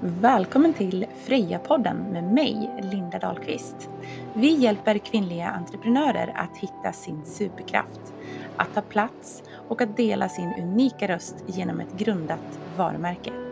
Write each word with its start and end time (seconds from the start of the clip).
Välkommen 0.00 0.74
till 0.74 1.06
Freja-podden 1.24 1.96
med 2.12 2.24
mig, 2.24 2.70
Linda 2.92 3.18
Dahlqvist. 3.18 3.90
Vi 4.34 4.54
hjälper 4.54 4.98
kvinnliga 4.98 5.48
entreprenörer 5.48 6.32
att 6.36 6.56
hitta 6.56 6.92
sin 6.92 7.24
superkraft, 7.24 8.14
att 8.56 8.74
ta 8.74 8.80
plats 8.80 9.42
och 9.68 9.82
att 9.82 9.96
dela 9.96 10.28
sin 10.28 10.54
unika 10.54 11.08
röst 11.08 11.44
genom 11.46 11.80
ett 11.80 11.98
grundat 11.98 12.58
varumärke. 12.76 13.45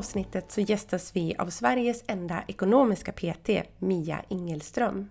Avsnittet 0.00 0.52
så 0.52 0.60
gästas 0.60 1.16
vi 1.16 1.34
av 1.38 1.50
Sveriges 1.50 2.04
enda 2.06 2.42
ekonomiska 2.46 3.12
PT, 3.12 3.50
Mia 3.78 4.24
Ingelström. 4.28 5.10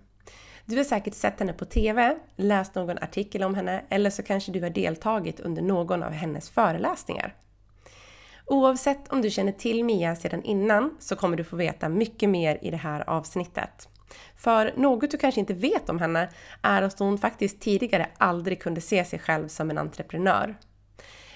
Du 0.66 0.78
har 0.78 0.84
säkert 0.84 1.14
sett 1.14 1.40
henne 1.40 1.54
på 1.54 1.66
TV, 1.66 2.18
läst 2.36 2.76
någon 2.76 2.98
artikel 2.98 3.44
om 3.44 3.56
henne 3.56 3.84
eller 3.90 4.10
så 4.10 4.24
kanske 4.24 4.52
du 4.52 4.62
har 4.62 4.70
deltagit 4.70 5.40
under 5.40 5.62
någon 5.62 6.04
av 6.04 6.12
hennes 6.12 6.50
föreläsningar. 6.50 7.36
Oavsett 8.46 9.08
om 9.08 9.22
du 9.22 9.30
känner 9.30 9.52
till 9.52 9.84
Mia 9.84 10.16
sedan 10.16 10.44
innan 10.44 10.98
så 11.00 11.16
kommer 11.16 11.38
du 11.38 11.44
få 11.44 11.56
veta 11.56 11.90
mycket 11.90 12.30
mer 12.30 12.58
i 12.62 12.72
det 12.72 12.78
här 12.78 13.10
avsnittet. 13.10 13.90
För 14.36 14.74
något 14.78 15.12
du 15.12 15.18
kanske 15.18 15.40
inte 15.40 15.54
vet 15.54 15.90
om 15.90 16.00
henne 16.00 16.30
är 16.62 16.82
att 16.82 17.00
hon 17.00 17.18
faktiskt 17.18 17.62
tidigare 17.62 18.10
aldrig 18.18 18.62
kunde 18.62 18.82
se 18.82 19.06
sig 19.06 19.20
själv 19.20 19.48
som 19.48 19.70
en 19.70 19.78
entreprenör. 19.78 20.56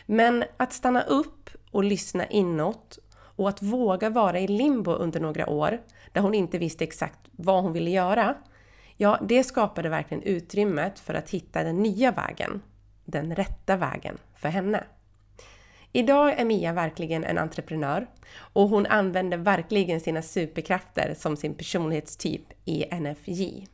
Men 0.06 0.44
att 0.58 0.74
stanna 0.74 1.02
upp 1.02 1.50
och 1.72 1.84
lyssna 1.84 2.26
inåt 2.26 3.00
och 3.44 3.50
att 3.50 3.62
våga 3.62 4.10
vara 4.10 4.40
i 4.40 4.48
limbo 4.48 4.92
under 4.92 5.20
några 5.20 5.50
år 5.50 5.80
där 6.12 6.22
hon 6.22 6.34
inte 6.34 6.58
visste 6.58 6.84
exakt 6.84 7.20
vad 7.32 7.64
hon 7.64 7.74
ville 7.74 7.90
göra, 7.90 8.36
ja, 8.98 9.20
det 9.22 9.44
skapade 9.44 9.90
verkligen 9.90 10.24
utrymmet 10.24 11.00
för 11.00 11.14
att 11.14 11.30
hitta 11.30 11.64
den 11.64 11.84
nya 11.84 12.12
vägen, 12.12 12.62
den 13.06 13.36
rätta 13.36 13.76
vägen 13.76 14.18
för 14.36 14.50
henne. 14.50 14.84
Idag 15.96 16.40
är 16.40 16.46
Mia 16.46 16.74
verkligen 16.74 17.24
en 17.24 17.38
entreprenör 17.38 18.08
och 18.36 18.70
hon 18.70 18.86
använder 18.86 19.38
verkligen 19.38 20.00
sina 20.00 20.22
superkrafter 20.22 21.16
som 21.18 21.38
sin 21.38 21.54
personlighetstyp 21.56 22.42
i 22.66 22.86
NFJ. 22.96 23.68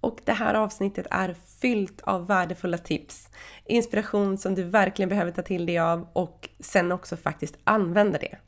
Och 0.00 0.18
det 0.24 0.32
här 0.32 0.54
avsnittet 0.54 1.06
är 1.10 1.34
fyllt 1.60 2.00
av 2.00 2.26
värdefulla 2.26 2.78
tips, 2.78 3.28
inspiration 3.64 4.38
som 4.38 4.54
du 4.54 4.62
verkligen 4.62 5.08
behöver 5.08 5.30
ta 5.30 5.42
till 5.42 5.66
dig 5.66 5.78
av 5.78 6.08
och 6.12 6.48
sen 6.60 6.92
också 6.92 7.16
faktiskt 7.16 7.58
använda 7.64 8.18
det. 8.18 8.38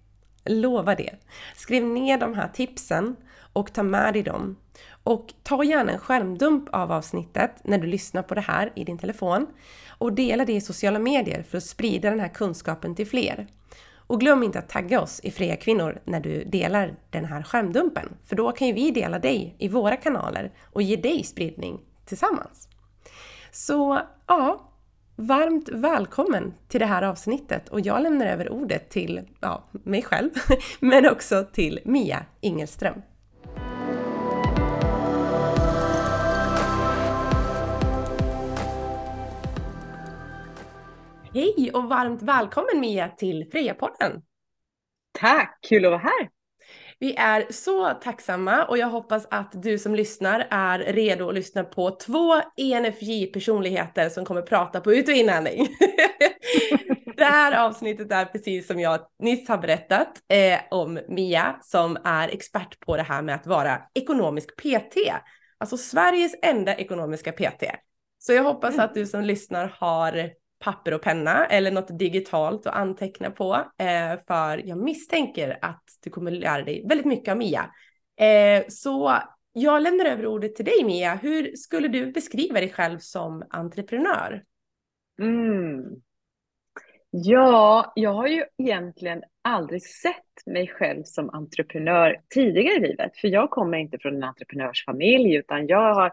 Lova 0.44 0.94
det! 0.94 1.14
Skriv 1.56 1.84
ner 1.84 2.18
de 2.18 2.34
här 2.34 2.48
tipsen 2.48 3.16
och 3.52 3.72
ta 3.72 3.82
med 3.82 4.14
dig 4.14 4.22
dem. 4.22 4.56
Och 5.02 5.34
ta 5.42 5.64
gärna 5.64 5.92
en 5.92 5.98
skärmdump 5.98 6.68
av 6.72 6.92
avsnittet 6.92 7.50
när 7.64 7.78
du 7.78 7.86
lyssnar 7.86 8.22
på 8.22 8.34
det 8.34 8.40
här 8.40 8.72
i 8.76 8.84
din 8.84 8.98
telefon 8.98 9.46
och 9.88 10.12
dela 10.12 10.44
det 10.44 10.52
i 10.52 10.60
sociala 10.60 10.98
medier 10.98 11.42
för 11.42 11.58
att 11.58 11.64
sprida 11.64 12.10
den 12.10 12.20
här 12.20 12.28
kunskapen 12.28 12.94
till 12.94 13.06
fler. 13.06 13.46
Och 13.94 14.20
glöm 14.20 14.42
inte 14.42 14.58
att 14.58 14.68
tagga 14.68 15.00
oss 15.00 15.20
i 15.20 15.30
Freja 15.30 15.56
Kvinnor 15.56 16.00
när 16.04 16.20
du 16.20 16.44
delar 16.44 16.94
den 17.10 17.24
här 17.24 17.42
skärmdumpen, 17.42 18.08
för 18.26 18.36
då 18.36 18.52
kan 18.52 18.68
ju 18.68 18.74
vi 18.74 18.90
dela 18.90 19.18
dig 19.18 19.54
i 19.58 19.68
våra 19.68 19.96
kanaler 19.96 20.52
och 20.72 20.82
ge 20.82 20.96
dig 20.96 21.24
spridning 21.24 21.80
tillsammans. 22.04 22.68
Så 23.50 24.00
ja, 24.26 24.69
varmt 25.20 25.68
välkommen 25.68 26.54
till 26.68 26.80
det 26.80 26.86
här 26.86 27.02
avsnittet 27.02 27.68
och 27.68 27.80
jag 27.80 28.02
lämnar 28.02 28.26
över 28.26 28.52
ordet 28.52 28.90
till 28.90 29.28
ja, 29.40 29.68
mig 29.72 30.02
själv, 30.02 30.30
men 30.80 31.10
också 31.10 31.44
till 31.52 31.80
Mia 31.84 32.26
Ingelström. 32.40 33.02
Hej 41.34 41.70
och 41.74 41.84
varmt 41.84 42.22
välkommen 42.22 42.80
Mia 42.80 43.08
till 43.08 43.50
Freja-podden! 43.52 44.22
Tack, 45.18 45.58
kul 45.68 45.84
att 45.84 45.90
vara 45.90 46.00
här! 46.00 46.39
Vi 47.02 47.14
är 47.14 47.46
så 47.52 47.90
tacksamma 47.90 48.64
och 48.64 48.78
jag 48.78 48.86
hoppas 48.86 49.26
att 49.30 49.62
du 49.62 49.78
som 49.78 49.94
lyssnar 49.94 50.46
är 50.50 50.78
redo 50.78 51.28
att 51.28 51.34
lyssna 51.34 51.64
på 51.64 51.90
två 51.90 52.42
ENFJ-personligheter 52.56 54.08
som 54.08 54.24
kommer 54.24 54.42
prata 54.42 54.80
på 54.80 54.94
ut 54.94 55.08
och 55.08 55.14
inandning. 55.14 55.68
det 57.16 57.24
här 57.24 57.66
avsnittet 57.66 58.12
är 58.12 58.24
precis 58.24 58.66
som 58.66 58.80
jag 58.80 59.00
nyss 59.18 59.48
har 59.48 59.58
berättat 59.58 60.08
eh, 60.28 60.60
om 60.70 61.00
Mia 61.08 61.58
som 61.62 61.98
är 62.04 62.28
expert 62.28 62.80
på 62.80 62.96
det 62.96 63.02
här 63.02 63.22
med 63.22 63.34
att 63.34 63.46
vara 63.46 63.82
ekonomisk 63.94 64.56
PT. 64.56 64.96
Alltså 65.58 65.76
Sveriges 65.76 66.34
enda 66.42 66.74
ekonomiska 66.76 67.32
PT. 67.32 67.64
Så 68.18 68.32
jag 68.32 68.42
hoppas 68.42 68.74
mm. 68.74 68.84
att 68.84 68.94
du 68.94 69.06
som 69.06 69.22
lyssnar 69.22 69.76
har 69.78 70.30
papper 70.64 70.94
och 70.94 71.02
penna 71.02 71.46
eller 71.46 71.70
något 71.70 71.98
digitalt 71.98 72.66
att 72.66 72.74
anteckna 72.74 73.30
på. 73.30 73.54
Eh, 73.54 74.18
för 74.26 74.68
jag 74.68 74.78
misstänker 74.78 75.58
att 75.62 75.84
du 76.04 76.10
kommer 76.10 76.30
lära 76.30 76.62
dig 76.62 76.86
väldigt 76.88 77.06
mycket 77.06 77.32
av 77.32 77.38
Mia. 77.38 77.70
Eh, 78.20 78.64
så 78.68 79.18
jag 79.52 79.82
lämnar 79.82 80.04
över 80.04 80.26
ordet 80.26 80.56
till 80.56 80.64
dig 80.64 80.84
Mia. 80.84 81.14
Hur 81.14 81.56
skulle 81.56 81.88
du 81.88 82.12
beskriva 82.12 82.60
dig 82.60 82.70
själv 82.70 82.98
som 82.98 83.42
entreprenör? 83.50 84.44
Mm. 85.20 85.84
Ja, 87.10 87.92
jag 87.94 88.12
har 88.12 88.26
ju 88.26 88.44
egentligen 88.58 89.22
aldrig 89.42 89.82
sett 89.82 90.46
mig 90.46 90.68
själv 90.68 91.02
som 91.04 91.30
entreprenör 91.30 92.20
tidigare 92.34 92.76
i 92.76 92.80
livet, 92.80 93.16
för 93.16 93.28
jag 93.28 93.50
kommer 93.50 93.78
inte 93.78 93.98
från 93.98 94.16
en 94.16 94.24
entreprenörsfamilj, 94.24 95.34
utan 95.34 95.66
jag 95.66 95.94
har 95.94 96.12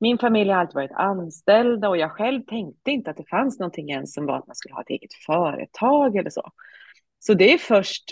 min 0.00 0.18
familj 0.18 0.50
har 0.50 0.60
alltid 0.60 0.74
varit 0.74 0.92
anställda 0.92 1.88
och 1.88 1.96
jag 1.96 2.12
själv 2.12 2.42
tänkte 2.42 2.90
inte 2.90 3.10
att 3.10 3.16
det 3.16 3.28
fanns 3.28 3.58
någonting 3.58 3.90
ens 3.90 4.14
som 4.14 4.26
var 4.26 4.38
att 4.38 4.46
man 4.46 4.56
skulle 4.56 4.74
ha 4.74 4.82
ett 4.82 4.90
eget 4.90 5.14
företag 5.26 6.16
eller 6.16 6.30
så. 6.30 6.50
Så 7.18 7.34
det 7.34 7.52
är 7.52 7.58
först, 7.58 8.04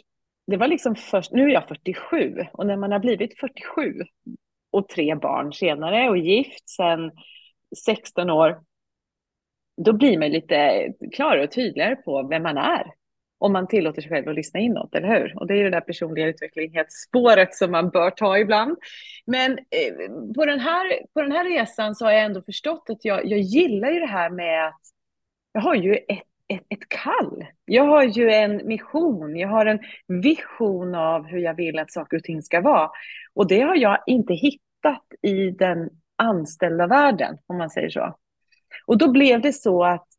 det 0.46 0.56
var 0.56 0.68
liksom 0.68 0.94
först, 0.94 1.32
nu 1.32 1.42
är 1.42 1.48
jag 1.48 1.68
47 1.68 2.46
och 2.52 2.66
när 2.66 2.76
man 2.76 2.92
har 2.92 2.98
blivit 2.98 3.38
47 3.40 4.02
och 4.70 4.88
tre 4.88 5.14
barn 5.14 5.52
senare 5.52 6.08
och 6.08 6.18
gift 6.18 6.68
sedan 6.68 7.10
16 7.84 8.30
år, 8.30 8.62
då 9.76 9.92
blir 9.92 10.18
man 10.18 10.30
lite 10.30 10.88
klarare 11.12 11.44
och 11.44 11.52
tydligare 11.52 11.96
på 11.96 12.28
vem 12.28 12.42
man 12.42 12.56
är 12.56 13.01
om 13.42 13.52
man 13.52 13.66
tillåter 13.66 14.02
sig 14.02 14.10
själv 14.10 14.28
att 14.28 14.34
lyssna 14.34 14.60
inåt, 14.60 14.94
eller 14.94 15.08
hur? 15.08 15.38
Och 15.38 15.46
det 15.46 15.54
är 15.54 15.64
det 15.64 15.70
där 15.70 15.80
personliga 15.80 16.26
utvecklingsspåret 16.26 17.54
som 17.54 17.70
man 17.70 17.90
bör 17.90 18.10
ta 18.10 18.38
ibland. 18.38 18.78
Men 19.26 19.52
eh, 19.52 20.32
på, 20.34 20.44
den 20.44 20.60
här, 20.60 21.06
på 21.14 21.22
den 21.22 21.32
här 21.32 21.44
resan 21.44 21.94
så 21.94 22.04
har 22.04 22.12
jag 22.12 22.24
ändå 22.24 22.42
förstått 22.42 22.84
att 22.88 23.04
jag, 23.04 23.26
jag 23.26 23.40
gillar 23.40 23.90
ju 23.90 24.00
det 24.00 24.06
här 24.06 24.30
med 24.30 24.66
att 24.66 24.80
jag 25.52 25.60
har 25.60 25.74
ju 25.74 25.94
ett, 25.94 26.22
ett, 26.48 26.62
ett 26.68 26.88
kall. 26.88 27.44
Jag 27.64 27.84
har 27.84 28.02
ju 28.02 28.30
en 28.30 28.66
mission, 28.66 29.36
jag 29.36 29.48
har 29.48 29.66
en 29.66 29.80
vision 30.22 30.94
av 30.94 31.26
hur 31.26 31.38
jag 31.38 31.54
vill 31.54 31.78
att 31.78 31.92
saker 31.92 32.16
och 32.16 32.24
ting 32.24 32.42
ska 32.42 32.60
vara. 32.60 32.90
Och 33.34 33.48
det 33.48 33.60
har 33.60 33.76
jag 33.76 33.98
inte 34.06 34.34
hittat 34.34 35.04
i 35.22 35.50
den 35.50 35.90
anställda 36.16 36.86
världen, 36.86 37.38
om 37.46 37.58
man 37.58 37.70
säger 37.70 37.90
så. 37.90 38.16
Och 38.86 38.98
då 38.98 39.10
blev 39.10 39.40
det 39.40 39.52
så 39.52 39.84
att 39.84 40.11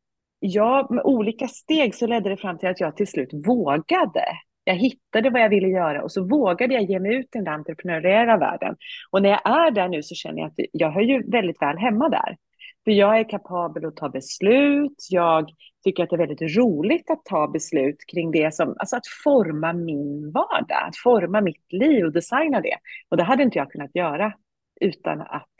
ja, 0.46 0.88
med 0.90 1.04
olika 1.04 1.48
steg 1.48 1.96
så 1.96 2.08
ledde 2.08 2.30
det 2.30 2.38
fram 2.38 2.58
till 2.58 2.70
att 2.70 2.80
jag 2.80 2.96
till 2.96 3.08
slut 3.08 3.30
vågade. 3.48 4.26
Jag 4.64 4.76
hittade 4.76 5.30
vad 5.30 5.42
jag 5.42 5.50
ville 5.50 5.68
göra 5.68 6.04
och 6.04 6.12
så 6.12 6.24
vågade 6.24 6.74
jag 6.74 6.84
ge 6.84 7.00
mig 7.00 7.16
ut 7.16 7.36
i 7.36 7.40
den 7.40 7.48
entreprenöriella 7.48 8.38
världen. 8.38 8.76
Och 9.12 9.22
när 9.22 9.30
jag 9.30 9.42
är 9.46 9.72
där 9.72 9.88
nu 9.88 10.04
så 10.04 10.16
känner 10.16 10.40
jag 10.42 10.48
att 10.48 10.54
jag 10.72 10.92
hör 10.92 11.02
ju 11.02 11.32
väldigt 11.32 11.62
väl 11.62 11.78
hemma 11.78 12.10
där. 12.10 12.38
För 12.84 12.92
jag 12.92 13.20
är 13.20 13.30
kapabel 13.30 13.86
att 13.86 13.96
ta 13.96 14.10
beslut, 14.10 15.08
jag 15.10 15.50
tycker 15.84 16.04
att 16.04 16.10
det 16.10 16.16
är 16.16 16.28
väldigt 16.28 16.58
roligt 16.58 17.10
att 17.10 17.26
ta 17.26 17.48
beslut 17.48 17.98
kring 18.14 18.32
det 18.32 18.54
som, 18.54 18.76
alltså 18.78 18.96
att 18.96 19.08
forma 19.24 19.74
min 19.74 20.32
vardag, 20.32 20.88
att 20.88 20.98
forma 21.04 21.42
mitt 21.42 21.74
liv 21.74 22.06
och 22.06 22.14
designa 22.14 22.62
det. 22.62 22.78
Och 23.10 23.18
det 23.18 23.24
hade 23.24 23.44
inte 23.44 23.58
jag 23.58 23.72
kunnat 23.72 23.96
göra 23.96 24.34
utan 24.82 25.22
att 25.22 25.52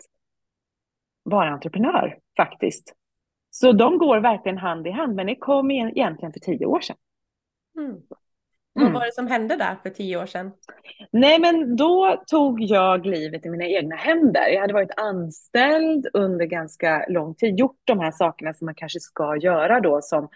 vara 1.24 1.50
entreprenör 1.50 2.18
faktiskt. 2.38 2.94
Så 3.56 3.72
de 3.72 3.98
går 3.98 4.20
verkligen 4.20 4.58
hand 4.58 4.88
i 4.88 4.92
hand, 4.92 5.16
men 5.16 5.28
det 5.28 5.36
kom 5.36 5.72
egentligen 5.72 6.34
för 6.34 6.40
tio 6.40 6.66
år 6.66 6.82
sedan. 6.82 6.96
Mm. 7.78 7.90
Mm. 7.90 8.02
Vad 8.74 8.92
var 8.92 9.06
det 9.06 9.14
som 9.14 9.28
hände 9.28 9.56
där 9.56 9.78
för 9.84 9.90
tio 9.90 10.18
år 10.22 10.26
sedan? 10.26 10.52
Nej, 11.12 11.40
men 11.40 11.76
då 11.76 12.24
tog 12.28 12.62
jag 12.62 13.06
livet 13.06 13.46
i 13.46 13.50
mina 13.50 13.66
egna 13.66 13.96
händer. 13.96 14.48
Jag 14.48 14.62
hade 14.62 14.74
varit 14.74 15.00
anställd 15.00 16.08
under 16.14 16.46
ganska 16.46 17.06
lång 17.10 17.36
tid, 17.36 17.60
gjort 17.60 17.82
de 17.84 18.00
här 18.00 18.12
sakerna 18.12 18.54
som 18.54 18.66
man 18.66 18.76
kanske 18.76 19.00
ska 19.00 19.38
göra 19.38 19.80
då 19.80 20.02
som 20.02 20.30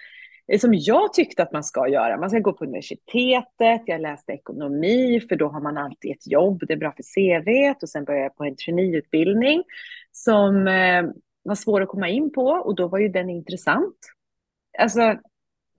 som 0.59 0.73
jag 0.73 1.13
tyckte 1.13 1.43
att 1.43 1.51
man 1.51 1.63
ska 1.63 1.87
göra. 1.87 2.17
Man 2.17 2.29
ska 2.29 2.39
gå 2.39 2.53
på 2.53 2.65
universitetet, 2.65 3.81
jag 3.85 4.01
läste 4.01 4.31
ekonomi, 4.31 5.21
för 5.29 5.35
då 5.35 5.47
har 5.47 5.61
man 5.61 5.77
alltid 5.77 6.11
ett 6.11 6.27
jobb, 6.27 6.63
det 6.67 6.73
är 6.73 6.77
bra 6.77 6.91
för 6.91 7.03
CV, 7.03 7.75
och 7.81 7.89
sen 7.89 8.03
började 8.03 8.25
jag 8.25 8.35
på 8.35 8.43
en 8.43 8.55
traineeutbildning 8.55 9.63
som 10.11 10.67
eh, 10.67 11.03
var 11.47 11.55
svår 11.55 11.81
att 11.81 11.89
komma 11.89 12.09
in 12.09 12.31
på, 12.31 12.45
och 12.45 12.75
då 12.75 12.87
var 12.87 12.99
ju 12.99 13.09
den 13.09 13.29
intressant. 13.29 13.97
Alltså, 14.79 15.19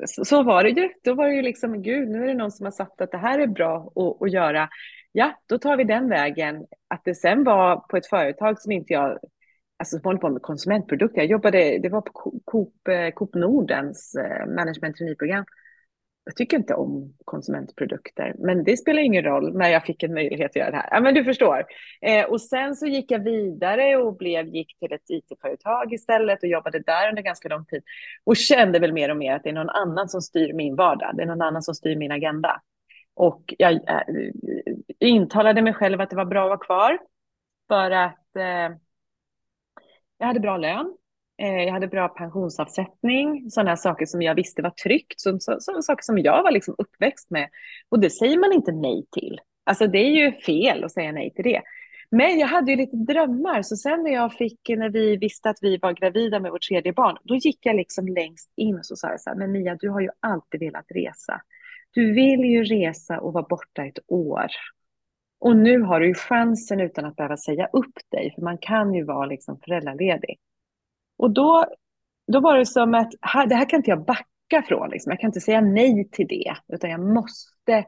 så, 0.06 0.25
så, 0.25 0.43
var 0.43 0.65
det 0.65 0.70
ju. 0.70 0.88
Då 1.05 1.15
var 1.15 1.29
det 1.29 1.35
ju 1.35 1.43
liksom, 1.43 1.82
gud, 1.82 2.09
nu 2.09 2.23
är 2.23 2.26
det 2.26 2.35
någon 2.35 2.53
som 2.53 2.67
har 2.67 2.70
sagt 2.70 3.00
att 3.00 3.11
det 3.11 3.19
här 3.19 3.38
är 3.38 3.47
bra 3.47 3.93
att, 3.97 4.23
att 4.23 4.32
göra. 4.32 4.69
Ja, 5.12 5.41
då 5.47 5.59
tar 5.59 5.76
vi 5.76 5.85
den 5.85 6.09
vägen. 6.09 6.67
Att 6.88 7.05
det 7.05 7.15
sen 7.15 7.44
var 7.44 7.76
på 7.76 7.97
ett 7.97 8.06
företag 8.06 8.61
som 8.61 8.73
inte 8.73 8.93
jag 8.93 9.19
alltså 9.79 9.99
som 9.99 10.05
håller 10.05 10.19
på 10.19 10.29
med 10.29 10.43
konsumentprodukter. 10.43 11.20
Jag 11.20 11.31
jobbade, 11.31 11.79
det 11.79 11.88
var 11.88 12.00
på 12.00 12.41
Coop, 12.44 12.88
eh, 12.88 13.11
Coop 13.11 13.35
Nordens 13.35 14.15
eh, 14.15 14.47
management 14.47 14.97
traineeprogram. 14.97 15.44
Jag 16.28 16.36
tycker 16.36 16.56
inte 16.56 16.75
om 16.75 17.14
konsumentprodukter, 17.25 18.34
men 18.38 18.64
det 18.64 18.76
spelar 18.76 19.02
ingen 19.02 19.25
roll 19.25 19.56
när 19.56 19.69
jag 19.69 19.84
fick 19.84 20.02
en 20.02 20.14
möjlighet 20.14 20.50
att 20.50 20.56
göra 20.56 20.70
det 20.70 20.76
här. 20.76 20.88
Ja, 20.90 21.00
men 21.00 21.14
du 21.14 21.25
förstår. 21.25 21.64
Eh, 22.00 22.25
och 22.25 22.40
sen 22.40 22.76
så 22.76 22.86
gick 22.86 23.10
jag 23.10 23.19
vidare 23.19 23.96
och 23.96 24.16
blev, 24.16 24.46
gick 24.46 24.78
till 24.78 24.92
ett 24.92 25.10
IT-företag 25.10 25.92
istället 25.92 26.42
och 26.42 26.48
jobbade 26.48 26.78
där 26.78 27.08
under 27.08 27.22
ganska 27.22 27.48
lång 27.48 27.64
tid. 27.64 27.82
Och 28.25 28.36
kände 28.36 28.78
väl 28.78 28.92
mer 28.92 29.10
och 29.10 29.16
mer 29.16 29.34
att 29.34 29.42
det 29.42 29.48
är 29.48 29.52
någon 29.52 29.70
annan 29.70 30.08
som 30.08 30.20
styr 30.20 30.52
min 30.52 30.76
vardag. 30.76 31.16
Det 31.16 31.22
är 31.22 31.26
någon 31.26 31.42
annan 31.42 31.62
som 31.62 31.75
styr 31.75 31.96
min 31.96 32.12
agenda. 32.12 32.60
Och 33.14 33.54
jag 33.58 33.72
eh, 33.72 34.02
intalade 35.00 35.62
mig 35.62 35.74
själv 35.74 36.00
att 36.00 36.10
det 36.10 36.16
var 36.16 36.24
bra 36.24 36.42
att 36.42 36.48
vara 36.48 36.58
kvar. 36.58 36.98
För 37.69 37.90
att 37.90 38.36
eh, 38.36 38.76
jag 40.19 40.26
hade 40.26 40.40
bra 40.40 40.56
lön, 40.56 40.96
Eh, 41.43 41.62
jag 41.62 41.73
hade 41.73 41.88
bra 41.88 42.08
pensionsavsättning, 42.08 43.50
sådana 43.50 43.76
saker 43.76 44.06
som 44.06 44.23
jag 44.23 44.35
visste 44.35 44.62
var 44.62 44.70
tryggt, 44.70 45.20
sådana 45.20 45.82
saker 45.82 46.02
som 46.02 46.19
jag 46.19 46.43
var 46.43 46.50
liksom 46.50 46.75
uppväxt 46.79 47.31
med. 47.31 47.49
Och 47.88 48.00
det 48.00 48.11
säger 48.11 48.38
man 48.38 48.52
inte 48.52 48.73
nej 48.73 49.05
till. 49.12 49.40
Alltså 49.64 49.87
det 49.87 49.99
är 49.99 50.11
ju 50.11 50.32
fel 50.32 50.85
att 50.85 50.93
säga 50.93 51.12
nej 51.12 51.32
till 51.35 51.44
det. 51.44 51.62
Men 52.11 52.38
jag 52.38 52.46
hade 52.46 52.70
ju 52.70 52.76
lite 52.76 52.96
drömmar, 52.96 53.62
så 53.62 53.76
sen 53.76 54.02
när 54.02 54.11
jag 54.11 54.32
fick, 54.32 54.61
när 54.69 54.88
vi 54.88 55.17
visste 55.17 55.50
att 55.50 55.58
vi 55.61 55.79
var 55.79 55.93
gravida 55.93 56.40
med 56.40 56.50
vårt 56.50 56.69
tredje 56.69 56.93
barn, 56.93 57.17
då 57.25 57.37
gick 57.37 57.58
jag 57.67 57.76
liksom 57.76 58.08
längst 58.08 58.52
in 58.56 58.79
och 58.79 58.87
så 58.87 58.96
sa 58.96 59.11
jag 59.11 59.20
så 59.20 59.31
här, 59.31 59.37
men 59.37 59.52
Mia, 59.52 59.75
du 59.75 59.88
har 59.88 60.00
ju 60.00 60.08
alltid 60.20 60.61
velat 60.61 60.87
resa. 60.88 61.41
Du 61.91 62.12
vill 62.12 62.41
ju 62.41 62.64
resa 62.64 63.20
och 63.20 63.32
vara 63.32 63.46
borta 63.49 63.84
ett 63.84 63.99
år. 64.06 64.46
Och 65.41 65.56
nu 65.56 65.81
har 65.81 66.00
du 66.00 66.06
ju 66.06 66.14
chansen 66.14 66.81
utan 66.81 67.05
att 67.05 67.17
behöva 67.17 67.37
säga 67.37 67.67
upp 67.73 67.99
dig, 68.11 68.32
för 68.34 68.43
man 68.43 68.58
kan 68.58 68.94
ju 68.94 69.05
vara 69.05 69.26
liksom 69.26 69.58
föräldraledig. 69.64 70.38
Och 71.19 71.31
då, 71.31 71.65
då 72.32 72.41
var 72.41 72.59
det 72.59 72.67
som 72.67 72.94
att 72.94 73.12
här, 73.20 73.47
det 73.47 73.55
här 73.55 73.69
kan 73.69 73.76
inte 73.76 73.91
jag 73.91 74.05
backa 74.05 74.62
från, 74.69 74.91
liksom. 74.91 75.11
jag 75.11 75.20
kan 75.20 75.29
inte 75.29 75.41
säga 75.41 75.61
nej 75.61 76.09
till 76.12 76.26
det, 76.26 76.55
utan 76.73 76.91
jag 76.91 77.00
måste 77.00 77.85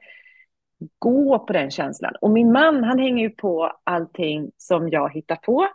gå 0.99 1.38
på 1.38 1.53
den 1.53 1.71
känslan. 1.71 2.15
Och 2.21 2.31
min 2.31 2.53
man, 2.53 2.85
han 2.85 2.99
hänger 2.99 3.23
ju 3.23 3.31
på 3.31 3.73
allting 3.85 4.50
som 4.56 4.88
jag 4.88 5.12
hittar 5.12 5.37
på. 5.37 5.69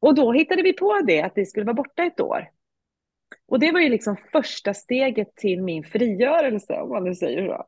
Och 0.00 0.14
då 0.14 0.32
hittade 0.32 0.62
vi 0.62 0.72
på 0.72 1.00
det, 1.06 1.22
att 1.22 1.32
vi 1.34 1.46
skulle 1.46 1.66
vara 1.66 1.74
borta 1.74 2.02
ett 2.04 2.20
år. 2.20 2.48
Och 3.48 3.58
det 3.58 3.72
var 3.72 3.80
ju 3.80 3.88
liksom 3.88 4.16
första 4.32 4.74
steget 4.74 5.36
till 5.36 5.62
min 5.62 5.84
frigörelse, 5.84 6.80
om 6.80 6.88
man 6.88 7.04
nu 7.04 7.14
säger 7.14 7.46
så. 7.46 7.66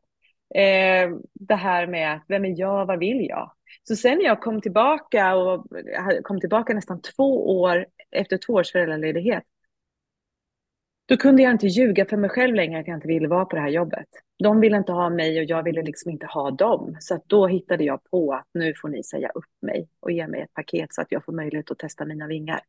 Eh, 0.59 1.11
det 1.33 1.55
här 1.55 1.87
med 1.87 2.15
att 2.15 2.25
vem 2.29 2.45
är 2.45 2.61
jag, 2.61 2.87
vad 2.87 2.99
vill 2.99 3.27
jag? 3.29 3.53
Så 3.83 3.97
sen 3.97 4.19
när 4.19 4.25
jag 4.25 4.41
kom 4.41 4.61
tillbaka 4.61 5.35
och 5.35 5.67
kom 6.23 6.41
tillbaka 6.41 6.75
nästan 6.75 7.01
två 7.01 7.61
år 7.61 7.87
efter 8.15 8.39
två 8.39 8.53
års 8.53 8.73
föräldraledighet, 8.73 9.45
då 11.07 11.17
kunde 11.17 11.43
jag 11.43 11.53
inte 11.53 11.67
ljuga 11.67 12.07
för 12.07 12.17
mig 12.17 12.31
själv 12.31 12.55
längre 12.55 12.81
att 12.81 12.89
jag 12.89 12.97
inte 12.97 13.09
ville 13.09 13.29
vara 13.29 13.45
på 13.45 13.57
det 13.57 13.63
här 13.63 13.69
jobbet. 13.69 14.07
De 14.39 14.61
ville 14.61 14.77
inte 14.77 14.93
ha 14.93 15.11
mig 15.11 15.39
och 15.39 15.45
jag 15.45 15.63
ville 15.63 15.83
liksom 15.83 16.11
inte 16.11 16.27
ha 16.27 16.51
dem. 16.51 16.97
Så 17.01 17.23
då 17.27 17.47
hittade 17.47 17.85
jag 17.85 18.05
på 18.11 18.33
att 18.33 18.49
nu 18.55 18.75
får 18.75 18.89
ni 18.89 19.03
säga 19.03 19.29
upp 19.29 19.63
mig 19.63 19.89
och 20.01 20.13
ge 20.13 20.27
mig 20.27 20.41
ett 20.41 20.55
paket 20.55 20.95
så 20.95 21.03
att 21.03 21.13
jag 21.13 21.25
får 21.25 21.33
möjlighet 21.33 21.71
att 21.71 21.79
testa 21.79 22.05
mina 22.05 22.27
vingar. 22.27 22.61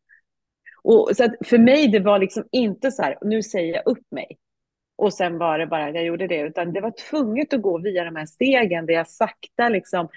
Och 0.84 1.10
så 1.14 1.30
för 1.46 1.58
mig 1.58 1.88
det 1.88 2.00
var 2.00 2.20
liksom 2.20 2.44
inte 2.52 2.92
så 2.92 3.02
här, 3.02 3.18
nu 3.22 3.44
säger 3.44 3.74
jag 3.74 3.88
upp 3.88 4.12
mig. 4.12 4.38
Och 4.98 5.14
sen 5.14 5.38
var 5.38 5.60
det 5.60 5.68
bara 5.68 5.86
att 5.86 5.96
jag 5.96 6.06
gjorde 6.06 6.28
det, 6.28 6.40
utan 6.40 6.74
det 6.74 6.82
var 6.82 6.94
tvunget 7.10 7.54
att 7.54 7.62
gå 7.62 7.78
via 7.78 8.04
de 8.04 8.16
här 8.16 8.26
stegen 8.26 8.86
där 8.86 8.94
jag 8.94 9.08
sakta 9.08 9.70
liksom 9.70 10.08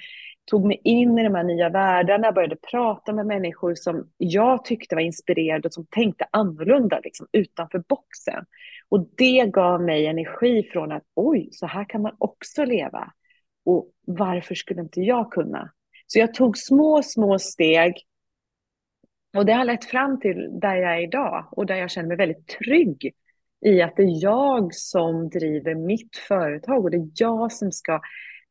tog 0.48 0.64
mig 0.64 0.80
in 0.84 1.18
i 1.18 1.22
de 1.22 1.34
här 1.34 1.44
nya 1.44 1.68
världarna, 1.68 2.32
började 2.32 2.56
prata 2.56 3.12
med 3.12 3.26
människor 3.26 3.74
som 3.74 4.10
jag 4.16 4.64
tyckte 4.64 4.94
var 4.94 5.02
inspirerade 5.02 5.68
och 5.68 5.74
som 5.74 5.86
tänkte 5.90 6.26
annorlunda, 6.30 7.00
liksom, 7.04 7.26
utanför 7.32 7.78
boxen. 7.88 8.44
Och 8.88 9.08
det 9.16 9.50
gav 9.52 9.82
mig 9.82 10.06
energi 10.06 10.68
från 10.72 10.92
att 10.92 11.02
oj, 11.14 11.48
så 11.52 11.66
här 11.66 11.84
kan 11.84 12.02
man 12.02 12.16
också 12.18 12.64
leva. 12.64 13.12
Och 13.64 13.90
varför 14.06 14.54
skulle 14.54 14.80
inte 14.80 15.00
jag 15.00 15.32
kunna? 15.32 15.72
Så 16.06 16.18
jag 16.18 16.34
tog 16.34 16.58
små, 16.58 17.02
små 17.02 17.38
steg. 17.38 17.94
Och 19.36 19.46
det 19.46 19.52
har 19.52 19.64
lett 19.64 19.84
fram 19.84 20.20
till 20.20 20.60
där 20.60 20.76
jag 20.76 20.94
är 20.94 21.02
idag 21.02 21.48
och 21.50 21.66
där 21.66 21.76
jag 21.76 21.90
känner 21.90 22.08
mig 22.08 22.16
väldigt 22.16 22.46
trygg 22.46 23.12
i 23.60 23.82
att 23.82 23.96
det 23.96 24.02
är 24.02 24.22
jag 24.22 24.74
som 24.74 25.28
driver 25.28 25.74
mitt 25.74 26.16
företag 26.16 26.84
och 26.84 26.90
det 26.90 26.96
är 26.96 27.10
jag 27.14 27.52
som 27.52 27.72
ska 27.72 28.00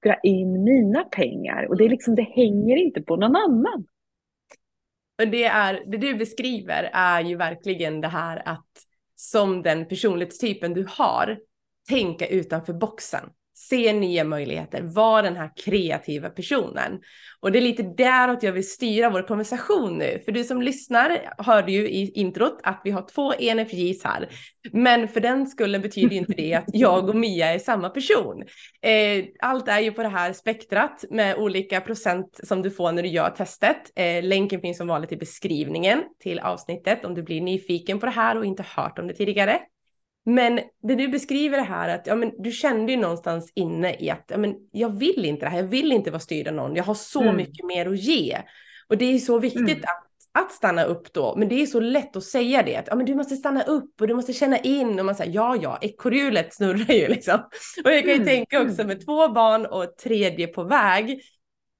dra 0.03 0.15
in 0.23 0.63
mina 0.63 1.03
pengar. 1.03 1.67
Och 1.69 1.77
det, 1.77 1.85
är 1.85 1.89
liksom, 1.89 2.15
det 2.15 2.21
hänger 2.21 2.77
inte 2.77 3.01
på 3.01 3.15
någon 3.15 3.35
annan. 3.35 3.87
Och 5.21 5.27
det, 5.27 5.43
är, 5.43 5.83
det 5.87 5.97
du 5.97 6.13
beskriver 6.13 6.89
är 6.93 7.23
ju 7.23 7.35
verkligen 7.35 8.01
det 8.01 8.07
här 8.07 8.41
att 8.45 8.67
som 9.15 9.63
den 9.63 9.87
personlighetstypen 9.87 10.73
du 10.73 10.85
har, 10.89 11.39
tänka 11.89 12.27
utanför 12.27 12.73
boxen 12.73 13.29
se 13.59 13.93
nya 13.93 14.23
möjligheter, 14.23 14.81
var 14.81 15.23
den 15.23 15.35
här 15.35 15.51
kreativa 15.55 16.29
personen. 16.29 16.99
Och 17.39 17.51
det 17.51 17.59
är 17.59 17.61
lite 17.61 17.83
däråt 17.83 18.43
jag 18.43 18.51
vill 18.51 18.69
styra 18.69 19.09
vår 19.09 19.21
konversation 19.21 19.97
nu. 19.97 20.21
För 20.25 20.31
du 20.31 20.43
som 20.43 20.61
lyssnar 20.61 21.33
hörde 21.37 21.71
ju 21.71 21.89
i 21.89 22.11
introt 22.11 22.59
att 22.63 22.81
vi 22.83 22.91
har 22.91 23.01
två 23.01 23.33
energis 23.39 24.03
här. 24.03 24.29
Men 24.71 25.07
för 25.07 25.19
den 25.19 25.47
skullen 25.47 25.81
betyder 25.81 26.15
inte 26.15 26.33
det 26.33 26.53
att 26.53 26.65
jag 26.67 27.09
och 27.09 27.15
Mia 27.15 27.53
är 27.53 27.59
samma 27.59 27.89
person. 27.89 28.43
Eh, 28.81 29.25
allt 29.39 29.67
är 29.67 29.79
ju 29.79 29.91
på 29.91 30.03
det 30.03 30.09
här 30.09 30.33
spektrat 30.33 31.05
med 31.09 31.35
olika 31.35 31.81
procent 31.81 32.39
som 32.43 32.61
du 32.61 32.71
får 32.71 32.91
när 32.91 33.03
du 33.03 33.09
gör 33.09 33.29
testet. 33.29 33.91
Eh, 33.95 34.23
länken 34.23 34.61
finns 34.61 34.77
som 34.77 34.87
vanligt 34.87 35.11
i 35.11 35.17
beskrivningen 35.17 36.03
till 36.19 36.39
avsnittet 36.39 37.05
om 37.05 37.13
du 37.13 37.23
blir 37.23 37.41
nyfiken 37.41 37.99
på 37.99 38.05
det 38.05 38.11
här 38.11 38.37
och 38.37 38.45
inte 38.45 38.65
hört 38.75 38.99
om 38.99 39.07
det 39.07 39.13
tidigare. 39.13 39.59
Men 40.29 40.59
det 40.83 40.95
du 40.95 41.07
beskriver 41.07 41.57
det 41.57 41.63
här 41.63 41.89
att 41.89 42.07
ja, 42.07 42.15
men 42.15 42.31
du 42.37 42.51
kände 42.51 42.91
ju 42.91 42.97
någonstans 42.97 43.51
inne 43.55 43.95
i 43.99 44.09
att 44.09 44.25
ja, 44.27 44.37
men 44.37 44.55
jag 44.71 44.99
vill 44.99 45.25
inte 45.25 45.45
det 45.45 45.49
här, 45.49 45.57
jag 45.57 45.67
vill 45.67 45.91
inte 45.91 46.11
vara 46.11 46.19
styrd 46.19 46.47
av 46.47 46.53
någon, 46.53 46.75
jag 46.75 46.83
har 46.83 46.93
så 46.93 47.21
mm. 47.21 47.35
mycket 47.35 47.65
mer 47.65 47.89
att 47.89 47.99
ge. 47.99 48.41
Och 48.87 48.97
det 48.97 49.05
är 49.05 49.19
så 49.19 49.39
viktigt 49.39 49.61
mm. 49.61 49.83
att, 49.83 50.43
att 50.43 50.51
stanna 50.51 50.83
upp 50.83 51.13
då, 51.13 51.35
men 51.37 51.49
det 51.49 51.61
är 51.61 51.65
så 51.65 51.79
lätt 51.79 52.15
att 52.15 52.23
säga 52.23 52.63
det, 52.63 52.75
att 52.75 52.87
ja, 52.87 52.95
men 52.95 53.05
du 53.05 53.15
måste 53.15 53.35
stanna 53.35 53.63
upp 53.63 54.01
och 54.01 54.07
du 54.07 54.13
måste 54.13 54.33
känna 54.33 54.57
in 54.57 54.99
och 54.99 55.05
man 55.05 55.15
säger 55.15 55.33
ja, 55.33 55.55
ja, 55.61 55.77
ekorrhjulet 55.81 56.53
snurrar 56.53 56.93
ju 56.93 57.07
liksom. 57.15 57.39
Och 57.85 57.91
jag 57.91 58.01
kan 58.01 58.09
ju 58.09 58.21
mm. 58.21 58.27
tänka 58.27 58.61
också 58.61 58.81
mm. 58.81 58.87
med 58.87 59.05
två 59.05 59.29
barn 59.29 59.65
och 59.65 59.83
ett 59.83 59.97
tredje 59.97 60.47
på 60.47 60.63
väg, 60.63 61.21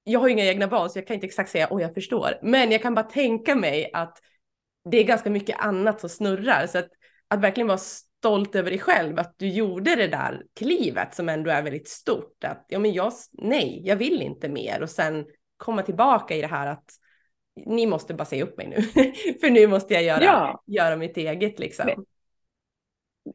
jag 0.04 0.20
har 0.20 0.27
ju 0.27 0.34
inga 0.34 0.46
egna 0.46 0.68
barn 0.68 0.89
så 0.89 1.00
jag 1.00 1.08
kan 1.08 1.13
inte 1.13 1.27
exakt 1.27 1.50
säga, 1.50 1.68
åh 1.72 1.82
jag 1.82 1.94
förstår, 1.94 2.39
men 2.42 2.72
jag 2.72 2.82
kan 2.82 2.96
bara 2.96 3.06
tänka 3.06 3.56
mig 3.56 3.89
att 3.94 4.18
det 4.92 4.98
är 4.98 5.04
ganska 5.04 5.30
mycket 5.30 5.60
annat 5.60 6.00
som 6.00 6.10
snurrar, 6.10 6.68
så 6.68 6.77
att, 6.77 6.89
att 7.27 7.42
verkligen 7.42 7.68
vara 7.68 7.80
stolt 8.20 8.56
över 8.56 8.70
dig 8.70 8.80
själv 8.80 9.20
att 9.20 9.34
du 9.38 9.48
gjorde 9.48 9.96
det 9.96 10.08
där 10.08 10.44
klivet 10.56 11.16
som 11.16 11.30
ändå 11.30 11.52
är 11.52 11.64
väldigt 11.64 11.88
stort. 11.88 12.44
Att 12.44 12.66
ja, 12.68 12.80
men 12.80 12.94
jag, 12.94 13.14
nej, 13.32 13.82
jag 13.86 13.96
vill 13.96 14.22
inte 14.22 14.50
mer 14.50 14.82
och 14.82 14.90
sen 14.90 15.26
komma 15.58 15.82
tillbaka 15.82 16.36
i 16.36 16.42
det 16.42 16.48
här 16.48 16.68
att 16.68 16.90
ni 17.66 17.86
måste 17.86 18.14
bara 18.14 18.26
säga 18.26 18.44
upp 18.44 18.58
mig 18.58 18.68
nu, 18.68 18.82
för 19.42 19.50
nu 19.50 19.68
måste 19.68 19.94
jag 19.94 20.04
göra, 20.04 20.24
ja. 20.24 20.64
göra 20.66 20.96
mitt 20.96 21.18
eget 21.18 21.60
liksom. 21.60 21.86
Men, 21.86 22.06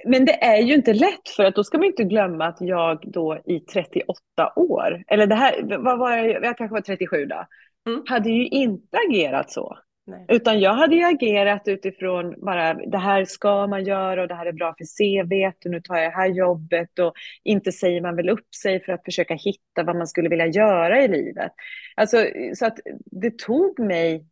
men, 0.04 0.24
det 0.24 0.44
är 0.44 0.62
ju 0.62 0.74
inte 0.74 0.92
lätt 0.92 1.28
för 1.36 1.44
att 1.44 1.54
då 1.54 1.64
ska 1.64 1.78
man 1.78 1.86
inte 1.86 2.04
glömma 2.04 2.46
att 2.46 2.60
jag 2.60 3.12
då 3.12 3.42
i 3.44 3.60
38 3.60 4.16
år, 4.56 5.04
eller 5.06 5.26
det 5.26 5.34
här, 5.34 5.78
vad 5.78 5.98
var 5.98 6.16
jag, 6.16 6.44
jag 6.44 6.58
kanske 6.58 6.74
var 6.74 6.80
37 6.80 7.26
då, 7.26 7.46
mm. 7.90 8.02
hade 8.06 8.30
ju 8.30 8.46
inte 8.46 8.98
agerat 9.08 9.50
så. 9.50 9.78
Nej. 10.04 10.26
Utan 10.28 10.60
jag 10.60 10.74
hade 10.74 10.96
ju 10.96 11.04
agerat 11.04 11.62
utifrån 11.68 12.34
bara 12.44 12.74
det 12.74 12.98
här 12.98 13.24
ska 13.24 13.66
man 13.66 13.84
göra 13.84 14.22
och 14.22 14.28
det 14.28 14.34
här 14.34 14.46
är 14.46 14.52
bra 14.52 14.74
för 14.78 14.84
CV 14.84 15.46
och 15.46 15.70
nu 15.70 15.80
tar 15.80 15.96
jag 15.96 16.12
det 16.12 16.16
här 16.16 16.28
jobbet 16.28 16.98
och 16.98 17.12
inte 17.42 17.72
säger 17.72 18.00
man 18.00 18.16
väl 18.16 18.28
upp 18.28 18.54
sig 18.62 18.84
för 18.84 18.92
att 18.92 19.04
försöka 19.04 19.34
hitta 19.34 19.82
vad 19.82 19.96
man 19.96 20.06
skulle 20.06 20.28
vilja 20.28 20.46
göra 20.46 21.04
i 21.04 21.08
livet. 21.08 21.52
Alltså, 21.96 22.26
så 22.54 22.66
att 22.66 22.78
det 23.04 23.38
tog 23.38 23.78
mig 23.78 24.26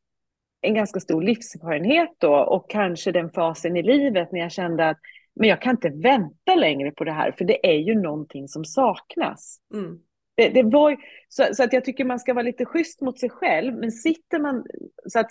en 0.61 0.75
ganska 0.75 1.01
stor 1.01 1.23
livserfarenhet 1.23 2.11
då 2.19 2.35
och 2.35 2.71
kanske 2.71 3.13
den 3.13 3.31
fasen 3.31 3.77
i 3.77 3.83
livet 3.83 4.33
när 4.33 4.41
jag 4.41 4.53
kände 4.53 4.89
att 4.89 4.99
men 5.35 5.49
jag 5.49 5.63
kan 5.63 5.71
inte 5.71 5.89
vänta 5.89 6.55
längre 6.55 6.91
på 6.91 7.05
det 7.05 7.13
här 7.13 7.33
för 7.33 7.45
det 7.45 7.67
är 7.67 7.79
ju 7.79 7.95
någonting 7.95 8.49
som 8.49 8.65
saknas. 8.65 9.59
Mm. 9.75 9.99
Det, 10.41 10.49
det 10.49 10.63
var, 10.63 10.97
så, 11.29 11.47
så, 11.53 11.65
att 11.65 11.73
jag 11.73 11.85
tycker 11.85 12.05
man 12.05 12.19
ska 12.19 12.35
vara 12.35 12.43
lite 12.43 12.65
schysst 12.65 13.01
mot 13.01 13.21
sig 13.21 13.31
själv, 13.31 13.75
men 13.75 13.93
sitter 13.93 14.39
man... 14.39 14.65
Så 15.07 15.19
att, 15.19 15.31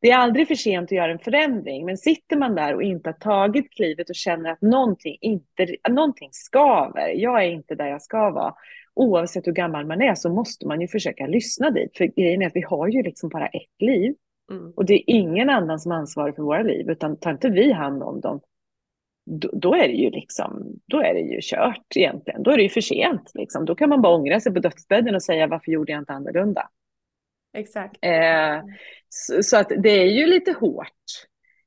det 0.00 0.10
är 0.10 0.16
aldrig 0.16 0.48
för 0.48 0.54
sent 0.54 0.84
att 0.84 0.96
göra 0.96 1.12
en 1.12 1.18
förändring, 1.18 1.86
men 1.86 1.96
sitter 1.96 2.36
man 2.36 2.54
där 2.54 2.74
och 2.74 2.82
inte 2.82 3.08
har 3.08 3.14
tagit 3.14 3.70
klivet 3.70 4.10
och 4.10 4.16
känner 4.16 4.50
att 4.50 4.62
någonting, 4.62 5.16
inte, 5.20 5.66
någonting 5.88 6.28
skaver, 6.32 7.08
jag 7.08 7.44
är 7.44 7.50
inte 7.50 7.74
där 7.74 7.86
jag 7.86 8.02
ska 8.02 8.30
vara, 8.30 8.54
oavsett 8.94 9.46
hur 9.46 9.52
gammal 9.52 9.86
man 9.86 10.02
är 10.02 10.14
så 10.14 10.30
måste 10.30 10.66
man 10.66 10.80
ju 10.80 10.88
försöka 10.88 11.26
lyssna 11.26 11.70
dit. 11.70 11.96
För 11.96 12.04
grejen 12.04 12.42
är 12.42 12.46
att 12.46 12.56
vi 12.56 12.62
har 12.62 12.88
ju 12.88 13.02
liksom 13.02 13.28
bara 13.28 13.46
ett 13.46 13.82
liv. 13.82 14.14
Mm. 14.50 14.72
Och 14.76 14.84
det 14.84 14.94
är 14.94 15.02
ingen 15.06 15.50
annan 15.50 15.80
som 15.80 15.92
ansvarar 15.92 16.32
för 16.32 16.42
våra 16.42 16.62
liv, 16.62 16.90
utan 16.90 17.16
tar 17.16 17.30
inte 17.30 17.48
vi 17.48 17.72
hand 17.72 18.02
om 18.02 18.20
dem, 18.20 18.40
då, 19.24 19.50
då, 19.52 19.74
är 19.74 19.88
det 19.88 19.94
ju 19.94 20.10
liksom, 20.10 20.80
då 20.86 21.00
är 21.00 21.14
det 21.14 21.20
ju 21.20 21.38
kört 21.42 21.96
egentligen. 21.96 22.42
Då 22.42 22.50
är 22.50 22.56
det 22.56 22.62
ju 22.62 22.68
för 22.68 22.80
sent. 22.80 23.30
Liksom. 23.34 23.64
Då 23.64 23.74
kan 23.74 23.88
man 23.88 24.02
bara 24.02 24.14
ångra 24.14 24.40
sig 24.40 24.54
på 24.54 24.60
dödsbädden 24.60 25.14
och 25.14 25.22
säga 25.22 25.46
varför 25.46 25.72
gjorde 25.72 25.92
jag 25.92 26.00
inte 26.00 26.12
annorlunda? 26.12 26.68
Exakt. 27.52 27.98
Eh, 28.00 28.62
så, 29.08 29.42
så, 29.42 29.56
att 29.56 29.68
det 29.68 29.90
är 29.90 30.06
ju 30.06 30.26
lite 30.26 30.52
hårt. 30.52 30.88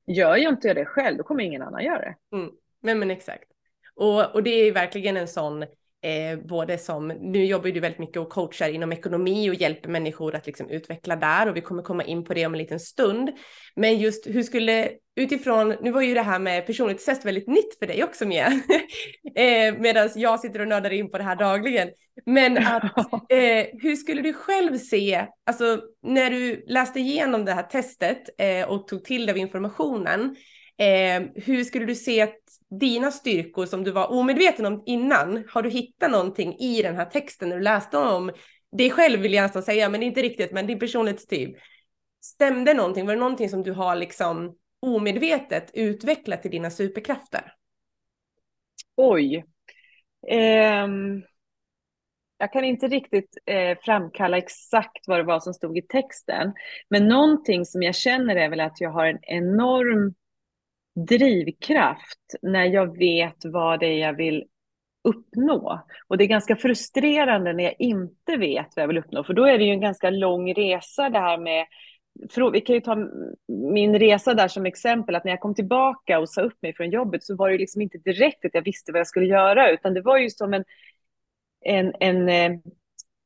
Gör 0.08 0.36
jag 0.38 0.54
inte 0.54 0.74
det 0.74 0.86
själv, 0.86 1.18
då 1.18 1.24
kommer 1.24 1.44
ingen 1.44 1.62
annan 1.62 1.84
göra 1.84 2.00
det. 2.00 2.16
Mm. 2.38 2.52
Men, 2.82 3.00
men 3.00 3.12
exakt. 3.12 3.52
Och, 3.96 4.36
och 4.36 4.44
det 4.44 4.50
är 4.50 4.72
verkligen 4.72 5.18
en 5.18 5.28
sån 5.28 5.66
Eh, 6.02 6.40
både 6.40 6.78
som, 6.78 7.08
nu 7.08 7.46
jobbar 7.46 7.70
du 7.70 7.80
väldigt 7.80 8.00
mycket 8.00 8.18
och 8.18 8.30
coachar 8.30 8.70
inom 8.70 8.92
ekonomi 8.92 9.50
och 9.50 9.56
hjälper 9.56 9.90
människor 9.90 10.36
att 10.36 10.46
liksom 10.46 10.70
utveckla 10.70 11.16
där 11.16 11.50
och 11.50 11.56
vi 11.56 11.62
kommer 11.62 11.84
komma 11.84 12.04
in 12.04 12.24
på 12.24 12.34
det 12.34 12.46
om 12.46 12.54
en 12.54 12.58
liten 12.58 12.80
stund. 12.80 13.30
Men 13.76 13.98
just 13.98 14.28
hur 14.28 14.44
skulle, 14.44 14.90
utifrån, 15.16 15.76
nu 15.82 15.92
var 15.92 16.02
ju 16.02 16.14
det 16.14 16.22
här 16.22 16.40
med 16.40 16.66
personlighetstest 16.66 17.26
väldigt 17.26 17.48
nytt 17.48 17.80
för 17.80 17.88
dig 17.88 18.04
också 18.04 18.26
Mia, 18.26 18.48
eh, 19.36 19.80
medan 19.80 20.10
jag 20.16 20.40
sitter 20.40 20.60
och 20.60 20.68
nördar 20.68 20.94
in 20.94 21.12
på 21.12 21.18
det 21.18 21.24
här 21.24 21.36
dagligen. 21.36 21.90
Men 22.26 22.58
att, 22.58 22.84
eh, 23.32 23.66
hur 23.82 23.96
skulle 23.96 24.22
du 24.22 24.34
själv 24.34 24.78
se, 24.78 25.26
alltså 25.46 25.82
när 26.04 26.30
du 26.30 26.64
läste 26.68 27.00
igenom 27.00 27.46
det 27.46 27.54
här 27.54 27.64
testet 27.64 28.24
eh, 28.38 28.70
och 28.70 28.88
tog 28.88 29.04
till 29.04 29.26
dig 29.26 29.32
av 29.32 29.38
informationen, 29.38 30.36
Eh, 30.78 31.24
hur 31.36 31.64
skulle 31.64 31.86
du 31.86 31.96
se 31.96 32.22
att 32.22 32.38
dina 32.80 33.12
styrkor 33.12 33.66
som 33.66 33.84
du 33.84 33.92
var 33.92 34.12
omedveten 34.12 34.66
om 34.66 34.84
innan, 34.86 35.44
har 35.50 35.62
du 35.62 35.70
hittat 35.70 36.12
någonting 36.12 36.58
i 36.60 36.82
den 36.82 36.96
här 36.96 37.06
texten 37.06 37.50
när 37.50 37.56
du 37.56 37.64
läste 37.64 37.98
om 37.98 38.32
dig 38.72 38.90
själv 38.90 39.20
vill 39.20 39.34
jag 39.34 39.44
nästan 39.44 39.64
säga, 39.64 39.90
men 39.90 40.04
inte 40.04 40.22
riktigt, 40.22 40.52
men 40.52 40.68
din 40.68 40.80
personlighetstyp. 40.80 41.58
Stämde 42.22 42.74
någonting? 42.74 43.06
Var 43.06 43.14
det 43.14 43.20
någonting 43.20 43.50
som 43.50 43.64
du 43.64 43.72
har 43.72 43.96
liksom 43.96 44.56
omedvetet 44.80 45.72
utvecklat 45.74 46.42
till 46.42 46.52
dina 46.52 46.70
superkrafter? 46.70 47.54
Oj. 48.96 49.46
Um, 50.32 51.24
jag 52.38 52.54
kan 52.54 52.64
inte 52.64 52.88
riktigt 52.88 53.38
eh, 53.46 53.78
framkalla 53.82 54.38
exakt 54.38 55.08
vad 55.08 55.20
det 55.20 55.24
var 55.24 55.40
som 55.40 55.54
stod 55.54 55.78
i 55.78 55.82
texten, 55.82 56.54
men 56.90 57.08
någonting 57.08 57.66
som 57.66 57.84
jag 57.84 57.96
känner 57.96 58.36
är 58.36 58.50
väl 58.50 58.60
att 58.60 58.82
jag 58.82 58.90
har 58.90 59.06
en 59.06 59.20
enorm 59.22 60.14
drivkraft 61.06 62.36
när 62.42 62.66
jag 62.66 62.98
vet 62.98 63.38
vad 63.44 63.80
det 63.80 63.86
är 63.86 64.00
jag 64.00 64.14
vill 64.14 64.46
uppnå. 65.04 65.86
Och 66.08 66.18
det 66.18 66.24
är 66.24 66.28
ganska 66.28 66.56
frustrerande 66.56 67.54
när 67.54 67.64
jag 67.64 67.76
inte 67.80 68.38
vet 68.38 68.68
vad 68.76 68.84
jag 68.84 68.88
vill 68.88 68.98
uppnå, 68.98 69.24
för 69.24 69.34
då 69.34 69.46
är 69.46 69.58
det 69.58 69.64
ju 69.64 69.72
en 69.72 69.82
ganska 69.82 70.10
lång 70.10 70.54
resa 70.54 71.10
det 71.10 71.20
här 71.20 71.38
med 71.38 71.66
vi 72.54 72.62
kan 72.62 72.76
ju 72.76 72.82
ta 72.82 72.98
min 73.74 74.00
resa 74.00 74.34
där 74.34 74.48
som 74.48 74.66
exempel, 74.66 75.16
att 75.16 75.24
när 75.24 75.32
jag 75.32 75.40
kom 75.40 75.56
tillbaka 75.56 76.20
och 76.20 76.30
sa 76.30 76.42
upp 76.42 76.62
mig 76.62 76.74
från 76.74 76.90
jobbet 76.90 77.24
så 77.24 77.36
var 77.36 77.50
det 77.50 77.58
liksom 77.58 77.82
inte 77.82 77.98
direkt 77.98 78.46
att 78.46 78.54
jag 78.54 78.62
visste 78.62 78.92
vad 78.92 79.00
jag 79.00 79.08
skulle 79.08 79.26
göra, 79.26 79.72
utan 79.72 79.94
det 79.94 80.02
var 80.02 80.18
ju 80.18 80.30
som 80.30 80.54
en, 80.54 80.64
en, 81.62 81.94
en, 82.00 82.30
eh, 82.30 82.60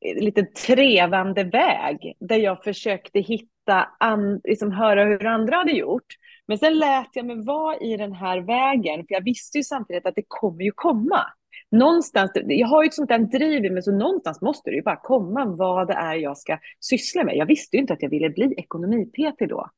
lite 0.02 0.42
trevande 0.42 1.44
väg 1.44 2.16
där 2.20 2.36
jag 2.36 2.64
försökte 2.64 3.20
hitta, 3.20 3.88
an, 4.00 4.40
liksom 4.44 4.72
höra 4.72 5.04
hur 5.04 5.26
andra 5.26 5.56
hade 5.56 5.72
gjort. 5.72 6.06
Men 6.46 6.58
sen 6.58 6.78
lät 6.78 7.08
jag 7.12 7.26
mig 7.26 7.44
vara 7.44 7.76
i 7.76 7.96
den 7.96 8.12
här 8.12 8.40
vägen, 8.40 9.06
för 9.06 9.14
jag 9.14 9.24
visste 9.24 9.58
ju 9.58 9.64
samtidigt 9.64 10.06
att 10.06 10.14
det 10.14 10.24
kommer 10.28 10.64
ju 10.64 10.72
komma. 10.74 11.26
Någonstans, 11.70 12.30
jag 12.34 12.68
har 12.68 12.82
ju 12.82 12.86
ett 12.86 12.94
sånt 12.94 13.08
där 13.08 13.18
driv 13.18 13.64
i 13.64 13.70
mig, 13.70 13.82
så 13.82 13.92
någonstans 13.92 14.40
måste 14.40 14.70
det 14.70 14.76
ju 14.76 14.82
bara 14.82 15.00
komma 15.02 15.44
vad 15.44 15.86
det 15.88 15.94
är 15.94 16.14
jag 16.14 16.38
ska 16.38 16.58
syssla 16.80 17.24
med. 17.24 17.36
Jag 17.36 17.46
visste 17.46 17.76
ju 17.76 17.80
inte 17.80 17.92
att 17.92 18.02
jag 18.02 18.10
ville 18.10 18.30
bli 18.30 18.54
ekonomi-PT 18.56 19.48
då, 19.48 19.70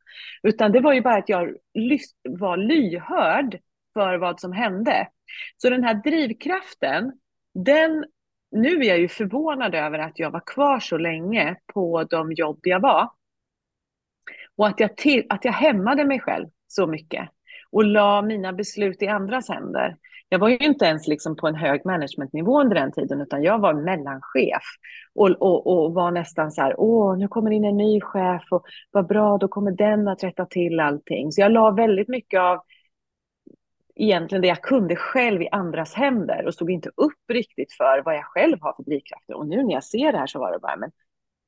utan 0.42 0.72
det 0.72 0.80
var 0.80 0.92
ju 0.92 1.00
bara 1.00 1.16
att 1.16 1.28
jag 1.28 1.56
var 2.28 2.56
lyhörd 2.56 3.58
för 3.94 4.18
vad 4.18 4.40
som 4.40 4.52
hände. 4.52 5.08
Så 5.56 5.70
den 5.70 5.84
här 5.84 5.94
drivkraften, 5.94 7.12
den, 7.54 8.04
nu 8.54 8.80
är 8.80 8.84
jag 8.84 8.98
ju 8.98 9.08
förvånad 9.08 9.74
över 9.74 9.98
att 9.98 10.18
jag 10.18 10.30
var 10.30 10.42
kvar 10.46 10.80
så 10.80 10.96
länge 10.96 11.56
på 11.74 12.04
de 12.04 12.32
jobb 12.32 12.58
jag 12.62 12.80
var. 12.80 13.10
Och 14.56 14.66
att 14.66 14.80
jag, 14.80 14.96
till, 14.96 15.26
att 15.28 15.44
jag 15.44 15.52
hämmade 15.52 16.04
mig 16.04 16.20
själv 16.20 16.46
så 16.68 16.86
mycket 16.86 17.28
och 17.70 17.84
la 17.84 18.22
mina 18.22 18.52
beslut 18.52 19.02
i 19.02 19.06
andras 19.06 19.48
händer. 19.48 19.96
Jag 20.28 20.38
var 20.38 20.48
ju 20.48 20.56
inte 20.56 20.84
ens 20.84 21.06
liksom 21.06 21.36
på 21.36 21.48
en 21.48 21.54
hög 21.54 21.86
managementnivå 21.86 22.60
under 22.60 22.74
den 22.74 22.92
tiden, 22.92 23.20
utan 23.20 23.42
jag 23.42 23.58
var 23.58 23.74
mellanchef 23.74 24.62
och, 25.14 25.30
och, 25.30 25.66
och 25.66 25.94
var 25.94 26.10
nästan 26.10 26.50
så 26.52 26.62
här, 26.62 26.74
åh, 26.80 27.18
nu 27.18 27.28
kommer 27.28 27.50
in 27.50 27.64
en 27.64 27.76
ny 27.76 28.00
chef 28.00 28.42
och 28.50 28.64
vad 28.90 29.06
bra, 29.06 29.38
då 29.38 29.48
kommer 29.48 29.70
den 29.70 30.08
att 30.08 30.24
rätta 30.24 30.46
till 30.46 30.80
allting. 30.80 31.32
Så 31.32 31.40
jag 31.40 31.52
la 31.52 31.70
väldigt 31.70 32.08
mycket 32.08 32.40
av 32.40 32.60
egentligen 33.94 34.42
det 34.42 34.48
jag 34.48 34.62
kunde 34.62 34.96
själv 34.96 35.42
i 35.42 35.48
andras 35.48 35.94
händer 35.94 36.46
och 36.46 36.54
stod 36.54 36.70
inte 36.70 36.90
upp 36.96 37.30
riktigt 37.32 37.72
för 37.72 38.02
vad 38.04 38.14
jag 38.14 38.24
själv 38.24 38.58
har 38.60 38.72
för 38.72 38.82
drivkrafter. 38.82 39.34
Och 39.34 39.46
nu 39.46 39.62
när 39.62 39.72
jag 39.72 39.84
ser 39.84 40.12
det 40.12 40.18
här 40.18 40.26
så 40.26 40.38
var 40.38 40.52
det 40.52 40.58
bara, 40.58 40.76
men 40.76 40.90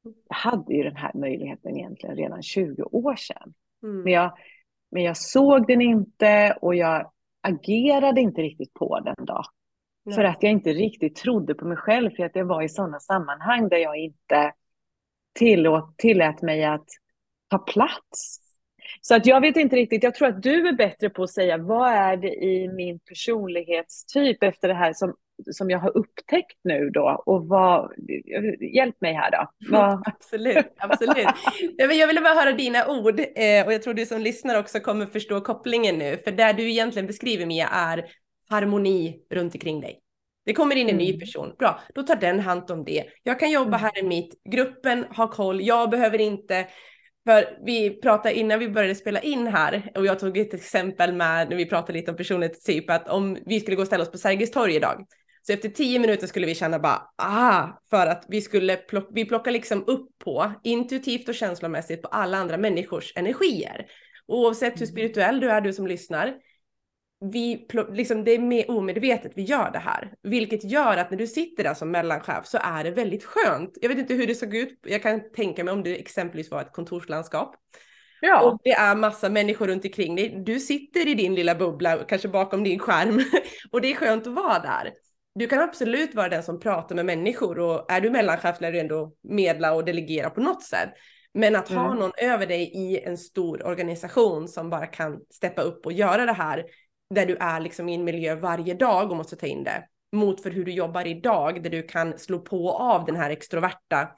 jag 0.02 0.36
hade 0.36 0.74
ju 0.74 0.82
den 0.82 0.96
här 0.96 1.10
möjligheten 1.14 1.76
egentligen 1.76 2.16
redan 2.16 2.42
20 2.42 2.82
år 2.82 3.16
sedan. 3.16 3.54
Mm. 3.82 4.02
Men 4.02 4.12
jag 4.12 4.32
men 4.90 5.02
jag 5.02 5.16
såg 5.16 5.66
den 5.66 5.80
inte 5.80 6.58
och 6.60 6.74
jag 6.74 7.10
agerade 7.40 8.20
inte 8.20 8.42
riktigt 8.42 8.74
på 8.74 9.00
den 9.00 9.14
då. 9.18 9.42
Nej. 10.04 10.14
För 10.14 10.24
att 10.24 10.42
jag 10.42 10.52
inte 10.52 10.72
riktigt 10.72 11.16
trodde 11.16 11.54
på 11.54 11.64
mig 11.64 11.76
själv, 11.76 12.10
för 12.10 12.24
att 12.24 12.36
jag 12.36 12.44
var 12.44 12.62
i 12.62 12.68
sådana 12.68 13.00
sammanhang 13.00 13.68
där 13.68 13.76
jag 13.76 13.96
inte 13.96 14.52
tillåt, 15.32 15.98
tillät 15.98 16.42
mig 16.42 16.64
att 16.64 16.88
ta 17.48 17.58
plats. 17.58 18.40
Så 19.00 19.14
att 19.14 19.26
jag 19.26 19.40
vet 19.40 19.56
inte 19.56 19.76
riktigt, 19.76 20.02
jag 20.02 20.14
tror 20.14 20.28
att 20.28 20.42
du 20.42 20.68
är 20.68 20.72
bättre 20.72 21.10
på 21.10 21.22
att 21.22 21.30
säga 21.30 21.58
vad 21.58 21.92
är 21.92 22.16
det 22.16 22.34
i 22.44 22.68
min 22.68 22.98
personlighetstyp 22.98 24.42
efter 24.42 24.68
det 24.68 24.74
här 24.74 24.92
som 24.92 25.14
som 25.50 25.70
jag 25.70 25.78
har 25.78 25.96
upptäckt 25.96 26.58
nu 26.64 26.90
då 26.90 27.22
och 27.26 27.48
vad, 27.48 27.92
hjälp 28.74 29.00
mig 29.00 29.14
här 29.14 29.30
då. 29.30 29.50
Vad... 29.70 30.02
absolut, 30.06 30.72
absolut. 30.76 31.26
Jag 31.78 32.06
ville 32.06 32.20
bara 32.20 32.34
höra 32.34 32.52
dina 32.52 32.86
ord 32.86 33.20
eh, 33.20 33.66
och 33.66 33.72
jag 33.72 33.82
tror 33.82 33.94
du 33.94 34.06
som 34.06 34.20
lyssnar 34.20 34.58
också 34.58 34.80
kommer 34.80 35.06
förstå 35.06 35.40
kopplingen 35.40 35.98
nu, 35.98 36.16
för 36.16 36.30
där 36.32 36.52
du 36.52 36.70
egentligen 36.70 37.06
beskriver 37.06 37.46
Mia 37.46 37.68
är 37.68 38.04
harmoni 38.48 39.16
runt 39.30 39.54
omkring 39.54 39.80
dig. 39.80 40.00
Det 40.44 40.52
kommer 40.52 40.76
in 40.76 40.88
en 40.88 40.96
ny 40.96 41.08
mm. 41.08 41.20
person, 41.20 41.54
bra, 41.58 41.80
då 41.94 42.02
tar 42.02 42.16
den 42.16 42.40
hand 42.40 42.70
om 42.70 42.84
det. 42.84 43.04
Jag 43.22 43.40
kan 43.40 43.50
jobba 43.50 43.78
mm. 43.78 43.80
här 43.80 43.98
i 43.98 44.02
mitt, 44.02 44.34
gruppen 44.50 45.04
har 45.10 45.28
koll, 45.28 45.60
jag 45.62 45.90
behöver 45.90 46.20
inte 46.20 46.66
för 47.26 47.58
vi 47.64 47.90
pratade 48.00 48.38
innan 48.38 48.58
vi 48.58 48.68
började 48.68 48.94
spela 48.94 49.20
in 49.20 49.46
här 49.46 49.90
och 49.94 50.06
jag 50.06 50.18
tog 50.18 50.38
ett 50.38 50.54
exempel 50.54 51.12
med 51.12 51.48
när 51.48 51.56
vi 51.56 51.66
pratade 51.66 51.92
lite 51.92 52.10
om 52.10 52.16
personlighetstyp 52.16 52.90
att 52.90 53.08
om 53.08 53.38
vi 53.46 53.60
skulle 53.60 53.76
gå 53.76 53.82
och 53.82 53.86
ställa 53.86 54.02
oss 54.02 54.10
på 54.10 54.18
Sergels 54.18 54.50
torg 54.50 54.74
idag 54.74 55.06
så 55.46 55.52
efter 55.52 55.68
tio 55.68 55.98
minuter 55.98 56.26
skulle 56.26 56.46
vi 56.46 56.54
känna 56.54 56.78
bara, 56.78 57.02
ah, 57.16 57.68
för 57.90 58.06
att 58.06 58.24
vi 58.28 58.40
skulle 58.40 58.76
plocka, 58.76 59.08
vi 59.10 59.24
plockar 59.24 59.50
liksom 59.50 59.84
upp 59.86 60.18
på 60.18 60.52
intuitivt 60.64 61.28
och 61.28 61.34
känslomässigt 61.34 62.02
på 62.02 62.08
alla 62.08 62.38
andra 62.38 62.56
människors 62.56 63.12
energier. 63.16 63.86
Oavsett 64.26 64.72
hur 64.72 64.82
mm. 64.82 64.92
spirituell 64.92 65.40
du 65.40 65.50
är, 65.50 65.60
du 65.60 65.72
som 65.72 65.86
lyssnar, 65.86 66.34
vi, 67.20 67.66
liksom, 67.92 68.24
det 68.24 68.30
är 68.30 68.38
mer 68.38 68.70
omedvetet 68.70 69.32
vi 69.34 69.42
gör 69.42 69.70
det 69.70 69.78
här, 69.78 70.12
vilket 70.22 70.64
gör 70.64 70.96
att 70.96 71.10
när 71.10 71.18
du 71.18 71.26
sitter 71.26 71.64
där 71.64 71.74
som 71.74 71.90
mellanchef 71.90 72.46
så 72.46 72.58
är 72.62 72.84
det 72.84 72.90
väldigt 72.90 73.24
skönt. 73.24 73.78
Jag 73.80 73.88
vet 73.88 73.98
inte 73.98 74.14
hur 74.14 74.26
det 74.26 74.34
såg 74.34 74.54
ut. 74.54 74.78
Jag 74.86 75.02
kan 75.02 75.32
tänka 75.32 75.64
mig 75.64 75.74
om 75.74 75.82
det 75.82 76.00
exempelvis 76.00 76.50
var 76.50 76.62
ett 76.62 76.72
kontorslandskap. 76.72 77.54
Ja. 78.20 78.42
Och 78.42 78.60
det 78.64 78.72
är 78.72 78.94
massa 78.94 79.28
människor 79.28 79.66
runt 79.66 79.84
omkring 79.84 80.16
dig. 80.16 80.42
Du 80.46 80.60
sitter 80.60 81.08
i 81.08 81.14
din 81.14 81.34
lilla 81.34 81.54
bubbla, 81.54 81.96
kanske 82.08 82.28
bakom 82.28 82.64
din 82.64 82.78
skärm 82.78 83.22
och 83.70 83.80
det 83.80 83.90
är 83.90 83.94
skönt 83.94 84.26
att 84.26 84.34
vara 84.34 84.58
där 84.58 84.92
du 85.38 85.46
kan 85.46 85.62
absolut 85.62 86.14
vara 86.14 86.28
den 86.28 86.42
som 86.42 86.60
pratar 86.60 86.94
med 86.94 87.06
människor 87.06 87.58
och 87.58 87.92
är 87.92 88.00
du 88.00 88.10
mellanchef 88.10 88.60
lär 88.60 88.72
du 88.72 88.78
ändå 88.78 89.12
medla 89.22 89.74
och 89.74 89.84
delegera 89.84 90.30
på 90.30 90.40
något 90.40 90.62
sätt. 90.62 90.88
Men 91.34 91.56
att 91.56 91.70
mm. 91.70 91.82
ha 91.82 91.94
någon 91.94 92.12
över 92.16 92.46
dig 92.46 92.62
i 92.62 93.00
en 93.00 93.18
stor 93.18 93.66
organisation 93.66 94.48
som 94.48 94.70
bara 94.70 94.86
kan 94.86 95.20
steppa 95.30 95.62
upp 95.62 95.86
och 95.86 95.92
göra 95.92 96.26
det 96.26 96.32
här 96.32 96.64
där 97.14 97.26
du 97.26 97.36
är 97.36 97.60
liksom 97.60 97.88
i 97.88 97.94
en 97.94 98.04
miljö 98.04 98.34
varje 98.34 98.74
dag 98.74 99.10
och 99.10 99.16
måste 99.16 99.36
ta 99.36 99.46
in 99.46 99.64
det 99.64 99.84
mot 100.12 100.42
för 100.42 100.50
hur 100.50 100.64
du 100.64 100.72
jobbar 100.72 101.06
idag 101.06 101.62
där 101.62 101.70
du 101.70 101.82
kan 101.82 102.18
slå 102.18 102.38
på 102.38 102.70
av 102.70 103.04
den 103.04 103.16
här 103.16 103.30
extroverta 103.30 104.08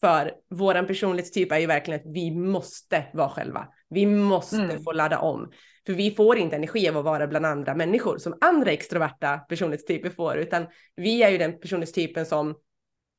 för 0.00 0.32
våran 0.50 0.86
personlighetstyp 0.86 1.52
är 1.52 1.58
ju 1.58 1.66
verkligen 1.66 2.00
att 2.00 2.14
vi 2.14 2.30
måste 2.30 3.04
vara 3.12 3.28
själva. 3.28 3.68
Vi 3.88 4.06
måste 4.06 4.56
mm. 4.56 4.82
få 4.82 4.92
ladda 4.92 5.18
om. 5.18 5.50
För 5.86 5.92
vi 5.92 6.10
får 6.10 6.38
inte 6.38 6.56
energi 6.56 6.88
av 6.88 6.96
att 6.96 7.04
vara 7.04 7.26
bland 7.26 7.46
andra 7.46 7.74
människor 7.74 8.18
som 8.18 8.38
andra 8.40 8.70
extroverta 8.70 9.38
personlighetstyper 9.38 10.10
får, 10.10 10.36
utan 10.36 10.66
vi 10.96 11.22
är 11.22 11.30
ju 11.30 11.38
den 11.38 11.60
personlighetstypen 11.60 12.26
som 12.26 12.54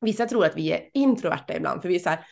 vissa 0.01 0.25
tror 0.25 0.46
att 0.46 0.55
vi 0.55 0.72
är 0.72 0.89
introverta 0.93 1.55
ibland, 1.55 1.81
för 1.81 1.89
vi 1.89 1.96
är 1.96 2.00
så 2.00 2.10
här, 2.10 2.25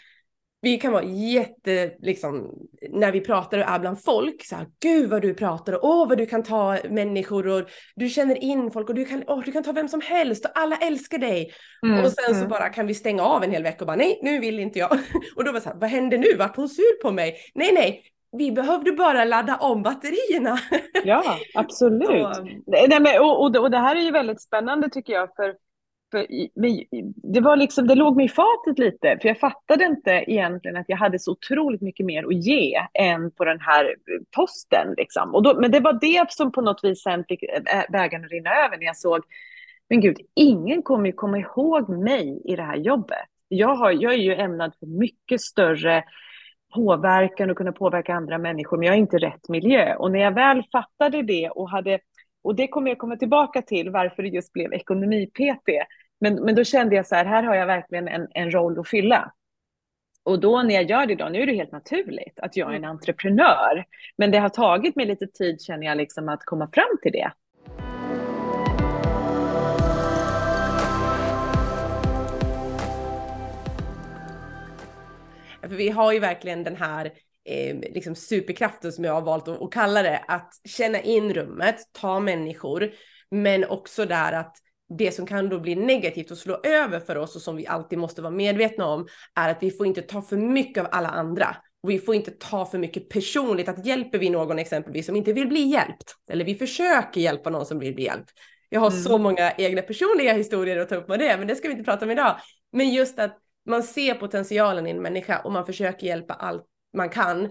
vi 0.66 0.78
kan 0.78 0.92
vara 0.92 1.04
jätte, 1.04 1.92
liksom, 2.00 2.52
när 2.90 3.12
vi 3.12 3.22
pratar 3.22 3.58
och 3.58 3.64
är 3.64 3.80
bland 3.80 4.04
folk, 4.04 4.46
så 4.46 4.56
här, 4.56 4.68
gud 4.80 5.10
vad 5.10 5.22
du 5.22 5.34
pratar 5.34 5.74
och 5.74 5.90
åh 5.90 6.10
vad 6.10 6.18
du 6.18 6.26
kan 6.26 6.44
ta 6.44 6.78
människor 6.90 7.48
och 7.48 7.70
du 7.96 8.10
känner 8.10 8.44
in 8.44 8.72
folk 8.72 8.90
och 8.90 8.96
du 8.96 9.06
kan, 9.06 9.24
åh, 9.28 9.42
du 9.46 9.52
kan 9.52 9.64
ta 9.64 9.72
vem 9.72 9.88
som 9.88 10.02
helst 10.02 10.46
och 10.46 10.52
alla 10.56 10.78
älskar 10.78 11.18
dig. 11.18 11.52
Mm, 11.84 12.06
och 12.06 12.12
sen 12.12 12.26
mm. 12.32 12.42
så 12.42 12.48
bara 12.48 12.70
kan 12.70 12.88
vi 12.88 12.94
stänga 12.94 13.24
av 13.24 13.44
en 13.44 13.52
hel 13.52 13.64
vecka 13.64 13.80
och 13.80 13.88
bara 13.88 13.96
nej, 13.96 14.20
nu 14.24 14.40
vill 14.40 14.60
inte 14.60 14.80
jag. 14.80 14.92
Och 15.36 15.44
då 15.44 15.52
var 15.52 15.60
så 15.60 15.70
här, 15.70 15.78
vad 15.80 15.90
händer 15.90 16.18
nu? 16.18 16.36
Vart 16.38 16.56
hon 16.56 16.70
sur 16.70 17.02
på 17.02 17.12
mig? 17.12 17.36
Nej, 17.54 17.74
nej, 17.74 18.04
vi 18.38 18.52
behövde 18.52 18.92
bara 18.92 19.26
ladda 19.26 19.58
om 19.58 19.84
batterierna. 19.84 20.60
Ja, 21.06 21.38
absolut. 21.54 22.36
så. 22.36 22.48
Nej, 22.66 23.00
men, 23.00 23.22
och, 23.22 23.42
och, 23.42 23.56
och 23.56 23.72
det 23.72 23.78
här 23.78 23.96
är 23.96 24.02
ju 24.02 24.12
väldigt 24.12 24.42
spännande 24.42 24.90
tycker 24.90 25.14
jag, 25.14 25.30
för 25.36 25.56
för 26.16 26.26
det, 27.34 27.40
var 27.40 27.56
liksom, 27.56 27.88
det 27.88 27.96
låg 27.96 28.16
mig 28.16 28.26
i 28.26 28.30
fatet 28.30 28.80
lite, 28.80 29.18
för 29.22 29.28
jag 29.28 29.40
fattade 29.40 29.86
inte 29.86 30.12
egentligen 30.12 30.78
att 30.78 30.90
jag 30.90 30.98
hade 30.98 31.20
så 31.20 31.32
otroligt 31.32 31.82
mycket 31.82 32.06
mer 32.06 32.24
att 32.24 32.46
ge 32.46 32.88
än 32.94 33.32
på 33.32 33.46
den 33.46 33.60
här 33.60 33.86
eh, 33.86 34.22
posten. 34.36 34.94
Liksom. 34.98 35.36
Och 35.36 35.44
då, 35.44 35.60
men 35.60 35.72
det 35.72 35.80
var 35.80 35.94
det 35.94 36.32
som 36.32 36.52
på 36.52 36.62
något 36.62 36.84
vis 36.84 37.02
sen 37.02 37.24
fick 37.28 37.44
eh, 37.44 37.80
eh, 37.80 37.86
bägaren 37.90 38.30
rinna 38.30 38.50
över 38.50 38.78
när 38.78 38.86
jag 38.86 38.98
såg, 38.98 39.22
men 39.90 40.02
gud, 40.02 40.18
ingen 40.36 40.82
kommer 40.82 41.06
ju 41.06 41.14
komma 41.14 41.38
ihåg 41.38 41.90
mig 41.90 42.42
i 42.46 42.56
det 42.56 42.64
här 42.64 42.78
jobbet. 42.78 43.28
Jag, 43.48 43.76
har, 43.76 43.92
jag 43.92 44.14
är 44.14 44.18
ju 44.18 44.36
ämnad 44.36 44.74
för 44.80 44.86
mycket 44.86 45.42
större 45.42 46.04
påverkan 46.76 47.50
och 47.50 47.58
kunna 47.58 47.72
påverka 47.72 48.14
andra 48.14 48.38
människor, 48.38 48.78
men 48.78 48.86
jag 48.86 48.96
är 48.96 49.00
inte 49.00 49.18
rätt 49.18 49.50
miljö. 49.50 49.96
Och 49.96 50.12
när 50.12 50.20
jag 50.20 50.32
väl 50.32 50.64
fattade 50.72 51.22
det 51.22 51.50
och 51.50 51.70
hade 51.70 52.00
och 52.46 52.56
det 52.56 52.68
kommer 52.68 52.92
jag 52.92 52.98
komma 52.98 53.16
tillbaka 53.16 53.62
till, 53.62 53.90
varför 53.90 54.24
det 54.24 54.30
just 54.30 54.54
blev 54.54 54.74
ekonomi-PT. 54.74 55.70
Men, 56.20 56.36
men 56.36 56.56
då 56.56 56.64
kände 56.64 56.96
jag 56.96 57.08
så 57.08 57.16
här, 57.16 57.26
här 57.26 57.44
har 57.44 57.56
jag 57.56 57.68
verkligen 57.68 58.08
en, 58.08 58.28
en 58.32 58.52
roll 58.52 58.80
att 58.80 58.88
fylla. 58.88 59.34
Och 60.24 60.40
då 60.40 60.62
när 60.62 60.76
jag 60.76 60.90
gör 60.90 61.06
det 61.06 61.14
idag, 61.14 61.32
nu 61.32 61.42
är 61.42 61.46
det 61.46 61.54
helt 61.54 61.72
naturligt 61.72 62.40
att 62.40 62.58
jag 62.58 62.70
är 62.70 62.76
en 62.76 62.84
mm. 62.84 62.90
entreprenör. 62.90 63.86
Men 64.18 64.32
det 64.32 64.38
har 64.38 64.50
tagit 64.50 64.96
mig 64.96 65.06
lite 65.06 65.28
tid 65.28 65.62
känner 65.62 65.88
jag 65.88 65.98
liksom 65.98 66.30
att 66.30 66.46
komma 66.46 66.70
fram 66.74 66.98
till 67.02 67.12
det. 67.12 67.32
För 75.62 75.76
vi 75.76 75.90
har 75.90 76.14
ju 76.14 76.20
verkligen 76.20 76.64
den 76.64 76.76
här 76.76 77.06
eh, 77.46 77.76
liksom 77.76 78.16
superkraften 78.16 78.92
som 78.92 79.04
jag 79.04 79.14
har 79.14 79.22
valt 79.22 79.48
att, 79.48 79.62
att 79.62 79.72
kalla 79.72 80.04
det, 80.04 80.24
att 80.28 80.54
känna 80.64 81.00
in 81.00 81.34
rummet, 81.34 81.76
ta 81.92 82.20
människor, 82.20 82.92
men 83.32 83.66
också 83.66 84.06
där 84.06 84.32
att 84.32 84.58
det 84.98 85.12
som 85.12 85.26
kan 85.26 85.50
då 85.50 85.60
bli 85.60 85.76
negativt 85.76 86.32
och 86.32 86.38
slå 86.38 86.60
över 86.64 87.00
för 87.00 87.16
oss 87.16 87.36
och 87.36 87.42
som 87.42 87.56
vi 87.56 87.68
alltid 87.68 88.00
måste 88.00 88.22
vara 88.22 88.34
medvetna 88.34 88.86
om 88.86 89.08
är 89.36 89.50
att 89.50 89.64
vi 89.64 89.72
får 89.72 89.88
inte 89.88 90.02
ta 90.02 90.22
för 90.22 90.38
mycket 90.38 90.84
av 90.84 90.90
alla 90.92 91.10
andra. 91.10 91.58
Och 91.84 91.90
vi 91.90 92.00
får 92.00 92.16
inte 92.16 92.32
ta 92.32 92.66
för 92.66 92.78
mycket 92.78 93.10
personligt, 93.10 93.70
att 93.70 93.86
hjälper 93.86 94.20
vi 94.20 94.30
någon 94.30 94.60
exempelvis 94.60 95.06
som 95.06 95.16
inte 95.16 95.34
vill 95.34 95.48
bli 95.48 95.62
hjälpt, 95.62 96.16
eller 96.30 96.46
vi 96.46 96.56
försöker 96.56 97.22
hjälpa 97.22 97.50
någon 97.50 97.66
som 97.66 97.80
vill 97.80 97.96
bli 97.96 98.04
hjälpt. 98.04 98.32
Jag 98.70 98.80
har 98.80 98.92
mm. 98.92 99.04
så 99.04 99.18
många 99.18 99.52
egna 99.52 99.82
personliga 99.82 100.34
historier 100.34 100.78
att 100.78 100.90
ta 100.90 100.96
upp 100.96 101.08
med 101.08 101.20
det, 101.20 101.38
men 101.38 101.48
det 101.48 101.56
ska 101.56 101.68
vi 101.68 101.72
inte 101.72 101.84
prata 101.84 102.06
om 102.06 102.12
idag. 102.12 102.36
Men 102.72 102.90
just 102.90 103.20
att 103.20 103.38
man 103.66 103.84
ser 103.84 104.14
potentialen 104.14 104.88
i 104.88 104.90
en 104.90 105.02
människa 105.02 105.40
och 105.40 105.52
man 105.52 105.66
försöker 105.66 106.08
hjälpa 106.08 106.34
allt 106.34 106.66
man 106.98 107.10
kan. 107.10 107.50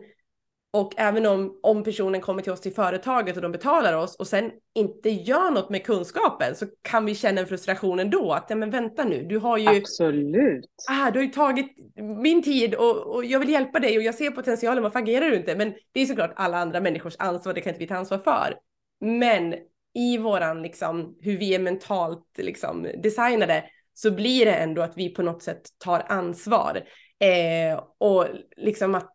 Och 0.75 0.93
även 0.97 1.27
om, 1.27 1.59
om 1.63 1.85
personen 1.85 2.21
kommer 2.21 2.43
till 2.43 2.53
oss 2.53 2.61
till 2.61 2.75
företaget 2.75 3.37
och 3.37 3.43
de 3.43 3.53
betalar 3.53 3.97
oss 3.97 4.17
och 4.17 4.27
sen 4.27 4.51
inte 4.75 5.11
gör 5.11 5.51
något 5.51 5.71
med 5.71 5.85
kunskapen 5.85 6.55
så 6.55 6.67
kan 6.83 7.07
vi 7.07 7.15
känna 7.15 7.41
en 7.41 7.47
frustration 7.47 7.99
ändå. 8.01 8.33
Att 8.33 8.47
ja, 8.49 8.57
men 8.57 8.71
vänta 8.71 9.05
nu, 9.05 9.23
du 9.23 9.39
har 9.39 9.59
ju... 9.59 9.69
Absolut. 9.69 10.65
Ah, 10.91 11.11
du 11.11 11.19
har 11.19 11.25
ju 11.25 11.31
tagit 11.31 11.67
min 12.23 12.43
tid 12.43 12.75
och, 12.75 13.15
och 13.15 13.25
jag 13.25 13.41
vill 13.41 13.49
hjälpa 13.49 13.79
dig 13.79 13.97
och 13.97 14.03
jag 14.03 14.15
ser 14.15 14.31
potentialen, 14.31 14.83
varför 14.83 14.99
agerar 14.99 15.31
du 15.31 15.37
inte? 15.37 15.57
Men 15.57 15.75
det 15.93 16.01
är 16.01 16.07
såklart 16.07 16.33
alla 16.37 16.59
andra 16.59 16.81
människors 16.81 17.17
ansvar, 17.19 17.55
det 17.55 17.61
kan 17.61 17.71
inte 17.71 17.81
vi 17.81 17.89
ta 17.89 17.97
ansvar 17.97 18.19
för. 18.19 18.55
Men 19.01 19.55
i 19.95 20.19
våran, 20.19 20.63
liksom, 20.63 21.17
hur 21.21 21.39
vi 21.39 21.55
är 21.55 21.59
mentalt 21.59 22.39
liksom, 22.39 22.87
designade 23.03 23.65
så 23.95 24.11
blir 24.11 24.47
det 24.47 24.55
ändå 24.55 24.83
att 24.83 24.97
vi 24.97 25.09
på 25.09 25.23
något 25.23 25.43
sätt 25.43 25.63
tar 25.79 26.05
ansvar. 26.09 26.83
Eh, 27.19 27.85
och 27.99 28.27
liksom 28.57 28.95
att 28.95 29.15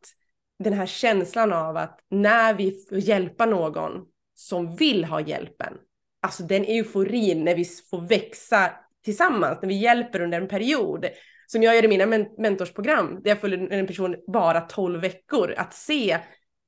den 0.64 0.74
här 0.74 0.86
känslan 0.86 1.54
av 1.54 1.78
att 1.78 2.00
när 2.10 2.54
vi 2.54 2.86
får 2.90 2.98
hjälpa 2.98 3.46
någon 3.46 3.92
som 4.36 4.76
vill 4.76 5.06
ha 5.06 5.22
hjälpen, 5.22 5.74
alltså 6.22 6.44
den 6.44 6.66
euforin 6.66 7.44
när 7.44 7.56
vi 7.56 7.66
får 7.66 8.02
växa 8.02 8.72
tillsammans, 9.04 9.60
när 9.62 9.70
vi 9.70 9.76
hjälper 9.76 10.22
under 10.22 10.42
en 10.42 10.48
period, 10.48 11.06
som 11.48 11.64
jag 11.64 11.76
gör 11.76 11.86
i 11.86 11.88
mina 11.88 12.06
men 12.06 12.28
mentorsprogram, 12.38 13.20
där 13.24 13.30
jag 13.30 13.42
följer 13.42 13.72
en 13.72 13.88
person 13.88 14.16
bara 14.34 14.62
12 14.62 15.02
veckor, 15.02 15.54
att 15.58 15.74
se 15.74 16.18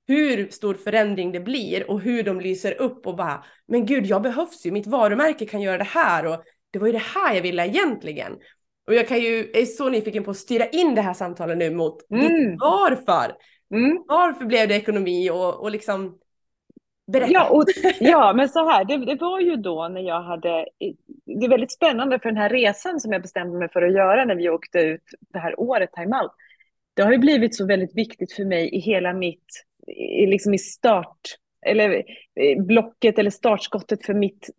hur 0.08 0.50
stor 0.50 0.74
förändring 0.74 1.32
det 1.32 1.40
blir 1.40 1.90
och 1.90 2.02
hur 2.02 2.24
de 2.24 2.42
lyser 2.42 2.82
upp 2.82 3.08
och 3.08 3.16
bara, 3.16 3.46
men 3.68 3.86
gud, 3.86 4.06
jag 4.06 4.22
behövs 4.22 4.66
ju, 4.66 4.72
mitt 4.72 4.88
varumärke 4.88 5.46
kan 5.46 5.62
göra 5.62 5.78
det 5.78 5.84
här 5.84 6.26
och 6.26 6.44
det 6.72 6.80
var 6.80 6.88
ju 6.88 6.94
det 6.94 7.04
här 7.16 7.36
jag 7.36 7.42
ville 7.42 7.68
egentligen. 7.68 8.34
Och 8.88 8.94
jag 8.94 9.08
kan 9.08 9.20
ju, 9.20 9.52
är 9.54 9.66
så 9.66 9.90
nyfiken 9.90 10.24
på 10.24 10.32
att 10.32 10.38
styra 10.38 10.66
in 10.66 10.96
det 10.96 11.02
här 11.02 11.14
samtalet 11.14 11.58
nu 11.58 11.72
mot 11.72 12.12
mm. 12.12 12.58
varför. 12.60 13.36
Mm. 13.72 14.04
Varför 14.08 14.46
blev 14.46 14.68
det 14.68 14.76
ekonomi 14.76 15.30
och, 15.30 15.62
och 15.62 15.72
liksom 15.72 16.20
berätta. 17.12 17.32
Ja, 17.32 17.50
och, 17.50 17.66
ja 18.00 18.34
men 18.34 18.50
så 18.50 18.70
här, 18.70 18.86
det, 18.86 19.06
det, 19.06 19.16
var 19.16 19.40
ju 19.40 19.56
då 19.56 19.88
när 19.88 20.02
jag 20.02 20.22
hade, 20.22 20.66
det 21.26 21.46
är 21.46 21.50
väldigt 21.50 21.72
spännande 21.72 22.20
för 22.20 22.30
den 22.30 22.38
här 22.38 22.50
resan 22.50 23.00
som 23.00 23.12
jag 23.12 23.22
bestämde 23.22 23.60
mig 23.60 23.70
för 23.70 23.82
att 23.82 23.94
göra 23.94 24.26
när 24.26 24.36
vi 24.36 24.50
åkte 24.50 24.80
ut 24.80 25.04
det 25.34 25.40
här 25.40 25.60
året, 25.60 25.92
timeout. 25.92 26.32
Det 26.94 27.02
har 27.02 27.12
ju 27.12 27.18
blivit 27.18 27.56
så 27.56 27.66
väldigt 27.66 27.96
viktigt 27.96 28.34
för 28.34 28.46
mig 28.46 28.76
i 28.76 28.80
hela 28.80 29.14
mitt, 29.14 29.66
liksom 30.28 30.54
i 30.54 30.58
start, 30.58 31.22
eller 31.66 32.04
blocket 32.68 33.20
eller 33.20 33.30
startskottet 33.30 34.06
för 34.06 34.14
mitt 34.14 34.50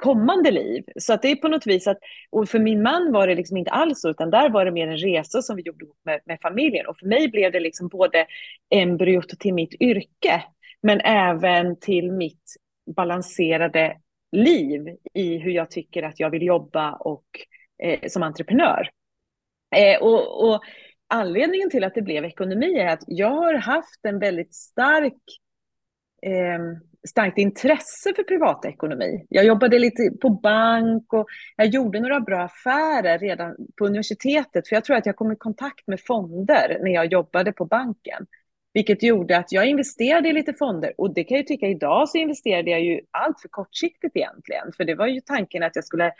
kommande 0.00 0.50
liv. 0.50 0.84
Så 0.96 1.12
att 1.12 1.22
det 1.22 1.30
är 1.30 1.36
på 1.36 1.48
något 1.48 1.66
vis 1.66 1.86
att, 1.86 1.98
och 2.30 2.48
för 2.48 2.58
min 2.58 2.82
man 2.82 3.12
var 3.12 3.26
det 3.26 3.34
liksom 3.34 3.56
inte 3.56 3.70
alls 3.70 4.00
så, 4.00 4.10
utan 4.10 4.30
där 4.30 4.50
var 4.50 4.64
det 4.64 4.70
mer 4.70 4.88
en 4.88 4.96
resa 4.96 5.42
som 5.42 5.56
vi 5.56 5.62
gjorde 5.62 5.86
med, 6.04 6.20
med 6.24 6.38
familjen. 6.42 6.86
Och 6.86 6.98
för 6.98 7.06
mig 7.06 7.28
blev 7.28 7.52
det 7.52 7.60
liksom 7.60 7.88
både 7.88 8.26
embryot 8.70 9.28
till 9.28 9.54
mitt 9.54 9.74
yrke, 9.80 10.42
men 10.82 11.00
även 11.00 11.76
till 11.80 12.12
mitt 12.12 12.56
balanserade 12.96 13.96
liv 14.32 14.96
i 15.14 15.38
hur 15.38 15.50
jag 15.50 15.70
tycker 15.70 16.02
att 16.02 16.20
jag 16.20 16.30
vill 16.30 16.42
jobba 16.42 16.92
och 16.92 17.24
eh, 17.82 18.08
som 18.08 18.22
entreprenör. 18.22 18.90
Eh, 19.76 20.02
och, 20.02 20.50
och 20.50 20.62
anledningen 21.08 21.70
till 21.70 21.84
att 21.84 21.94
det 21.94 22.02
blev 22.02 22.24
ekonomi 22.24 22.78
är 22.78 22.88
att 22.88 23.04
jag 23.06 23.30
har 23.30 23.54
haft 23.54 24.04
en 24.04 24.18
väldigt 24.18 24.54
stark 24.54 25.22
Ehm, 26.22 26.76
starkt 27.08 27.38
intresse 27.38 28.12
för 28.16 28.22
privatekonomi. 28.22 29.26
Jag 29.28 29.44
jobbade 29.44 29.78
lite 29.78 30.10
på 30.20 30.30
bank 30.30 31.12
och 31.12 31.26
jag 31.56 31.66
gjorde 31.66 32.00
några 32.00 32.20
bra 32.20 32.42
affärer 32.42 33.18
redan 33.18 33.56
på 33.78 33.86
universitetet, 33.86 34.68
för 34.68 34.76
jag 34.76 34.84
tror 34.84 34.96
att 34.96 35.06
jag 35.06 35.16
kom 35.16 35.32
i 35.32 35.36
kontakt 35.36 35.86
med 35.86 36.00
fonder 36.00 36.78
när 36.82 36.90
jag 36.90 37.12
jobbade 37.12 37.52
på 37.52 37.64
banken. 37.64 38.26
Vilket 38.74 39.02
gjorde 39.02 39.38
att 39.38 39.52
jag 39.52 39.66
investerade 39.66 40.28
i 40.28 40.32
lite 40.32 40.54
fonder 40.54 40.92
och 40.98 41.14
det 41.14 41.24
kan 41.24 41.36
jag 41.36 41.46
tycka 41.46 41.66
idag 41.66 42.08
så 42.08 42.18
investerade 42.18 42.70
jag 42.70 42.80
ju 42.80 43.00
allt 43.10 43.40
för 43.40 43.48
kortsiktigt 43.48 44.16
egentligen. 44.16 44.72
För 44.76 44.84
det 44.84 44.94
var 44.94 45.06
ju 45.06 45.20
tanken 45.20 45.62
att 45.62 45.76
jag 45.76 45.84
skulle, 45.84 46.12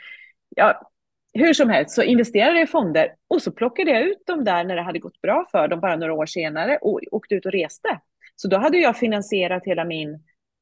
ja, 0.55 0.91
hur 1.33 1.53
som 1.53 1.69
helst 1.69 1.95
så 1.95 2.03
investerade 2.03 2.53
jag 2.59 2.63
i 2.63 2.71
fonder 2.71 3.15
och 3.27 3.41
så 3.41 3.51
plockade 3.51 3.91
jag 3.91 4.01
ut 4.01 4.25
dem 4.25 4.43
där 4.43 4.63
när 4.63 4.75
det 4.75 4.81
hade 4.81 4.99
gått 4.99 5.21
bra 5.21 5.45
för 5.51 5.67
dem 5.67 5.79
bara 5.79 5.95
några 5.95 6.13
år 6.13 6.25
senare 6.25 6.77
och 6.81 7.01
åkte 7.11 7.35
ut 7.35 7.45
och 7.45 7.51
reste. 7.51 7.99
Så 8.41 8.47
då 8.47 8.57
hade 8.57 8.77
jag 8.77 8.97
finansierat 8.97 9.65
hela 9.65 9.85
min 9.85 10.19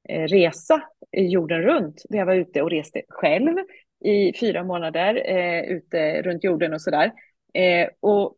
eh, 0.09 0.23
resa 0.23 0.81
jorden 1.11 1.61
runt, 1.61 2.03
där 2.09 2.17
jag 2.17 2.25
var 2.25 2.35
ute 2.35 2.61
och 2.61 2.69
reste 2.69 3.01
själv 3.09 3.57
i 4.05 4.33
fyra 4.39 4.63
månader 4.63 5.15
eh, 5.25 5.61
ute 5.63 6.21
runt 6.21 6.43
jorden 6.43 6.73
och 6.73 6.81
sådär. 6.81 7.11
Eh, 7.53 7.89
och, 7.99 8.37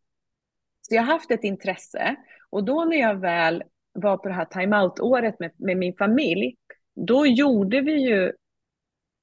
så 0.81 0.95
jag 0.95 1.01
har 1.01 1.13
haft 1.13 1.31
ett 1.31 1.43
intresse. 1.43 2.15
Och 2.49 2.63
då 2.63 2.85
när 2.85 2.97
jag 2.97 3.19
väl 3.19 3.63
var 3.93 4.17
på 4.17 4.27
det 4.27 4.33
här 4.33 4.45
timeout-året 4.45 5.39
med, 5.39 5.51
med 5.57 5.77
min 5.77 5.93
familj, 5.97 6.55
då 7.07 7.27
gjorde 7.27 7.81
vi 7.81 8.09
ju 8.09 8.31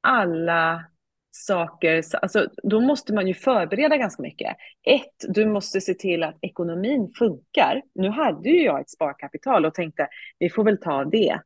alla 0.00 0.84
saker, 1.30 2.02
alltså, 2.22 2.48
då 2.62 2.80
måste 2.80 3.14
man 3.14 3.26
ju 3.26 3.34
förbereda 3.34 3.96
ganska 3.96 4.22
mycket. 4.22 4.56
Ett, 4.86 5.34
du 5.34 5.46
måste 5.46 5.80
se 5.80 5.94
till 5.94 6.22
att 6.22 6.38
ekonomin 6.40 7.12
funkar. 7.18 7.82
Nu 7.94 8.08
hade 8.08 8.48
ju 8.48 8.64
jag 8.64 8.80
ett 8.80 8.90
sparkapital 8.90 9.66
och 9.66 9.74
tänkte, 9.74 10.08
vi 10.38 10.50
får 10.50 10.64
väl 10.64 10.78
ta 10.78 11.04
det. 11.04 11.40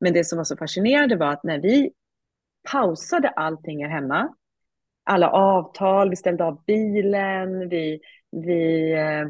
Men 0.00 0.12
det 0.12 0.24
som 0.24 0.36
var 0.36 0.44
så 0.44 0.56
fascinerande 0.56 1.16
var 1.16 1.32
att 1.32 1.44
när 1.44 1.58
vi 1.58 1.90
pausade 2.72 3.28
allting 3.28 3.84
här 3.84 3.90
hemma, 3.90 4.34
alla 5.04 5.30
avtal, 5.30 6.10
vi 6.10 6.16
ställde 6.16 6.44
av 6.44 6.64
bilen, 6.66 7.68
vi, 7.68 8.00
vi 8.30 8.92
eh, 8.92 9.24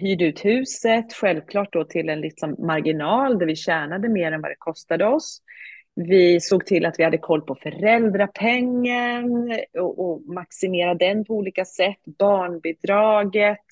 hyrde 0.00 0.24
ut 0.24 0.44
huset, 0.44 1.12
självklart 1.12 1.72
då 1.72 1.84
till 1.84 2.08
en 2.08 2.20
liksom 2.20 2.56
marginal 2.58 3.38
där 3.38 3.46
vi 3.46 3.56
tjänade 3.56 4.08
mer 4.08 4.32
än 4.32 4.42
vad 4.42 4.50
det 4.50 4.56
kostade 4.58 5.06
oss. 5.06 5.42
Vi 6.06 6.40
såg 6.40 6.66
till 6.66 6.86
att 6.86 6.98
vi 6.98 7.04
hade 7.04 7.18
koll 7.18 7.42
på 7.42 7.54
föräldrapengen 7.54 9.52
och, 9.78 9.98
och 9.98 10.22
maximerade 10.22 11.06
den 11.06 11.24
på 11.24 11.34
olika 11.34 11.64
sätt, 11.64 11.98
barnbidraget. 12.18 13.64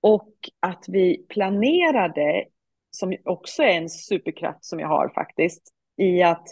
Och 0.00 0.32
att 0.60 0.84
vi 0.88 1.26
planerade, 1.28 2.44
som 2.90 3.16
också 3.24 3.62
är 3.62 3.76
en 3.76 3.88
superkraft 3.88 4.64
som 4.64 4.80
jag 4.80 4.88
har 4.88 5.08
faktiskt, 5.08 5.62
i 5.96 6.22
att 6.22 6.48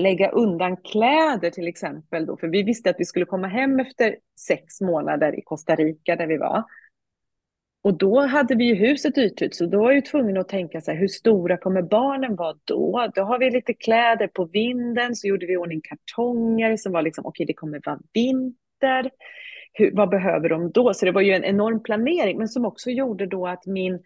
lägga 0.00 0.30
undan 0.30 0.76
kläder 0.76 1.50
till 1.50 1.68
exempel. 1.68 2.26
Då, 2.26 2.36
för 2.36 2.48
vi 2.48 2.62
visste 2.62 2.90
att 2.90 2.96
vi 3.00 3.04
skulle 3.04 3.26
komma 3.26 3.48
hem 3.48 3.80
efter 3.80 4.16
sex 4.38 4.80
månader 4.80 5.38
i 5.38 5.42
Costa 5.42 5.74
Rica 5.74 6.16
där 6.16 6.26
vi 6.26 6.36
var. 6.36 6.64
Och 7.82 7.94
då 7.98 8.20
hade 8.20 8.54
vi 8.54 8.64
ju 8.64 8.74
huset 8.74 9.18
ytut, 9.18 9.54
så 9.54 9.66
då 9.66 9.78
var 9.78 9.92
jag 9.92 10.04
tvungen 10.04 10.36
att 10.36 10.48
tänka 10.48 10.80
så 10.80 10.90
här, 10.90 10.98
hur 10.98 11.08
stora 11.08 11.56
kommer 11.56 11.82
barnen 11.82 12.36
vara 12.36 12.56
då? 12.64 13.06
Då 13.14 13.22
har 13.22 13.38
vi 13.38 13.50
lite 13.50 13.74
kläder 13.74 14.26
på 14.26 14.44
vinden, 14.44 15.16
så 15.16 15.26
gjorde 15.26 15.46
vi 15.46 15.56
ordning 15.56 15.80
kartonger 15.80 16.76
som 16.76 16.92
var 16.92 17.02
liksom, 17.02 17.26
okej, 17.26 17.44
okay, 17.44 17.46
det 17.46 17.54
kommer 17.54 17.80
vara 17.84 17.98
vinter. 18.12 19.10
Hur, 19.72 19.90
vad 19.96 20.08
behöver 20.08 20.48
de 20.48 20.70
då? 20.70 20.94
Så 20.94 21.04
det 21.04 21.12
var 21.12 21.20
ju 21.20 21.32
en 21.32 21.44
enorm 21.44 21.82
planering, 21.82 22.38
men 22.38 22.48
som 22.48 22.64
också 22.64 22.90
gjorde 22.90 23.26
då 23.26 23.46
att 23.46 23.66
min 23.66 24.02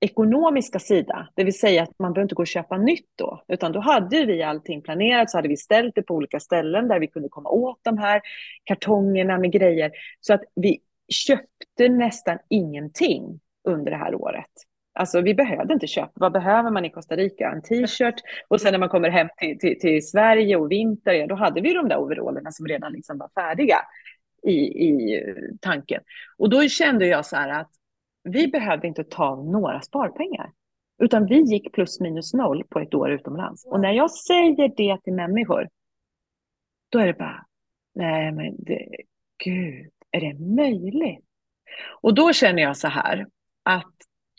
ekonomiska 0.00 0.78
sida, 0.78 1.28
det 1.34 1.44
vill 1.44 1.58
säga 1.58 1.82
att 1.82 1.98
man 1.98 2.12
behöver 2.12 2.24
inte 2.24 2.34
gå 2.34 2.42
och 2.42 2.46
köpa 2.46 2.78
nytt 2.78 3.08
då, 3.14 3.44
utan 3.48 3.72
då 3.72 3.80
hade 3.80 4.24
vi 4.24 4.42
allting 4.42 4.82
planerat, 4.82 5.30
så 5.30 5.38
hade 5.38 5.48
vi 5.48 5.56
ställt 5.56 5.94
det 5.94 6.02
på 6.02 6.14
olika 6.14 6.40
ställen 6.40 6.88
där 6.88 7.00
vi 7.00 7.06
kunde 7.06 7.28
komma 7.28 7.48
åt 7.48 7.80
de 7.82 7.98
här 7.98 8.20
kartongerna 8.64 9.38
med 9.38 9.52
grejer, 9.52 9.90
så 10.20 10.34
att 10.34 10.42
vi 10.54 10.80
köpte 11.08 11.88
nästan 11.88 12.38
ingenting 12.48 13.40
under 13.68 13.90
det 13.90 13.96
här 13.96 14.14
året. 14.14 14.50
Alltså 14.94 15.20
vi 15.20 15.34
behövde 15.34 15.74
inte 15.74 15.86
köpa. 15.86 16.12
Vad 16.14 16.32
behöver 16.32 16.70
man 16.70 16.84
i 16.84 16.90
Costa 16.90 17.16
Rica? 17.16 17.50
En 17.50 17.62
t-shirt. 17.62 18.14
Och 18.48 18.60
sen 18.60 18.72
när 18.72 18.78
man 18.78 18.88
kommer 18.88 19.10
hem 19.10 19.28
till, 19.36 19.58
till, 19.58 19.80
till 19.80 20.08
Sverige 20.08 20.56
och 20.56 20.70
vinter, 20.70 21.12
ja, 21.12 21.26
då 21.26 21.34
hade 21.34 21.60
vi 21.60 21.74
de 21.74 21.88
där 21.88 21.96
overallerna 21.96 22.52
som 22.52 22.66
redan 22.66 22.92
liksom 22.92 23.18
var 23.18 23.28
färdiga 23.34 23.76
i, 24.42 24.54
i 24.88 25.22
tanken. 25.60 26.02
Och 26.38 26.50
då 26.50 26.68
kände 26.68 27.06
jag 27.06 27.26
så 27.26 27.36
här 27.36 27.60
att 27.60 27.70
vi 28.22 28.48
behövde 28.48 28.86
inte 28.86 29.04
ta 29.04 29.36
några 29.36 29.80
sparpengar. 29.80 30.52
Utan 31.02 31.26
vi 31.26 31.40
gick 31.40 31.72
plus 31.72 32.00
minus 32.00 32.34
noll 32.34 32.64
på 32.68 32.80
ett 32.80 32.94
år 32.94 33.10
utomlands. 33.10 33.66
Och 33.66 33.80
när 33.80 33.92
jag 33.92 34.10
säger 34.10 34.68
det 34.76 35.02
till 35.02 35.12
människor, 35.12 35.68
då 36.88 36.98
är 36.98 37.06
det 37.06 37.14
bara, 37.14 37.46
nej 37.94 38.32
men 38.32 38.54
det, 38.58 38.88
gud, 39.44 39.90
är 40.14 40.20
det 40.20 40.38
möjligt? 40.56 41.24
Och 42.00 42.14
då 42.14 42.32
känner 42.32 42.62
jag 42.62 42.76
så 42.76 42.88
här, 42.88 43.26
att 43.62 43.94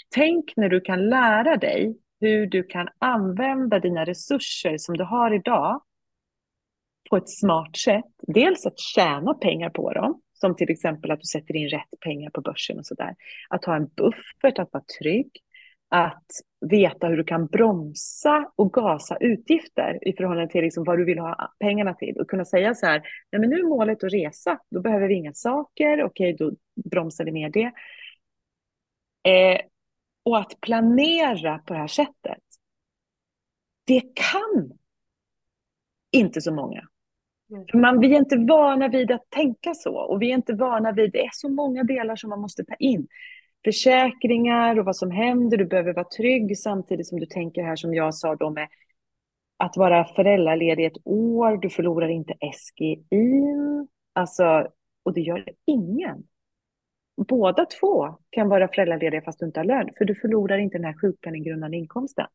tänk 0.09 0.53
när 0.55 0.69
du 0.69 0.81
kan 0.81 1.09
lära 1.09 1.57
dig 1.57 1.97
hur 2.19 2.45
du 2.45 2.63
kan 2.63 2.87
använda 2.99 3.79
dina 3.79 4.05
resurser 4.05 4.77
som 4.77 4.97
du 4.97 5.03
har 5.03 5.33
idag 5.33 5.81
på 7.09 7.17
ett 7.17 7.29
smart 7.29 7.77
sätt. 7.77 8.05
Dels 8.27 8.65
att 8.65 8.79
tjäna 8.79 9.33
pengar 9.33 9.69
på 9.69 9.93
dem, 9.93 10.21
som 10.33 10.55
till 10.55 10.69
exempel 10.69 11.11
att 11.11 11.19
du 11.19 11.25
sätter 11.25 11.55
in 11.55 11.69
rätt 11.69 11.99
pengar 11.99 12.29
på 12.29 12.41
börsen 12.41 12.79
och 12.79 12.85
sådär. 12.85 13.15
Att 13.49 13.65
ha 13.65 13.75
en 13.75 13.87
buffert, 13.87 14.59
att 14.59 14.73
vara 14.73 14.83
trygg. 14.99 15.31
Att 15.89 16.25
veta 16.69 17.07
hur 17.07 17.17
du 17.17 17.23
kan 17.23 17.45
bromsa 17.45 18.51
och 18.55 18.73
gasa 18.73 19.17
utgifter 19.19 20.07
i 20.07 20.13
förhållande 20.13 20.51
till 20.51 20.61
liksom 20.61 20.83
vad 20.83 20.97
du 20.97 21.05
vill 21.05 21.19
ha 21.19 21.53
pengarna 21.59 21.93
till. 21.93 22.17
Och 22.17 22.29
kunna 22.29 22.45
säga 22.45 22.75
så 22.75 22.85
här, 22.85 23.01
nej 23.31 23.39
men 23.39 23.49
nu 23.49 23.59
är 23.59 23.63
målet 23.63 24.03
att 24.03 24.13
resa, 24.13 24.59
då 24.69 24.81
behöver 24.81 25.07
vi 25.07 25.13
inga 25.13 25.33
saker, 25.33 26.03
okej 26.03 26.33
då 26.33 26.51
bromsar 26.89 27.25
vi 27.25 27.31
ner 27.31 27.49
det. 27.49 27.71
Eh, 29.31 29.61
och 30.23 30.37
att 30.39 30.61
planera 30.61 31.59
på 31.59 31.73
det 31.73 31.79
här 31.79 31.87
sättet, 31.87 32.43
det 33.87 34.01
kan 34.15 34.71
inte 36.11 36.41
så 36.41 36.53
många. 36.53 36.87
Mm. 37.51 37.81
Man, 37.81 37.99
vi 37.99 38.13
är 38.13 38.19
inte 38.19 38.37
vana 38.37 38.87
vid 38.87 39.11
att 39.11 39.29
tänka 39.29 39.73
så 39.73 39.95
och 39.95 40.21
vi 40.21 40.31
är 40.31 40.35
inte 40.35 40.53
vana 40.53 40.91
vid, 40.91 41.11
det 41.11 41.25
är 41.25 41.29
så 41.33 41.49
många 41.49 41.83
delar 41.83 42.15
som 42.15 42.29
man 42.29 42.41
måste 42.41 42.65
ta 42.65 42.75
in. 42.75 43.07
Försäkringar 43.65 44.79
och 44.79 44.85
vad 44.85 44.95
som 44.95 45.11
händer, 45.11 45.57
du 45.57 45.65
behöver 45.65 45.93
vara 45.93 46.09
trygg 46.17 46.57
samtidigt 46.57 47.07
som 47.07 47.19
du 47.19 47.25
tänker 47.25 47.63
här 47.63 47.75
som 47.75 47.93
jag 47.93 48.15
sa 48.15 48.35
då 48.35 48.49
med 48.49 48.67
att 49.57 49.77
vara 49.77 50.05
föräldraledig 50.05 50.85
ett 50.85 50.97
år, 51.05 51.57
du 51.57 51.69
förlorar 51.69 52.07
inte 52.07 52.33
SGI, 52.53 53.05
alltså, 54.13 54.67
och 55.03 55.13
det 55.13 55.21
gör 55.21 55.49
ingen. 55.65 56.23
Båda 57.27 57.65
två 57.65 58.17
kan 58.29 58.49
vara 58.49 58.67
föräldralediga 58.67 59.21
fast 59.21 59.39
du 59.39 59.45
inte 59.45 59.59
har 59.59 59.65
lön, 59.65 59.89
för 59.97 60.05
du 60.05 60.15
förlorar 60.15 60.57
inte 60.57 60.77
den 60.77 60.85
här 60.85 61.01
sjukpenninggrundande 61.01 61.77
inkomsten. 61.77 62.27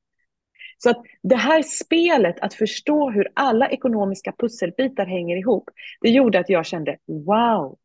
Så 0.78 0.90
att 0.90 1.02
det 1.22 1.36
här 1.36 1.62
spelet, 1.62 2.40
att 2.40 2.54
förstå 2.54 3.10
hur 3.10 3.28
alla 3.34 3.68
ekonomiska 3.68 4.32
pusselbitar 4.38 5.06
hänger 5.06 5.36
ihop, 5.36 5.70
det 6.00 6.10
gjorde 6.10 6.38
att 6.38 6.48
jag 6.48 6.66
kände 6.66 6.98
wow, 7.06 7.78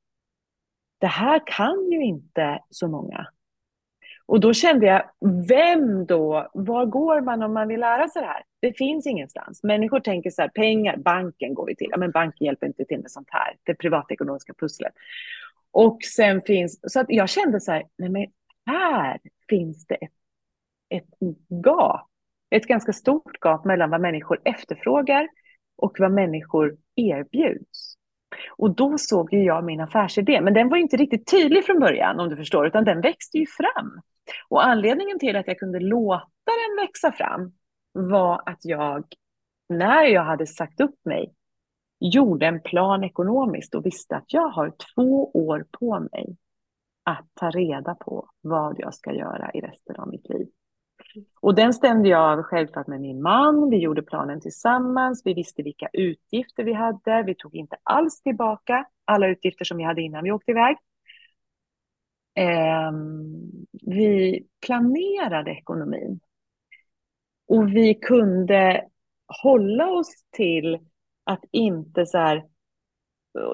det 0.97 1.08
här 1.08 1.41
kan 1.45 1.91
ju 1.91 2.03
inte 2.03 2.60
så 2.69 2.88
många. 2.88 3.27
Och 4.25 4.39
då 4.39 4.53
kände 4.53 4.85
jag, 4.85 5.03
vem 5.47 6.05
då? 6.05 6.49
Var 6.53 6.85
går 6.85 7.21
man 7.21 7.43
om 7.43 7.53
man 7.53 7.67
vill 7.67 7.79
lära 7.79 8.07
sig 8.07 8.21
det 8.21 8.27
här? 8.27 8.43
Det 8.61 8.77
finns 8.77 9.07
ingenstans. 9.07 9.63
Människor 9.63 9.99
tänker 9.99 10.29
så 10.29 10.41
här, 10.41 10.49
pengar, 10.49 10.97
banken 10.97 11.53
går 11.53 11.65
vi 11.65 11.75
till. 11.75 11.88
Ja, 11.91 11.97
men 11.97 12.11
banken 12.11 12.45
hjälper 12.45 12.67
inte 12.67 12.85
till 12.85 12.99
med 13.01 13.11
sånt 13.11 13.29
här, 13.31 13.55
det 13.63 13.75
privatekonomiska 13.75 14.53
pusslet. 14.53 14.93
Och 15.71 15.97
sen 16.03 16.41
finns, 16.41 16.79
så 16.93 16.99
att 16.99 17.05
jag 17.09 17.29
kände 17.29 17.61
så 17.61 17.71
här, 17.71 17.83
nej 17.97 18.09
men 18.09 18.25
här 18.65 19.19
finns 19.49 19.88
det 19.88 19.95
ett, 19.95 20.11
ett 20.89 21.09
gap 21.65 22.09
ett 22.49 22.67
ganska 22.67 22.93
stort 22.93 23.38
gap 23.41 23.65
mellan 23.65 23.89
vad 23.89 24.01
människor 24.01 24.41
efterfrågar 24.45 25.27
och 25.75 25.95
vad 25.99 26.11
människor 26.11 26.77
erbjuds. 26.95 27.94
Och 28.58 28.76
då 28.76 28.98
såg 28.98 29.34
ju 29.34 29.43
jag 29.43 29.63
min 29.63 29.82
affärsidé, 29.82 30.41
men 30.41 30.54
den 30.54 30.69
var 30.69 30.78
inte 30.78 30.98
riktigt 30.98 31.32
tydlig 31.32 31.65
från 31.65 31.80
början 31.80 32.19
om 32.19 32.30
du 32.30 32.36
förstår, 32.36 32.67
utan 32.67 32.84
den 32.84 33.02
växte 33.02 33.38
ju 33.38 33.45
fram. 33.45 34.02
Och 34.50 34.65
anledningen 34.65 35.19
till 35.19 35.36
att 35.36 35.48
jag 35.48 35.60
kunde 35.60 35.80
låta 35.80 36.26
den 36.45 36.86
växa 36.86 37.12
fram 37.12 37.52
var 37.93 38.41
att 38.45 38.65
jag, 38.65 39.06
när 39.69 40.04
jag 40.04 40.24
hade 40.24 40.48
sagt 40.48 40.82
upp 40.82 41.06
mig, 41.06 41.34
gjorde 42.00 42.45
en 42.45 42.62
plan 42.62 43.04
ekonomiskt 43.04 43.76
och 43.76 43.86
visste 43.86 44.15
att 44.15 44.34
jag 44.34 44.50
har 44.50 44.74
två 44.95 45.32
år 45.34 45.65
på 45.80 46.00
mig 46.00 46.38
att 47.04 47.26
ta 47.34 47.50
reda 47.50 47.95
på 47.95 48.30
vad 48.41 48.80
jag 48.80 48.93
ska 48.93 49.13
göra 49.13 49.52
i 49.54 49.62
resten 49.62 49.95
av 49.95 50.08
mitt 50.08 50.30
liv. 50.30 50.48
Och 51.41 51.56
den 51.56 51.73
stämde 51.73 52.10
jag 52.10 52.39
av 52.39 52.43
självklart 52.43 52.88
med 52.88 53.01
min 53.01 53.21
man. 53.21 53.69
Vi 53.69 53.78
gjorde 53.78 54.01
planen 54.01 54.41
tillsammans. 54.41 55.21
Vi 55.25 55.34
visste 55.34 55.63
vilka 55.63 55.89
utgifter 55.93 56.63
vi 56.63 56.73
hade. 56.73 57.23
Vi 57.23 57.36
tog 57.36 57.56
inte 57.56 57.78
alls 57.84 58.21
tillbaka 58.21 58.86
alla 59.06 59.28
utgifter 59.28 59.65
som 59.65 59.78
vi 59.78 59.84
hade 59.84 60.01
innan 60.01 60.23
vi 60.23 60.32
åkte 60.32 60.51
iväg. 60.51 60.78
Eh, 62.36 62.91
vi 63.71 64.43
planerade 64.65 65.51
ekonomin. 65.51 66.19
Och 67.47 67.67
vi 67.75 67.95
kunde 67.95 68.86
hålla 69.43 69.89
oss 69.89 70.25
till 70.32 70.80
att 71.23 71.43
inte 71.51 72.06
så 72.06 72.17
här, 72.17 72.43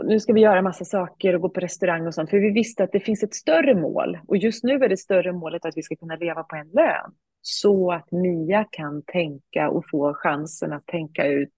nu 0.04 0.20
ska 0.20 0.34
vi 0.34 0.42
göra 0.42 0.62
massa 0.62 0.86
saker 0.86 1.36
och 1.36 1.42
gå 1.42 1.50
på 1.50 1.60
restaurang 1.60 2.08
och 2.08 2.14
sånt, 2.14 2.30
för 2.30 2.38
vi 2.38 2.52
visste 2.52 2.84
att 2.84 2.92
det 2.92 3.00
finns 3.00 3.24
ett 3.24 3.36
större 3.36 3.76
mål. 3.76 4.20
Och 4.28 4.38
just 4.38 4.64
nu 4.64 4.74
är 4.74 4.90
det 4.90 4.98
större 4.98 5.34
målet 5.34 5.66
att 5.66 5.78
vi 5.78 5.84
ska 5.84 5.96
kunna 5.96 6.16
leva 6.16 6.44
på 6.44 6.56
en 6.56 6.68
lön 6.68 7.12
så 7.42 7.92
att 7.92 8.12
Mia 8.12 8.64
kan 8.72 9.04
tänka 9.04 9.70
och 9.70 9.90
få 9.92 10.14
chansen 10.14 10.74
att 10.74 10.86
tänka 10.86 11.28
ut 11.28 11.54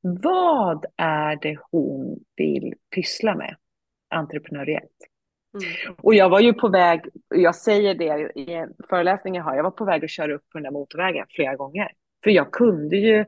vad 0.00 0.86
är 0.96 1.38
det 1.42 1.58
hon 1.70 2.18
vill 2.36 2.74
pyssla 2.94 3.34
med 3.34 3.56
entreprenöriellt. 4.10 5.08
Mm. 5.54 5.96
Och 6.02 6.14
jag 6.14 6.28
var 6.28 6.40
ju 6.40 6.52
på 6.52 6.68
väg, 6.68 7.00
jag 7.28 7.54
säger 7.54 7.94
det 7.94 8.32
i 8.34 8.52
en 8.52 8.74
föreläsning 8.88 9.34
jag 9.34 9.44
har, 9.44 9.56
jag 9.56 9.62
var 9.62 9.70
på 9.70 9.84
väg 9.84 10.04
att 10.04 10.10
köra 10.10 10.34
upp 10.34 10.48
på 10.52 10.58
den 10.58 10.62
där 10.62 10.70
motorvägen 10.70 11.26
flera 11.30 11.56
gånger. 11.56 11.92
För 12.24 12.30
jag 12.30 12.52
kunde 12.52 12.96
ju 12.96 13.24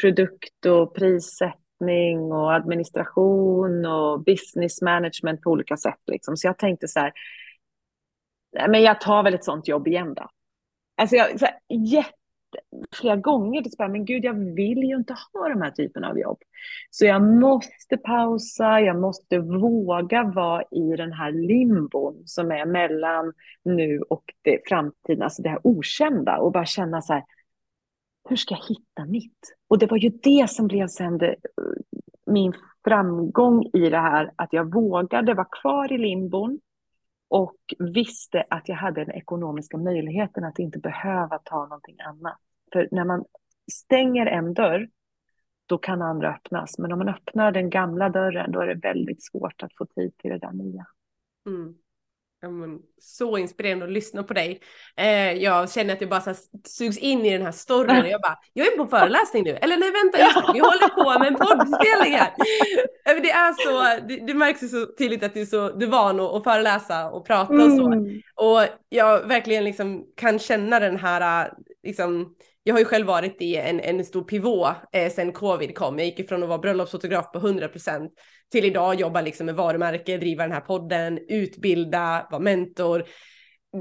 produkt 0.00 0.66
och 0.66 0.94
prissättning 0.94 2.32
och 2.32 2.54
administration 2.54 3.86
och 3.86 4.24
business 4.24 4.82
management 4.82 5.42
på 5.42 5.50
olika 5.50 5.76
sätt. 5.76 6.00
Liksom. 6.06 6.36
Så 6.36 6.46
jag 6.46 6.58
tänkte 6.58 6.88
så 6.88 7.00
här, 7.00 7.12
men 8.68 8.82
jag 8.82 9.00
tar 9.00 9.22
väl 9.22 9.34
ett 9.34 9.44
sånt 9.44 9.68
jobb 9.68 9.88
igen 9.88 10.14
då. 10.14 10.28
Alltså 10.98 11.16
jag, 11.16 11.40
så 11.40 11.46
här, 11.46 11.54
jätte, 11.68 12.12
flera 12.92 13.16
gånger 13.16 13.62
till 13.62 13.72
men 13.78 14.04
gud, 14.04 14.24
jag 14.24 14.34
vill 14.34 14.78
ju 14.78 14.96
inte 14.96 15.14
ha 15.32 15.48
de 15.48 15.62
här 15.62 15.70
typerna 15.70 16.08
av 16.08 16.18
jobb. 16.18 16.38
Så 16.90 17.04
jag 17.04 17.22
måste 17.22 17.96
pausa, 17.96 18.80
jag 18.80 19.00
måste 19.00 19.38
våga 19.38 20.22
vara 20.22 20.62
i 20.62 20.96
den 20.96 21.12
här 21.12 21.32
limbon 21.32 22.22
som 22.24 22.50
är 22.50 22.66
mellan 22.66 23.32
nu 23.62 24.00
och 24.00 24.24
det 24.42 24.60
framtiden, 24.68 25.22
alltså 25.22 25.42
det 25.42 25.48
här 25.48 25.60
okända 25.64 26.38
och 26.38 26.52
bara 26.52 26.66
känna 26.66 27.02
så 27.02 27.12
här, 27.12 27.24
hur 28.28 28.36
ska 28.36 28.54
jag 28.54 28.64
hitta 28.68 29.04
mitt? 29.06 29.56
Och 29.68 29.78
det 29.78 29.86
var 29.86 29.96
ju 29.96 30.08
det 30.08 30.50
som 30.50 30.66
blev 30.66 30.86
sen 30.86 31.18
det, 31.18 31.36
min 32.26 32.52
framgång 32.84 33.70
i 33.72 33.90
det 33.90 33.98
här, 33.98 34.32
att 34.36 34.52
jag 34.52 34.74
vågade 34.74 35.34
vara 35.34 35.48
kvar 35.62 35.92
i 35.92 35.98
limbon, 35.98 36.60
och 37.28 37.56
visste 37.78 38.44
att 38.50 38.68
jag 38.68 38.76
hade 38.76 39.04
den 39.04 39.14
ekonomiska 39.14 39.76
möjligheten 39.76 40.44
att 40.44 40.58
inte 40.58 40.78
behöva 40.78 41.38
ta 41.38 41.66
någonting 41.66 42.00
annat. 42.00 42.38
För 42.72 42.88
när 42.90 43.04
man 43.04 43.24
stänger 43.72 44.26
en 44.26 44.54
dörr, 44.54 44.88
då 45.66 45.78
kan 45.78 46.02
andra 46.02 46.34
öppnas. 46.34 46.78
Men 46.78 46.92
om 46.92 46.98
man 46.98 47.08
öppnar 47.08 47.52
den 47.52 47.70
gamla 47.70 48.08
dörren, 48.08 48.52
då 48.52 48.60
är 48.60 48.66
det 48.66 48.88
väldigt 48.88 49.24
svårt 49.24 49.62
att 49.62 49.76
få 49.78 49.86
tid 49.86 50.16
till 50.18 50.30
det 50.30 50.38
där 50.38 50.52
nya. 50.52 50.86
Mm 51.46 51.74
så 53.00 53.38
inspirerande 53.38 53.84
att 53.84 53.92
lyssna 53.92 54.22
på 54.22 54.34
dig. 54.34 54.60
Eh, 54.96 55.32
jag 55.32 55.72
känner 55.72 55.94
att 55.94 56.00
jag 56.00 56.10
bara 56.10 56.20
så 56.20 56.34
sugs 56.64 56.98
in 56.98 57.24
i 57.24 57.30
den 57.30 57.42
här 57.42 57.52
storyn 57.52 58.02
och 58.02 58.08
jag 58.08 58.20
bara, 58.20 58.38
jag 58.52 58.66
är 58.66 58.76
på 58.76 58.86
föreläsning 58.86 59.44
nu. 59.44 59.50
Eller 59.50 59.76
nej 59.76 59.92
vänta, 59.92 60.18
just 60.18 60.54
vi 60.54 60.58
håller 60.58 61.04
på 61.04 61.18
med 61.18 61.28
en 61.28 61.34
poddspelning 61.34 62.12
här. 62.18 62.32
Det 63.04 63.30
är 63.30 63.52
så, 63.52 64.06
det, 64.08 64.26
det 64.26 64.34
märks 64.34 64.62
ju 64.62 64.68
så 64.68 64.86
tydligt 64.98 65.22
att 65.22 65.34
du 65.34 65.40
är 65.40 65.46
så, 65.46 65.70
du 65.70 65.86
är 65.86 65.90
van 65.90 66.20
att, 66.20 66.34
att 66.34 66.44
föreläsa 66.44 67.10
och 67.10 67.26
prata 67.26 67.54
och 67.54 67.72
så. 67.72 67.92
Mm. 67.92 68.20
Och 68.34 68.60
jag 68.88 69.28
verkligen 69.28 69.64
liksom 69.64 70.04
kan 70.16 70.38
känna 70.38 70.80
den 70.80 70.96
här, 70.96 71.52
liksom, 71.82 72.34
jag 72.68 72.74
har 72.74 72.78
ju 72.78 72.84
själv 72.84 73.06
varit 73.06 73.42
i 73.42 73.56
en, 73.56 73.80
en 73.80 74.04
stor 74.04 74.22
pivot 74.22 74.68
eh, 74.92 75.12
sen 75.12 75.32
covid 75.32 75.74
kom. 75.74 75.98
Jag 75.98 76.06
gick 76.06 76.20
ifrån 76.20 76.42
att 76.42 76.48
vara 76.48 76.58
bröllopsfotograf 76.58 77.32
på 77.32 77.40
100% 77.40 78.08
till 78.52 78.64
idag 78.64 79.00
jobba 79.00 79.20
liksom 79.20 79.46
med 79.46 79.54
varumärke, 79.54 80.16
driva 80.16 80.42
den 80.42 80.52
här 80.52 80.60
podden, 80.60 81.18
utbilda, 81.28 82.26
vara 82.30 82.42
mentor. 82.42 83.04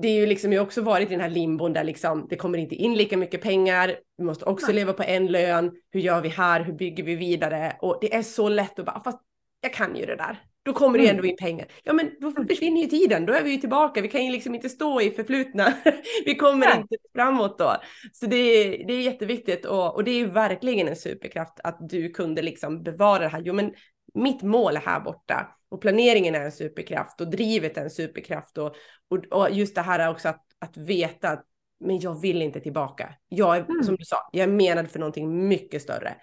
Det 0.01 0.07
är 0.07 0.13
ju 0.13 0.25
liksom, 0.25 0.53
jag 0.53 0.61
har 0.61 0.65
också 0.65 0.81
varit 0.81 1.07
i 1.07 1.11
den 1.11 1.21
här 1.21 1.29
limbon 1.29 1.73
där 1.73 1.83
liksom 1.83 2.27
det 2.29 2.35
kommer 2.35 2.57
inte 2.57 2.75
in 2.75 2.95
lika 2.95 3.17
mycket 3.17 3.41
pengar. 3.41 3.95
Vi 4.17 4.23
måste 4.23 4.45
också 4.45 4.71
leva 4.71 4.93
på 4.93 5.03
en 5.03 5.27
lön. 5.27 5.71
Hur 5.91 5.99
gör 5.99 6.21
vi 6.21 6.29
här? 6.29 6.63
Hur 6.63 6.73
bygger 6.73 7.03
vi 7.03 7.15
vidare? 7.15 7.77
Och 7.81 7.97
det 8.01 8.15
är 8.15 8.23
så 8.23 8.49
lätt 8.49 8.79
att 8.79 8.85
bara, 8.85 9.03
fast 9.03 9.19
jag 9.61 9.73
kan 9.73 9.95
ju 9.95 10.05
det 10.05 10.15
där. 10.15 10.43
Då 10.67 10.73
kommer 10.73 10.97
det 10.97 11.03
mm. 11.03 11.15
ändå 11.15 11.27
in 11.27 11.37
pengar. 11.37 11.67
Ja, 11.83 11.93
men 11.93 12.11
då 12.21 12.27
mm. 12.27 12.47
försvinner 12.47 12.81
ju 12.81 12.87
tiden. 12.87 13.25
Då 13.25 13.33
är 13.33 13.43
vi 13.43 13.51
ju 13.51 13.57
tillbaka. 13.57 14.01
Vi 14.01 14.07
kan 14.07 14.25
ju 14.25 14.31
liksom 14.31 14.55
inte 14.55 14.69
stå 14.69 15.01
i 15.01 15.11
förflutna. 15.11 15.73
vi 16.25 16.35
kommer 16.35 16.67
Nej. 16.67 16.77
inte 16.77 16.95
framåt 17.15 17.59
då. 17.59 17.75
Så 18.13 18.25
det 18.25 18.35
är, 18.35 18.87
det 18.87 18.93
är 18.93 19.01
jätteviktigt 19.01 19.65
och, 19.65 19.95
och 19.95 20.03
det 20.03 20.11
är 20.11 20.15
ju 20.15 20.25
verkligen 20.25 20.87
en 20.87 20.95
superkraft 20.95 21.59
att 21.63 21.77
du 21.89 22.09
kunde 22.09 22.41
liksom 22.41 22.83
bevara 22.83 23.19
det 23.19 23.27
här. 23.27 23.41
Jo, 23.45 23.53
men 23.53 23.73
mitt 24.13 24.41
mål 24.41 24.75
är 24.75 24.81
här 24.81 24.99
borta 24.99 25.47
och 25.69 25.81
planeringen 25.81 26.35
är 26.35 26.41
en 26.41 26.51
superkraft 26.51 27.21
och 27.21 27.27
drivet 27.27 27.77
är 27.77 27.83
en 27.83 27.89
superkraft 27.89 28.57
och, 28.57 28.75
och, 29.09 29.25
och 29.31 29.51
just 29.51 29.75
det 29.75 29.81
här 29.81 29.99
är 29.99 30.09
också 30.09 30.29
att, 30.29 30.45
att 30.59 30.77
veta 30.77 31.29
att 31.29 31.45
men 31.79 31.99
jag 31.99 32.21
vill 32.21 32.41
inte 32.41 32.59
tillbaka. 32.59 33.13
Jag 33.29 33.57
är, 33.57 33.61
mm. 33.61 33.83
som 33.83 33.95
du 33.95 34.05
sa, 34.05 34.29
jag 34.31 34.43
är 34.43 34.53
menad 34.53 34.91
för 34.91 34.99
någonting 34.99 35.47
mycket 35.47 35.81
större. 35.81 36.15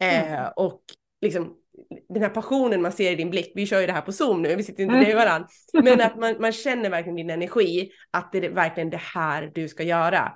Eh, 0.00 0.32
mm. 0.32 0.52
Och 0.56 0.82
liksom 1.20 1.56
den 2.08 2.22
här 2.22 2.30
passionen 2.30 2.82
man 2.82 2.92
ser 2.92 3.12
i 3.12 3.14
din 3.14 3.30
blick, 3.30 3.52
vi 3.54 3.66
kör 3.66 3.80
ju 3.80 3.86
det 3.86 3.92
här 3.92 4.00
på 4.00 4.12
Zoom 4.12 4.42
nu, 4.42 4.56
vi 4.56 4.62
sitter 4.62 4.82
inte 4.82 4.94
bredvid 4.96 5.16
varandra, 5.16 5.48
men 5.72 6.00
att 6.00 6.16
man, 6.16 6.36
man 6.40 6.52
känner 6.52 6.90
verkligen 6.90 7.16
din 7.16 7.30
energi, 7.30 7.90
att 8.10 8.32
det 8.32 8.38
är 8.38 8.50
verkligen 8.50 8.90
det 8.90 9.00
här 9.00 9.50
du 9.54 9.68
ska 9.68 9.82
göra. 9.82 10.32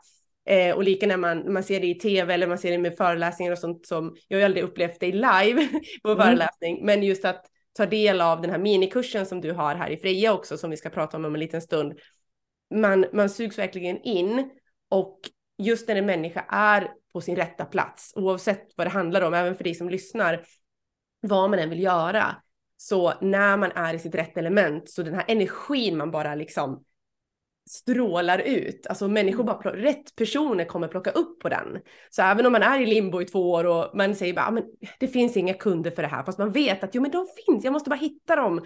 Eh, 0.48 0.76
och 0.76 0.82
lika 0.82 1.06
när 1.06 1.16
man, 1.16 1.52
man 1.52 1.62
ser 1.62 1.80
det 1.80 1.86
i 1.86 1.94
tv 1.94 2.34
eller 2.34 2.46
man 2.46 2.58
ser 2.58 2.70
det 2.70 2.78
med 2.78 2.96
föreläsningar 2.96 3.52
och 3.52 3.58
sånt 3.58 3.86
som, 3.86 4.16
jag 4.28 4.38
har 4.38 4.44
aldrig 4.44 4.64
upplevt 4.64 5.00
det 5.00 5.12
live 5.12 5.68
på 6.02 6.10
mm. 6.10 6.22
föreläsning, 6.22 6.86
men 6.86 7.02
just 7.02 7.24
att 7.24 7.44
ta 7.72 7.86
del 7.86 8.20
av 8.20 8.40
den 8.40 8.50
här 8.50 8.58
minikursen 8.58 9.26
som 9.26 9.40
du 9.40 9.52
har 9.52 9.74
här 9.74 9.90
i 9.90 9.96
Freja 9.96 10.32
också, 10.32 10.58
som 10.58 10.70
vi 10.70 10.76
ska 10.76 10.88
prata 10.90 11.16
om 11.16 11.24
om 11.24 11.34
en 11.34 11.40
liten 11.40 11.62
stund. 11.62 11.98
Man, 12.74 13.06
man 13.12 13.30
sugs 13.30 13.58
verkligen 13.58 14.02
in 14.02 14.50
och 14.90 15.20
just 15.58 15.88
när 15.88 15.96
en 15.96 16.06
människa 16.06 16.44
är 16.48 16.90
på 17.12 17.20
sin 17.20 17.36
rätta 17.36 17.64
plats, 17.64 18.12
oavsett 18.16 18.68
vad 18.76 18.86
det 18.86 18.90
handlar 18.90 19.22
om, 19.22 19.34
även 19.34 19.56
för 19.56 19.64
dig 19.64 19.74
som 19.74 19.88
lyssnar, 19.88 20.44
vad 21.26 21.50
man 21.50 21.58
än 21.58 21.70
vill 21.70 21.82
göra, 21.82 22.36
så 22.76 23.12
när 23.20 23.56
man 23.56 23.72
är 23.72 23.94
i 23.94 23.98
sitt 23.98 24.14
rätt 24.14 24.36
element, 24.36 24.90
så 24.90 25.02
den 25.02 25.14
här 25.14 25.24
energin 25.28 25.96
man 25.96 26.10
bara 26.10 26.34
liksom 26.34 26.84
strålar 27.70 28.38
ut. 28.38 28.86
Alltså 28.86 29.08
människor 29.08 29.42
mm. 29.42 29.56
bara, 29.62 29.76
rätt 29.76 30.16
personer 30.16 30.64
kommer 30.64 30.88
plocka 30.88 31.10
upp 31.10 31.40
på 31.40 31.48
den. 31.48 31.78
Så 32.10 32.22
även 32.22 32.46
om 32.46 32.52
man 32.52 32.62
är 32.62 32.80
i 32.80 32.86
limbo 32.86 33.20
i 33.20 33.24
två 33.24 33.50
år 33.50 33.64
och 33.64 33.96
man 33.96 34.14
säger 34.14 34.34
bara, 34.34 34.46
ah, 34.46 34.50
men 34.50 34.64
det 35.00 35.08
finns 35.08 35.36
inga 35.36 35.54
kunder 35.54 35.90
för 35.90 36.02
det 36.02 36.08
här, 36.08 36.22
fast 36.22 36.38
man 36.38 36.52
vet 36.52 36.84
att 36.84 36.94
jo 36.94 37.02
men 37.02 37.10
de 37.10 37.26
finns, 37.46 37.64
jag 37.64 37.72
måste 37.72 37.90
bara 37.90 37.96
hitta 37.96 38.36
dem. 38.36 38.64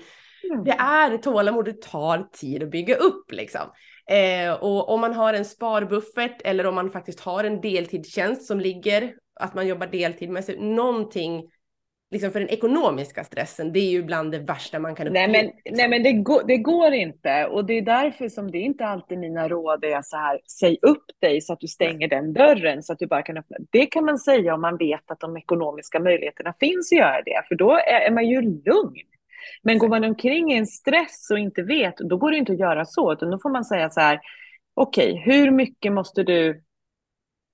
Mm. 0.50 0.64
Det 0.64 0.70
är 0.70 1.18
tålamod, 1.18 1.64
det 1.64 1.82
tar 1.82 2.28
tid 2.32 2.62
att 2.62 2.70
bygga 2.70 2.96
upp 2.96 3.32
liksom. 3.32 3.70
Eh, 4.06 4.52
och 4.52 4.88
om 4.88 5.00
man 5.00 5.14
har 5.14 5.34
en 5.34 5.44
sparbuffert 5.44 6.40
eller 6.44 6.66
om 6.66 6.74
man 6.74 6.90
faktiskt 6.90 7.20
har 7.20 7.44
en 7.44 7.60
deltidstjänst 7.60 8.46
som 8.46 8.60
ligger, 8.60 9.14
att 9.40 9.54
man 9.54 9.66
jobbar 9.66 9.86
deltid 9.86 10.30
med 10.30 10.44
sig, 10.44 10.60
någonting 10.60 11.42
liksom 12.10 12.30
för 12.30 12.40
den 12.40 12.48
ekonomiska 12.48 13.24
stressen, 13.24 13.72
det 13.72 13.78
är 13.78 13.90
ju 13.90 14.02
bland 14.02 14.32
det 14.32 14.38
värsta 14.38 14.78
man 14.78 14.94
kan 14.94 15.06
uppleva. 15.08 15.26
Nej 15.26 15.42
men, 15.42 15.52
liksom. 15.64 15.76
nej, 15.76 15.88
men 15.88 16.02
det, 16.02 16.12
går, 16.12 16.42
det 16.46 16.56
går 16.56 16.92
inte 16.92 17.46
och 17.46 17.64
det 17.64 17.78
är 17.78 17.82
därför 17.82 18.28
som 18.28 18.50
det 18.50 18.58
är 18.58 18.62
inte 18.62 18.86
alltid 18.86 19.18
mina 19.18 19.48
råd 19.48 19.84
är 19.84 20.02
så 20.02 20.16
här, 20.16 20.40
säg 20.60 20.78
upp 20.82 21.04
dig 21.20 21.40
så 21.40 21.52
att 21.52 21.60
du 21.60 21.66
stänger 21.66 22.08
den 22.08 22.32
dörren 22.32 22.82
så 22.82 22.92
att 22.92 22.98
du 22.98 23.06
bara 23.06 23.22
kan 23.22 23.38
öppna. 23.38 23.56
Det 23.70 23.86
kan 23.86 24.04
man 24.04 24.18
säga 24.18 24.54
om 24.54 24.60
man 24.60 24.76
vet 24.76 25.10
att 25.10 25.20
de 25.20 25.36
ekonomiska 25.36 26.00
möjligheterna 26.00 26.54
finns 26.60 26.92
att 26.92 26.98
göra 26.98 27.22
det, 27.22 27.42
för 27.48 27.54
då 27.54 27.72
är, 27.72 28.00
är 28.00 28.10
man 28.10 28.28
ju 28.28 28.42
lugn. 28.42 29.06
Men 29.62 29.78
går 29.78 29.88
man 29.88 30.04
omkring 30.04 30.52
i 30.52 30.56
en 30.56 30.66
stress 30.66 31.30
och 31.30 31.38
inte 31.38 31.62
vet, 31.62 31.96
då 31.96 32.16
går 32.16 32.30
det 32.30 32.36
inte 32.36 32.52
att 32.52 32.58
göra 32.58 32.84
så, 32.84 33.12
utan 33.12 33.30
då 33.30 33.38
får 33.38 33.50
man 33.50 33.64
säga 33.64 33.90
så 33.90 34.00
här, 34.00 34.20
okej, 34.74 35.12
okay, 35.12 35.22
hur 35.22 35.50
mycket 35.50 35.92
måste 35.92 36.22
du 36.22 36.62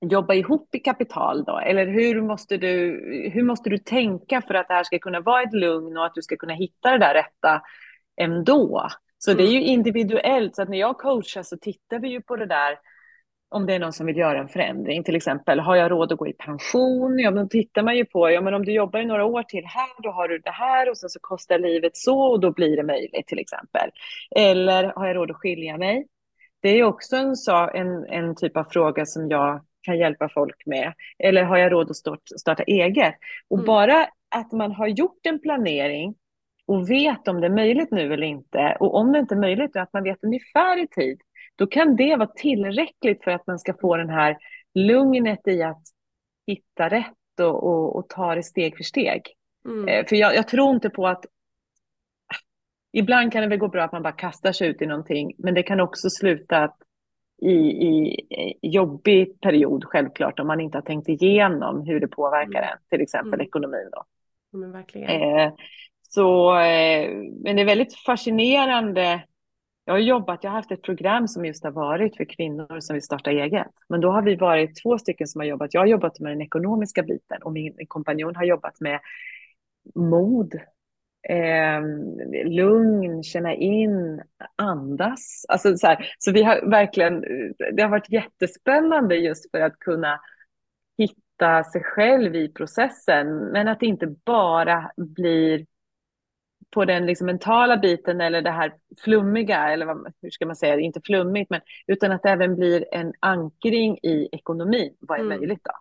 jobba 0.01 0.35
ihop 0.35 0.75
i 0.75 0.79
kapital 0.79 1.45
då? 1.45 1.59
Eller 1.59 1.87
hur 1.87 2.23
måste, 2.23 2.57
du, 2.57 3.01
hur 3.35 3.43
måste 3.43 3.71
du 3.71 3.79
tänka 3.79 4.43
för 4.43 4.55
att 4.55 4.69
det 4.69 4.75
här 4.75 4.85
ska 4.85 4.99
kunna 4.99 5.21
vara 5.21 5.43
ett 5.43 5.55
lugn 5.55 5.97
och 5.97 6.07
att 6.07 6.15
du 6.15 6.23
ska 6.23 6.37
kunna 6.37 6.55
hitta 6.55 6.91
det 6.91 6.99
där 6.99 7.15
rätta 7.15 7.63
ändå? 8.17 8.89
Så 9.19 9.35
det 9.35 9.43
är 9.43 9.51
ju 9.51 9.59
mm. 9.59 9.71
individuellt, 9.71 10.57
så 10.57 10.63
att 10.63 10.69
när 10.69 10.79
jag 10.79 10.99
coachar 10.99 11.43
så 11.43 11.57
tittar 11.57 11.99
vi 11.99 12.09
ju 12.09 12.23
på 12.23 12.37
det 12.37 12.47
där 12.47 12.79
om 13.49 13.67
det 13.67 13.75
är 13.75 13.79
någon 13.79 13.93
som 13.93 14.07
vill 14.07 14.17
göra 14.17 14.39
en 14.39 14.49
förändring, 14.49 15.05
till 15.05 15.17
exempel, 15.17 15.61
har 15.61 15.77
jag 15.77 15.91
råd 15.91 16.13
att 16.13 16.19
gå 16.19 16.29
i 16.29 16.33
pension? 16.33 17.19
Ja, 17.19 17.31
då 17.31 17.47
tittar 17.47 17.83
man 17.83 17.97
ju 17.97 18.05
på, 18.05 18.31
ja 18.31 18.41
men 18.41 18.55
om 18.55 18.65
du 18.65 18.73
jobbar 18.73 19.01
i 19.01 19.05
några 19.05 19.25
år 19.25 19.43
till 19.43 19.65
här, 19.65 20.03
då 20.03 20.11
har 20.11 20.29
du 20.29 20.39
det 20.39 20.51
här 20.51 20.91
och 20.91 20.99
sen 20.99 21.11
så 21.11 21.19
kostar 21.23 21.59
livet 21.59 21.97
så 21.97 22.21
och 22.21 22.41
då 22.41 22.51
blir 22.53 22.77
det 22.77 22.83
möjligt 22.83 23.27
till 23.27 23.39
exempel. 23.39 23.91
Eller 24.37 24.85
har 24.85 25.07
jag 25.07 25.17
råd 25.17 25.31
att 25.31 25.37
skilja 25.37 25.79
mig? 25.79 26.07
Det 26.63 26.69
är 26.69 26.85
också 26.85 27.17
en, 27.17 27.35
en, 27.75 28.05
en 28.05 28.37
typ 28.37 28.57
av 28.57 28.65
fråga 28.65 29.07
som 29.07 29.29
jag 29.29 29.65
kan 29.87 29.99
hjälpa 29.99 30.29
folk 30.29 30.67
med? 30.67 30.93
Eller 31.19 31.43
har 31.43 31.57
jag 31.57 31.73
råd 31.73 31.91
att 31.91 31.97
starta 32.41 32.63
eget? 32.63 33.15
Och 33.49 33.59
mm. 33.59 33.67
bara 33.67 34.07
att 34.29 34.53
man 34.53 34.73
har 34.73 34.87
gjort 34.87 35.27
en 35.27 35.41
planering 35.41 36.15
och 36.67 36.91
vet 36.91 37.29
om 37.29 37.41
det 37.41 37.47
är 37.47 37.51
möjligt 37.51 37.91
nu 37.91 38.13
eller 38.13 38.27
inte 38.27 38.77
och 38.81 38.95
om 38.95 39.13
det 39.13 39.19
inte 39.19 39.35
är 39.35 39.39
möjligt, 39.39 39.77
att 39.77 39.93
man 39.93 40.03
vet 40.03 40.25
ungefär 40.25 40.83
i 40.83 40.87
tid, 40.87 41.21
då 41.57 41.67
kan 41.67 41.97
det 41.97 42.17
vara 42.17 42.29
tillräckligt 42.29 43.25
för 43.25 43.31
att 43.31 43.47
man 43.47 43.59
ska 43.59 43.75
få 43.81 43.97
den 43.97 44.11
här 44.11 44.37
lugnet 44.75 45.49
i 45.49 45.63
att 45.63 45.83
hitta 46.47 46.89
rätt 46.89 47.41
och, 47.41 47.65
och, 47.65 47.97
och 47.97 48.09
ta 48.09 48.35
det 48.35 48.43
steg 48.43 48.77
för 48.77 48.85
steg. 48.85 49.23
Mm. 49.69 49.89
Eh, 49.89 50.07
för 50.07 50.17
jag, 50.17 50.35
jag, 50.35 50.49
tror 50.49 50.75
inte 50.75 50.91
på 50.91 51.07
att 51.07 51.25
Ibland 52.93 53.33
kan 53.33 53.43
det 53.43 53.49
väl 53.49 53.59
gå 53.59 53.69
bra 53.69 53.85
att 53.85 53.93
man 53.93 54.03
bara 54.03 54.13
kastar 54.13 54.53
sig 54.53 54.69
ut 54.69 54.83
i 54.83 54.87
någonting, 54.87 55.33
men 55.39 55.55
det 55.55 55.63
kan 55.63 55.81
också 55.81 56.11
sluta 56.11 56.59
att 56.59 56.77
i, 57.43 57.51
i 57.51 58.17
jobbig 58.63 59.41
period, 59.41 59.85
självklart, 59.85 60.41
om 60.41 60.47
man 60.47 60.61
inte 60.61 60.79
har 60.79 60.83
tänkt 60.83 61.09
igenom 61.09 61.87
hur 61.87 62.01
det 62.01 62.09
påverkar 62.09 62.59
mm. 62.59 62.71
en, 62.71 62.79
till 62.91 63.01
exempel 63.01 63.35
mm. 63.35 63.47
ekonomin. 63.47 63.91
Då. 63.93 64.05
Men 64.59 64.73
verkligen. 64.73 65.11
Eh, 65.11 65.53
så, 66.03 66.59
eh, 66.59 67.11
men 67.43 67.57
det 67.57 67.63
är 67.63 67.67
väldigt 67.67 67.95
fascinerande. 67.95 69.25
Jag 69.85 69.95
har 69.95 69.99
jobbat, 69.99 70.45
jag 70.45 70.51
har 70.51 70.57
haft 70.57 70.71
ett 70.71 70.83
program 70.83 71.29
som 71.29 71.45
just 71.45 71.65
har 71.65 71.71
varit 71.71 72.17
för 72.17 72.25
kvinnor 72.25 72.81
som 72.81 72.95
vill 72.95 73.03
starta 73.03 73.31
eget. 73.31 73.67
Men 73.89 74.01
då 74.01 74.11
har 74.11 74.23
vi 74.23 74.37
varit 74.37 74.83
två 74.83 74.99
stycken 74.99 75.27
som 75.27 75.41
har 75.41 75.47
jobbat. 75.47 75.75
Jag 75.75 75.81
har 75.81 75.87
jobbat 75.87 76.21
med 76.21 76.33
den 76.33 76.43
ekonomiska 76.43 77.03
biten 77.03 77.43
och 77.43 77.53
min 77.53 77.75
kompanjon 77.89 78.37
har 78.37 78.45
jobbat 78.45 78.81
med 78.81 79.01
mod 79.95 80.55
eh, 81.29 81.81
lugn, 82.45 83.23
känna 83.23 83.55
in, 83.55 84.23
andas. 84.57 85.45
Alltså 85.49 85.77
så, 85.77 85.87
här, 85.87 86.15
så 86.19 86.33
vi 86.33 86.43
har 86.43 86.71
verkligen, 86.71 87.25
det 87.73 87.83
har 87.83 87.91
varit 87.91 88.11
jättespännande 88.11 89.17
just 89.17 89.51
för 89.51 89.61
att 89.61 89.79
kunna 89.79 90.21
hitta 90.99 91.65
sig 91.65 91.83
själv 91.83 92.37
i 92.37 92.53
processen, 92.53 93.37
men 93.37 93.69
att 93.69 93.81
det 93.81 93.87
inte 93.87 94.07
bara 94.25 94.91
blir 94.97 95.67
på 96.71 96.85
den 96.85 97.07
liksom 97.07 97.27
mentala 97.27 97.77
biten 97.77 98.21
eller 98.21 98.43
det 98.43 98.51
här 98.51 98.75
flummiga, 99.01 99.73
eller 99.73 99.87
vad, 99.87 100.13
hur 100.23 100.31
ska 100.31 100.47
man 100.47 100.57
säga, 100.57 100.79
inte 100.81 101.01
flummigt, 101.05 101.51
men 101.51 101.61
utan 101.87 102.13
att 102.13 102.23
det 102.23 102.31
även 102.31 102.57
blir 102.57 102.85
en 102.93 103.13
ankring 103.21 103.99
i 104.03 104.29
ekonomin. 104.33 104.97
Vad 105.01 105.19
är 105.19 105.25
mm. 105.25 105.39
möjligt 105.39 105.65
då? 105.65 105.73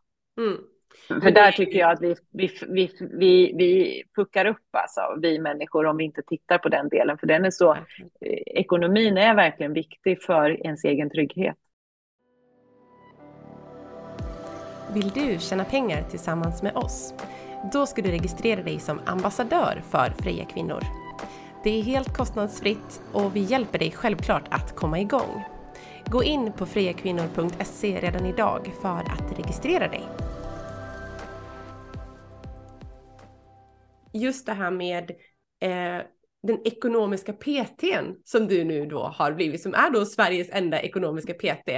Mm. 0.44 0.58
För 1.08 1.32
där 1.32 1.52
tycker 1.52 1.80
jag 1.80 1.92
att 1.92 2.02
vi, 2.02 2.16
vi, 2.32 2.52
vi, 2.68 2.92
vi, 3.00 3.54
vi 3.58 4.04
fuckar 4.16 4.46
upp, 4.46 4.68
alltså, 4.72 5.02
vi 5.22 5.40
människor, 5.40 5.86
om 5.86 5.98
vi 5.98 6.04
inte 6.04 6.22
tittar 6.22 6.58
på 6.58 6.70
den 6.70 6.90
delen. 6.90 7.18
För 7.18 7.28
den 7.28 7.46
är 7.46 7.52
så, 7.52 7.78
ekonomin 8.46 9.18
är 9.18 9.36
verkligen 9.36 9.74
viktig 9.74 10.22
för 10.22 10.66
ens 10.66 10.84
egen 10.84 11.10
trygghet. 11.10 11.56
Vill 14.94 15.10
du 15.10 15.40
tjäna 15.40 15.64
pengar 15.64 16.02
tillsammans 16.10 16.64
med 16.64 16.76
oss? 16.76 17.14
Då 17.74 17.86
ska 17.86 18.02
du 18.02 18.12
registrera 18.12 18.64
dig 18.64 18.80
som 18.80 19.00
ambassadör 19.06 19.82
för 19.90 20.10
Freja 20.10 20.46
Kvinnor. 20.46 20.80
Det 21.64 21.80
är 21.80 21.84
helt 21.84 22.18
kostnadsfritt 22.18 23.02
och 23.14 23.36
vi 23.36 23.40
hjälper 23.40 23.80
dig 23.80 23.92
självklart 23.92 24.48
att 24.52 24.76
komma 24.76 25.00
igång. 25.00 25.46
Gå 26.06 26.24
in 26.24 26.52
på 26.52 26.66
frejakvinnor.se 26.66 28.00
redan 28.02 28.26
idag 28.26 28.74
för 28.82 29.00
att 29.00 29.40
registrera 29.40 29.88
dig. 29.88 30.04
Just 34.16 34.46
det 34.46 34.54
här 34.54 34.72
med 34.72 35.12
eh, 35.62 36.06
den 36.44 36.68
ekonomiska 36.68 37.34
PTn 37.34 38.16
som 38.24 38.48
du 38.48 38.64
nu 38.64 38.86
då 38.86 39.00
har 39.00 39.32
blivit, 39.32 39.62
som 39.62 39.74
är 39.74 39.90
då 39.90 40.06
Sveriges 40.06 40.50
enda 40.52 40.82
ekonomiska 40.82 41.34
PT. 41.34 41.70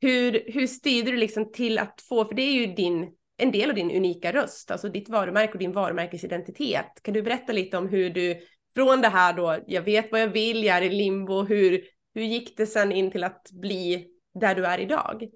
Hur, 0.00 0.52
hur 0.52 0.66
styrde 0.66 1.10
du 1.10 1.16
liksom 1.16 1.52
till 1.52 1.78
att 1.78 2.02
få, 2.08 2.24
för 2.24 2.34
det 2.34 2.42
är 2.42 2.52
ju 2.52 2.66
din, 2.66 3.12
en 3.36 3.50
del 3.50 3.70
av 3.70 3.76
din 3.76 3.90
unika 3.90 4.32
röst, 4.32 4.70
alltså 4.70 4.88
ditt 4.88 5.08
varumärke 5.08 5.52
och 5.52 5.58
din 5.58 5.72
varumärkesidentitet. 5.72 7.02
Kan 7.02 7.14
du 7.14 7.22
berätta 7.22 7.52
lite 7.52 7.78
om 7.78 7.88
hur 7.88 8.10
du 8.10 8.40
från 8.74 9.00
det 9.00 9.08
här 9.08 9.32
då, 9.32 9.58
jag 9.66 9.82
vet 9.82 10.12
vad 10.12 10.20
jag 10.20 10.28
vill, 10.28 10.64
jag 10.64 10.76
är 10.76 10.82
i 10.82 10.90
limbo, 10.90 11.42
hur, 11.42 11.80
hur 12.14 12.22
gick 12.22 12.56
det 12.56 12.66
sen 12.66 12.92
in 12.92 13.10
till 13.10 13.24
att 13.24 13.50
bli 13.52 14.06
där 14.40 14.54
du 14.54 14.66
är 14.66 14.78
idag? 14.78 15.28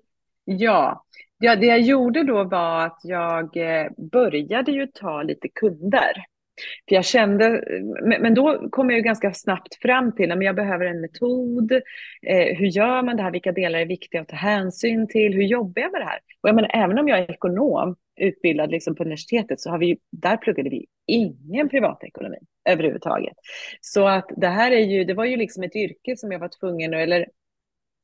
Ja, 0.44 1.04
ja 1.38 1.56
det 1.56 1.66
jag 1.66 1.80
gjorde 1.80 2.22
då 2.22 2.44
var 2.44 2.86
att 2.86 2.98
jag 3.02 3.56
eh, 3.56 3.90
började 4.12 4.72
ju 4.72 4.86
ta 4.86 5.22
lite 5.22 5.48
kunder. 5.48 6.24
För 6.88 6.94
jag 6.94 7.04
kände, 7.04 7.64
men 8.20 8.34
då 8.34 8.68
kom 8.70 8.90
jag 8.90 8.96
ju 8.96 9.02
ganska 9.02 9.32
snabbt 9.32 9.74
fram 9.82 10.12
till 10.12 10.32
att 10.32 10.44
jag 10.44 10.56
behöver 10.56 10.86
en 10.86 11.00
metod. 11.00 11.72
Eh, 12.26 12.56
hur 12.58 12.66
gör 12.66 13.02
man 13.02 13.16
det 13.16 13.22
här? 13.22 13.30
Vilka 13.30 13.52
delar 13.52 13.78
är 13.78 13.86
viktiga 13.86 14.20
att 14.20 14.28
ta 14.28 14.36
hänsyn 14.36 15.08
till? 15.08 15.34
Hur 15.34 15.42
jobbar 15.42 15.82
jag 15.82 15.92
med 15.92 16.00
det 16.00 16.06
här? 16.06 16.18
Och 16.42 16.48
jag 16.48 16.56
menar, 16.56 16.70
även 16.74 16.98
om 16.98 17.08
jag 17.08 17.18
är 17.18 17.30
ekonom, 17.30 17.96
utbildad 18.20 18.70
liksom 18.70 18.94
på 18.94 19.02
universitetet, 19.02 19.60
så 19.60 19.70
har 19.70 19.78
vi 19.78 19.98
där 20.12 20.36
pluggade 20.36 20.70
vi 20.70 20.86
ingen 21.06 21.68
privatekonomi 21.68 22.38
överhuvudtaget. 22.64 23.36
Så 23.80 24.06
att 24.06 24.30
det 24.36 24.48
här 24.48 24.70
är 24.70 24.84
ju, 24.84 25.04
det 25.04 25.14
var 25.14 25.24
ju 25.24 25.36
liksom 25.36 25.62
ett 25.62 25.76
yrke 25.76 26.16
som 26.16 26.32
jag 26.32 26.38
var 26.38 26.50
tvungen, 26.60 26.94
eller 26.94 27.26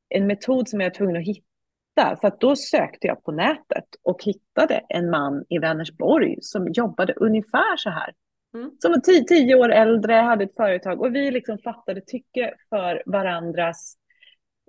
en 0.09 0.27
metod 0.27 0.69
som 0.69 0.81
jag 0.81 0.90
var 0.90 0.95
tvungen 0.95 1.16
att 1.16 1.27
hitta. 1.27 2.16
För 2.21 2.29
att 2.29 2.40
då 2.40 2.57
sökte 2.57 3.07
jag 3.07 3.25
på 3.25 3.33
nätet 3.33 3.85
och 4.03 4.25
hittade 4.25 4.81
en 4.88 5.11
man 5.11 5.45
i 5.49 5.59
Vänersborg 5.59 6.37
som 6.40 6.73
jobbade 6.73 7.12
ungefär 7.12 7.77
så 7.77 7.90
här. 7.90 8.12
Mm. 8.57 8.71
Som 8.79 8.92
var 8.92 8.99
tio, 8.99 9.25
tio 9.25 9.55
år 9.55 9.73
äldre, 9.73 10.12
hade 10.12 10.45
ett 10.45 10.57
företag 10.57 11.01
och 11.01 11.14
vi 11.14 11.31
liksom 11.31 11.59
fattade 11.59 12.01
tycke 12.01 12.55
för 12.69 13.03
varandras 13.07 13.97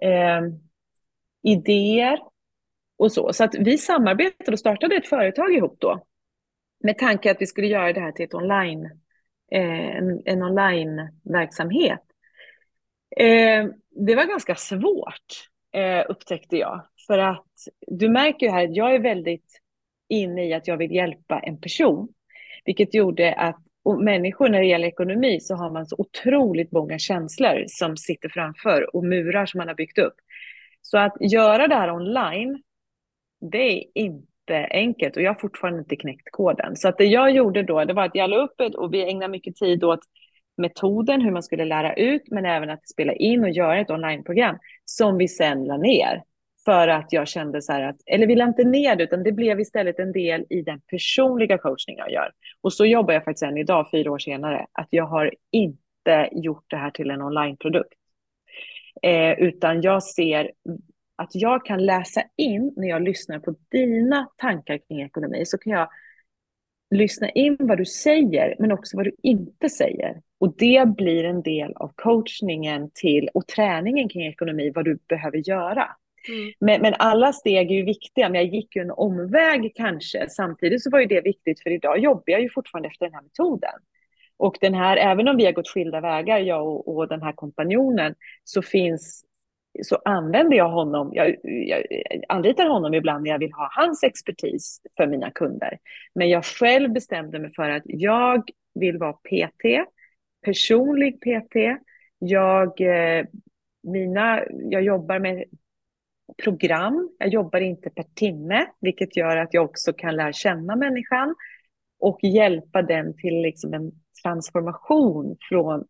eh, 0.01 0.41
idéer 1.43 2.19
och 2.97 3.11
så. 3.11 3.33
Så 3.33 3.43
att 3.43 3.55
vi 3.55 3.77
samarbetade 3.77 4.51
och 4.51 4.59
startade 4.59 4.95
ett 4.95 5.07
företag 5.07 5.53
ihop 5.53 5.77
då. 5.79 6.05
Med 6.83 6.97
tanke 6.97 7.31
att 7.31 7.41
vi 7.41 7.45
skulle 7.45 7.67
göra 7.67 7.93
det 7.93 7.99
här 7.99 8.11
till 8.11 8.25
ett 8.25 8.33
online, 8.33 8.85
eh, 9.51 9.97
en, 9.97 10.21
en 10.25 10.43
online-verksamhet. 10.43 12.03
Eh, 13.17 13.65
det 13.89 14.15
var 14.15 14.25
ganska 14.25 14.55
svårt, 14.55 15.49
eh, 15.73 16.05
upptäckte 16.09 16.57
jag. 16.57 16.87
För 17.07 17.17
att 17.17 17.53
du 17.87 18.09
märker 18.09 18.45
ju 18.45 18.51
här 18.51 18.63
att 18.63 18.75
jag 18.75 18.95
är 18.95 18.99
väldigt 18.99 19.61
inne 20.09 20.45
i 20.45 20.53
att 20.53 20.67
jag 20.67 20.77
vill 20.77 20.91
hjälpa 20.91 21.39
en 21.39 21.61
person. 21.61 22.07
Vilket 22.65 22.93
gjorde 22.93 23.33
att 23.33 23.66
och 23.87 24.03
människor 24.03 24.49
när 24.49 24.59
det 24.59 24.65
gäller 24.65 24.87
ekonomi 24.87 25.39
så 25.39 25.55
har 25.55 25.71
man 25.71 25.85
så 25.85 25.95
otroligt 25.99 26.71
många 26.71 26.99
känslor 26.99 27.63
som 27.67 27.97
sitter 27.97 28.29
framför 28.29 28.95
och 28.95 29.03
murar 29.03 29.45
som 29.45 29.57
man 29.57 29.67
har 29.67 29.75
byggt 29.75 29.97
upp. 29.97 30.13
Så 30.81 30.97
att 30.97 31.13
göra 31.19 31.67
det 31.67 31.75
här 31.75 31.91
online, 31.91 32.61
det 33.51 33.57
är 33.57 33.83
inte 33.93 34.67
enkelt 34.71 35.15
och 35.17 35.21
jag 35.21 35.33
har 35.33 35.39
fortfarande 35.39 35.79
inte 35.79 35.95
knäckt 35.95 36.31
koden. 36.31 36.75
Så 36.75 36.87
att 36.87 36.97
det 36.97 37.05
jag 37.05 37.31
gjorde 37.31 37.63
då, 37.63 37.85
det 37.85 37.93
var 37.93 38.05
att 38.05 38.15
jag 38.15 38.29
la 38.29 38.37
upp 38.37 38.61
ett 38.61 38.75
och 38.75 38.93
vi 38.93 39.09
ägnade 39.09 39.31
mycket 39.31 39.55
tid 39.55 39.83
åt 39.83 39.99
metoden, 40.57 41.21
hur 41.21 41.31
man 41.31 41.43
skulle 41.43 41.65
lära 41.65 41.93
ut, 41.93 42.23
men 42.31 42.45
även 42.45 42.69
att 42.69 42.89
spela 42.89 43.13
in 43.13 43.43
och 43.43 43.49
göra 43.49 43.79
ett 43.79 43.89
onlineprogram 43.89 44.57
som 44.85 45.17
vi 45.17 45.27
sen 45.27 45.65
la 45.65 45.77
ner. 45.77 46.23
För 46.67 46.87
att 46.87 47.13
jag 47.13 47.27
kände 47.27 47.61
så 47.61 47.71
här 47.71 47.81
att, 47.81 47.95
eller 48.05 48.27
ville 48.27 48.43
inte 48.43 48.63
ner 48.63 48.95
det, 48.95 49.03
utan 49.03 49.23
det 49.23 49.31
blev 49.31 49.59
istället 49.59 49.99
en 49.99 50.11
del 50.11 50.45
i 50.49 50.61
den 50.61 50.81
personliga 50.81 51.57
coachning 51.57 51.97
jag 51.97 52.11
gör. 52.11 52.31
Och 52.61 52.73
så 52.73 52.85
jobbar 52.85 53.13
jag 53.13 53.23
faktiskt 53.23 53.43
än 53.43 53.57
idag, 53.57 53.87
fyra 53.91 54.11
år 54.11 54.19
senare, 54.19 54.65
att 54.71 54.87
jag 54.89 55.05
har 55.05 55.33
inte 55.51 56.29
gjort 56.31 56.65
det 56.67 56.77
här 56.77 56.91
till 56.91 57.11
en 57.11 57.21
onlineprodukt. 57.21 57.93
Eh, 59.01 59.31
utan 59.31 59.81
jag 59.81 60.03
ser 60.03 60.51
att 61.15 61.29
jag 61.33 61.65
kan 61.65 61.85
läsa 61.85 62.23
in, 62.37 62.73
när 62.77 62.87
jag 62.87 63.01
lyssnar 63.01 63.39
på 63.39 63.55
dina 63.71 64.27
tankar 64.37 64.77
kring 64.77 65.01
ekonomi, 65.01 65.45
så 65.45 65.57
kan 65.57 65.73
jag 65.73 65.89
lyssna 66.95 67.29
in 67.29 67.57
vad 67.59 67.77
du 67.77 67.85
säger, 67.85 68.55
men 68.59 68.71
också 68.71 68.97
vad 68.97 69.05
du 69.05 69.15
inte 69.23 69.69
säger. 69.69 70.21
Och 70.39 70.55
det 70.57 70.87
blir 70.87 71.23
en 71.23 71.41
del 71.41 71.73
av 71.75 71.91
coachningen 71.95 72.91
till 72.93 73.29
och 73.33 73.47
träningen 73.47 74.09
kring 74.09 74.27
ekonomi, 74.27 74.71
vad 74.75 74.85
du 74.85 74.99
behöver 75.07 75.49
göra. 75.49 75.87
Mm. 76.29 76.53
Men, 76.59 76.81
men, 76.81 76.93
alla 76.99 77.33
steg 77.33 77.71
är 77.71 77.75
ju 77.75 77.83
viktiga, 77.83 78.29
men 78.29 78.41
jag 78.41 78.53
gick 78.53 78.75
ju 78.75 78.81
en 78.81 78.91
omväg 78.91 79.71
kanske. 79.75 80.29
Samtidigt 80.29 80.83
så 80.83 80.89
var 80.89 80.99
ju 80.99 81.05
det 81.05 81.21
viktigt, 81.21 81.63
för 81.63 81.69
idag 81.69 81.99
jobbar 81.99 82.23
jag 82.25 82.41
ju 82.41 82.49
fortfarande 82.49 82.89
efter 82.89 83.05
den 83.05 83.13
här 83.13 83.21
metoden. 83.21 83.79
Och 84.37 84.57
den 84.61 84.73
här, 84.73 84.97
även 84.97 85.27
om 85.27 85.37
vi 85.37 85.45
har 85.45 85.51
gått 85.51 85.69
skilda 85.69 86.01
vägar, 86.01 86.39
jag 86.39 86.67
och, 86.67 86.97
och 86.97 87.07
den 87.07 87.21
här 87.21 87.33
kompanjonen, 87.33 88.15
så 88.43 88.61
finns 88.61 89.23
så 89.83 90.01
använder 90.05 90.57
jag 90.57 90.69
honom, 90.69 91.09
jag, 91.13 91.35
jag 91.43 91.83
anlitar 92.29 92.69
honom 92.69 92.93
ibland 92.93 93.23
när 93.23 93.31
jag 93.31 93.39
vill 93.39 93.53
ha 93.53 93.69
hans 93.71 94.03
expertis 94.03 94.81
för 94.97 95.07
mina 95.07 95.31
kunder. 95.31 95.79
Men 96.15 96.29
jag 96.29 96.45
själv 96.45 96.93
bestämde 96.93 97.39
mig 97.39 97.53
för 97.55 97.69
att 97.69 97.83
jag 97.85 98.43
vill 98.73 98.97
vara 98.97 99.13
PT, 99.13 99.89
personlig 100.45 101.19
PT. 101.21 101.55
Jag, 102.19 102.81
eh, 102.81 103.25
mina, 103.83 104.43
jag 104.49 104.81
jobbar 104.81 105.19
med 105.19 105.43
program. 106.43 107.09
Jag 107.17 107.29
jobbar 107.29 107.59
inte 107.59 107.89
per 107.89 108.03
timme, 108.03 108.65
vilket 108.79 109.17
gör 109.17 109.37
att 109.37 109.53
jag 109.53 109.65
också 109.65 109.93
kan 109.93 110.15
lära 110.15 110.33
känna 110.33 110.75
människan 110.75 111.35
och 111.99 112.19
hjälpa 112.23 112.81
den 112.81 113.17
till 113.17 113.41
liksom 113.41 113.73
en 113.73 113.91
transformation 114.23 115.37
från 115.49 115.85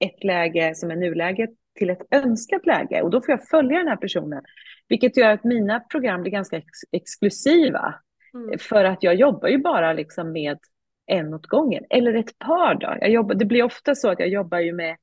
ett 0.00 0.24
läge 0.24 0.74
som 0.74 0.90
är 0.90 0.96
nuläget 0.96 1.50
till 1.74 1.90
ett 1.90 2.02
önskat 2.10 2.66
läge. 2.66 3.02
Och 3.02 3.10
då 3.10 3.20
får 3.20 3.30
jag 3.30 3.48
följa 3.48 3.78
den 3.78 3.88
här 3.88 3.96
personen, 3.96 4.42
vilket 4.88 5.16
gör 5.16 5.30
att 5.30 5.44
mina 5.44 5.80
program 5.80 6.22
blir 6.22 6.32
ganska 6.32 6.56
ex 6.56 6.66
exklusiva. 6.92 7.94
Mm. 8.34 8.58
För 8.58 8.84
att 8.84 9.02
jag 9.02 9.14
jobbar 9.14 9.48
ju 9.48 9.58
bara 9.58 9.92
liksom 9.92 10.32
med 10.32 10.58
en 11.06 11.34
åt 11.34 11.46
gången, 11.46 11.84
eller 11.90 12.14
ett 12.14 12.38
par. 12.38 12.74
Då. 12.74 12.96
Jag 13.00 13.10
jobbar, 13.10 13.34
det 13.34 13.44
blir 13.44 13.62
ofta 13.62 13.94
så 13.94 14.08
att 14.10 14.18
jag 14.18 14.28
jobbar 14.28 14.58
ju 14.58 14.72
med 14.72 14.96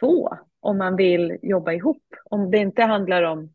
två 0.00 0.28
om 0.60 0.78
man 0.78 0.96
vill 0.96 1.38
jobba 1.42 1.72
ihop. 1.72 2.02
Om 2.24 2.50
det 2.50 2.58
inte 2.58 2.82
handlar 2.82 3.22
om 3.22 3.53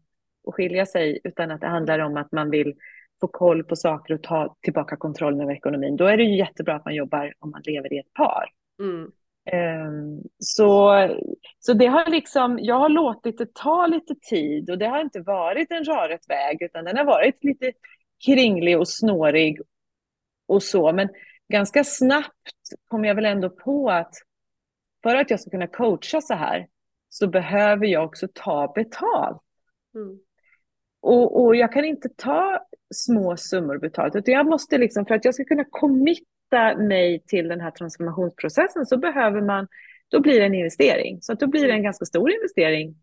att 0.50 0.56
skilja 0.56 0.86
sig, 0.86 1.20
utan 1.24 1.52
att 1.52 1.62
det 1.62 1.68
handlar 1.68 2.00
om 2.00 2.18
att 2.18 2.32
man 2.32 2.50
vill 2.50 2.74
få 3.22 3.28
koll 3.28 3.64
på 3.64 3.76
saker 3.76 4.14
och 4.14 4.24
ta 4.24 4.56
tillbaka 4.62 4.98
kontrollen 4.98 5.42
över 5.42 5.54
ekonomin. 5.54 5.96
Då 5.96 6.06
är 6.06 6.18
det 6.18 6.24
ju 6.24 6.38
jättebra 6.38 6.76
att 6.76 6.86
man 6.86 6.96
jobbar 6.96 7.34
om 7.40 7.52
man 7.52 7.62
lever 7.66 7.94
i 7.94 7.98
ett 7.98 8.14
par. 8.14 8.46
Mm. 8.80 9.12
Um, 9.52 10.24
så, 10.40 10.94
så 11.60 11.74
det 11.74 11.86
har 11.86 12.12
liksom, 12.12 12.60
jag 12.62 12.76
har 12.76 12.90
låtit 12.90 13.38
det 13.38 13.54
ta 13.54 13.88
lite 13.88 14.16
tid 14.16 14.70
och 14.70 14.78
det 14.78 14.86
har 14.86 15.02
inte 15.02 15.22
varit 15.22 15.72
en 15.72 15.84
rarret 15.84 16.30
väg 16.30 16.62
utan 16.62 16.86
den 16.86 16.98
har 16.98 17.06
varit 17.06 17.44
lite 17.44 17.72
kringlig 18.26 18.80
och 18.80 18.88
snårig 18.88 19.62
och 20.48 20.64
så. 20.64 20.92
Men 20.92 21.10
ganska 21.54 21.84
snabbt 21.84 22.34
kom 22.88 23.06
jag 23.06 23.16
väl 23.16 23.26
ändå 23.26 23.50
på 23.50 23.90
att 23.90 24.14
för 25.04 25.16
att 25.16 25.30
jag 25.30 25.40
ska 25.40 25.50
kunna 25.50 25.68
coacha 25.68 26.22
så 26.22 26.34
här 26.34 26.68
så 27.10 27.28
behöver 27.28 27.88
jag 27.88 28.06
också 28.06 28.28
ta 28.34 28.72
betalt. 28.76 29.42
Mm. 29.96 30.20
Och, 31.02 31.44
och 31.44 31.56
jag 31.56 31.72
kan 31.72 31.86
inte 31.86 32.10
ta 32.10 32.66
små 32.94 33.38
summor 33.38 33.78
betalt, 33.78 34.16
utan 34.16 34.34
jag 34.34 34.46
måste 34.46 34.78
liksom, 34.78 35.06
för 35.06 35.16
att 35.16 35.26
jag 35.26 35.34
ska 35.34 35.44
kunna 35.44 35.66
committa 35.70 36.78
mig 36.78 37.24
till 37.28 37.48
den 37.48 37.62
här 37.62 37.72
transformationsprocessen 37.72 38.86
så 38.86 38.98
behöver 38.98 39.42
man, 39.42 39.68
då 40.12 40.20
blir 40.22 40.40
det 40.40 40.46
en 40.46 40.56
investering. 40.56 41.22
Så 41.22 41.34
att 41.34 41.40
då 41.40 41.48
blir 41.48 41.68
det 41.68 41.74
en 41.74 41.84
ganska 41.84 42.06
stor 42.06 42.32
investering 42.32 42.96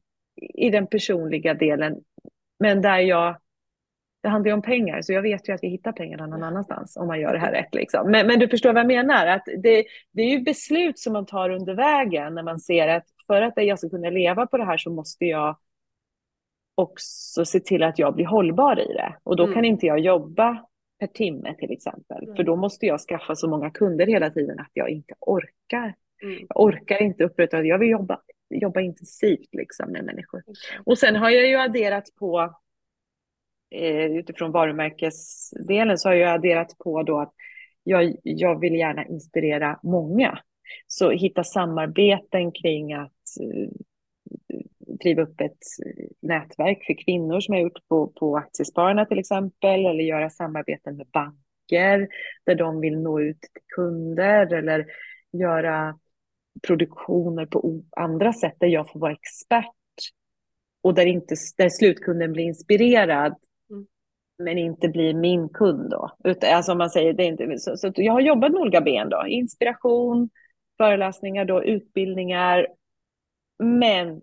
i 0.54 0.70
den 0.70 0.86
personliga 0.86 1.54
delen. 1.54 1.96
Men 2.58 2.82
där 2.82 2.98
jag, 2.98 3.36
det 4.22 4.28
handlar 4.28 4.50
ju 4.50 4.54
om 4.54 4.62
pengar, 4.62 5.02
så 5.02 5.12
jag 5.12 5.22
vet 5.22 5.48
ju 5.48 5.52
att 5.52 5.62
vi 5.62 5.68
hittar 5.68 5.92
pengarna 5.92 6.26
någon 6.26 6.42
annanstans 6.42 6.96
om 6.96 7.06
man 7.06 7.20
gör 7.20 7.32
det 7.32 7.38
här 7.38 7.52
rätt. 7.52 7.74
Liksom. 7.74 8.10
Men, 8.10 8.26
men 8.26 8.38
du 8.38 8.48
förstår 8.48 8.72
vad 8.72 8.80
jag 8.80 8.86
menar, 8.86 9.26
att 9.26 9.44
det, 9.44 9.84
det 10.12 10.22
är 10.22 10.30
ju 10.30 10.40
beslut 10.40 10.98
som 10.98 11.12
man 11.12 11.26
tar 11.26 11.50
under 11.50 11.74
vägen 11.74 12.34
när 12.34 12.42
man 12.42 12.60
ser 12.60 12.88
att 12.88 13.04
för 13.26 13.42
att 13.42 13.52
jag 13.56 13.78
ska 13.78 13.88
kunna 13.88 14.10
leva 14.10 14.46
på 14.46 14.56
det 14.56 14.64
här 14.64 14.76
så 14.76 14.90
måste 14.90 15.24
jag 15.24 15.56
också 16.76 17.44
se 17.44 17.60
till 17.60 17.82
att 17.82 17.98
jag 17.98 18.14
blir 18.14 18.26
hållbar 18.26 18.80
i 18.80 18.92
det. 18.92 19.16
Och 19.22 19.36
då 19.36 19.42
mm. 19.42 19.54
kan 19.54 19.64
inte 19.64 19.86
jag 19.86 19.98
jobba 19.98 20.66
per 21.00 21.06
timme 21.06 21.54
till 21.58 21.70
exempel. 21.70 22.24
Mm. 22.24 22.36
För 22.36 22.42
då 22.42 22.56
måste 22.56 22.86
jag 22.86 23.00
skaffa 23.00 23.34
så 23.34 23.48
många 23.48 23.70
kunder 23.70 24.06
hela 24.06 24.30
tiden 24.30 24.60
att 24.60 24.70
jag 24.72 24.88
inte 24.88 25.14
orkar. 25.20 25.94
Mm. 26.22 26.46
Jag 26.48 26.60
orkar 26.60 27.02
inte 27.02 27.24
upprätthålla, 27.24 27.64
jag 27.64 27.78
vill 27.78 27.88
jobba, 27.90 28.20
jobba 28.50 28.80
intensivt 28.80 29.48
liksom 29.52 29.92
med 29.92 30.04
människor. 30.04 30.42
Och 30.84 30.98
sen 30.98 31.16
har 31.16 31.30
jag 31.30 31.48
ju 31.48 31.56
adderat 31.56 32.04
på, 32.18 32.56
eh, 33.70 34.16
utifrån 34.16 34.52
varumärkesdelen, 34.52 35.98
så 35.98 36.08
har 36.08 36.14
jag 36.14 36.34
adderat 36.34 36.78
på 36.78 37.02
då 37.02 37.20
att 37.20 37.32
jag, 37.82 38.16
jag 38.22 38.60
vill 38.60 38.74
gärna 38.74 39.06
inspirera 39.06 39.80
många. 39.82 40.38
Så 40.86 41.10
hitta 41.10 41.44
samarbeten 41.44 42.52
kring 42.52 42.92
att 42.92 43.12
eh, 43.40 43.68
driva 44.86 45.22
upp 45.22 45.40
ett 45.40 45.58
nätverk 46.22 46.84
för 46.86 47.04
kvinnor 47.04 47.40
som 47.40 47.54
jag 47.54 47.62
gjort 47.62 47.88
på, 47.88 48.06
på 48.06 48.36
Aktiespararna 48.36 49.04
till 49.06 49.18
exempel, 49.18 49.86
eller 49.86 50.04
göra 50.04 50.30
samarbeten 50.30 50.96
med 50.96 51.06
banker 51.12 52.08
där 52.46 52.54
de 52.54 52.80
vill 52.80 52.98
nå 52.98 53.20
ut 53.20 53.40
till 53.40 53.62
kunder 53.74 54.54
eller 54.54 54.86
göra 55.32 55.98
produktioner 56.66 57.46
på 57.46 57.82
andra 57.96 58.32
sätt 58.32 58.54
där 58.60 58.68
jag 58.68 58.90
får 58.92 59.00
vara 59.00 59.12
expert 59.12 59.72
och 60.82 60.94
där, 60.94 61.06
inte, 61.06 61.34
där 61.56 61.68
slutkunden 61.68 62.32
blir 62.32 62.44
inspirerad 62.44 63.34
mm. 63.70 63.86
men 64.38 64.58
inte 64.58 64.88
blir 64.88 65.14
min 65.14 65.48
kund 65.48 65.90
då. 65.90 66.16
Utan, 66.24 66.52
alltså 66.52 66.74
man 66.74 66.90
säger, 66.90 67.12
det 67.12 67.22
är 67.22 67.28
inte, 67.28 67.58
så, 67.58 67.76
så 67.76 67.92
jag 67.94 68.12
har 68.12 68.20
jobbat 68.20 68.52
med 68.52 68.60
olika 68.60 68.80
ben 68.80 69.08
då, 69.08 69.26
inspiration, 69.26 70.30
föreläsningar, 70.76 71.44
då, 71.44 71.64
utbildningar, 71.64 72.66
men 73.58 74.20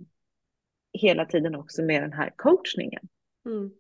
hela 0.93 1.25
tiden 1.25 1.55
också 1.55 1.83
med 1.83 2.03
den 2.03 2.13
här 2.13 2.33
coachningen. 2.35 3.01
Mm. 3.45 3.71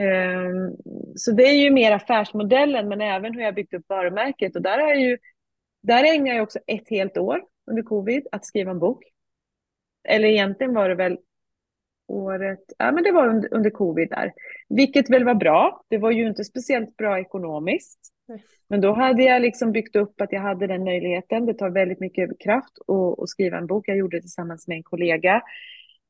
Um, 0.00 0.76
så 1.16 1.32
det 1.32 1.42
är 1.42 1.62
ju 1.62 1.70
mer 1.70 1.92
affärsmodellen, 1.92 2.88
men 2.88 3.00
även 3.00 3.34
hur 3.34 3.42
jag 3.42 3.54
byggt 3.54 3.74
upp 3.74 3.84
varumärket. 3.88 4.56
Och 4.56 4.62
där, 4.62 4.78
är 4.78 4.94
ju, 4.94 5.18
där 5.82 6.14
ägnar 6.14 6.34
jag 6.34 6.42
också 6.42 6.58
ett 6.66 6.90
helt 6.90 7.18
år 7.18 7.44
under 7.70 7.82
covid 7.82 8.26
att 8.32 8.46
skriva 8.46 8.70
en 8.70 8.78
bok. 8.78 9.04
Eller 10.08 10.28
egentligen 10.28 10.74
var 10.74 10.88
det 10.88 10.94
väl 10.94 11.18
året, 12.08 12.60
ja 12.78 12.92
men 12.92 13.04
det 13.04 13.12
var 13.12 13.28
under, 13.28 13.54
under 13.54 13.70
covid 13.70 14.08
där. 14.08 14.32
Vilket 14.68 15.10
väl 15.10 15.24
var 15.24 15.34
bra. 15.34 15.84
Det 15.88 15.98
var 15.98 16.10
ju 16.10 16.28
inte 16.28 16.44
speciellt 16.44 16.96
bra 16.96 17.18
ekonomiskt. 17.18 17.98
Men 18.68 18.80
då 18.80 18.92
hade 18.92 19.22
jag 19.22 19.42
liksom 19.42 19.72
byggt 19.72 19.96
upp 19.96 20.20
att 20.20 20.32
jag 20.32 20.40
hade 20.40 20.66
den 20.66 20.84
möjligheten. 20.84 21.46
Det 21.46 21.54
tar 21.54 21.70
väldigt 21.70 22.00
mycket 22.00 22.40
kraft 22.40 22.78
att, 22.86 23.20
att 23.22 23.28
skriva 23.28 23.58
en 23.58 23.66
bok. 23.66 23.88
Jag 23.88 23.96
gjorde 23.96 24.16
det 24.16 24.20
tillsammans 24.20 24.68
med 24.68 24.76
en 24.76 24.82
kollega. 24.82 25.42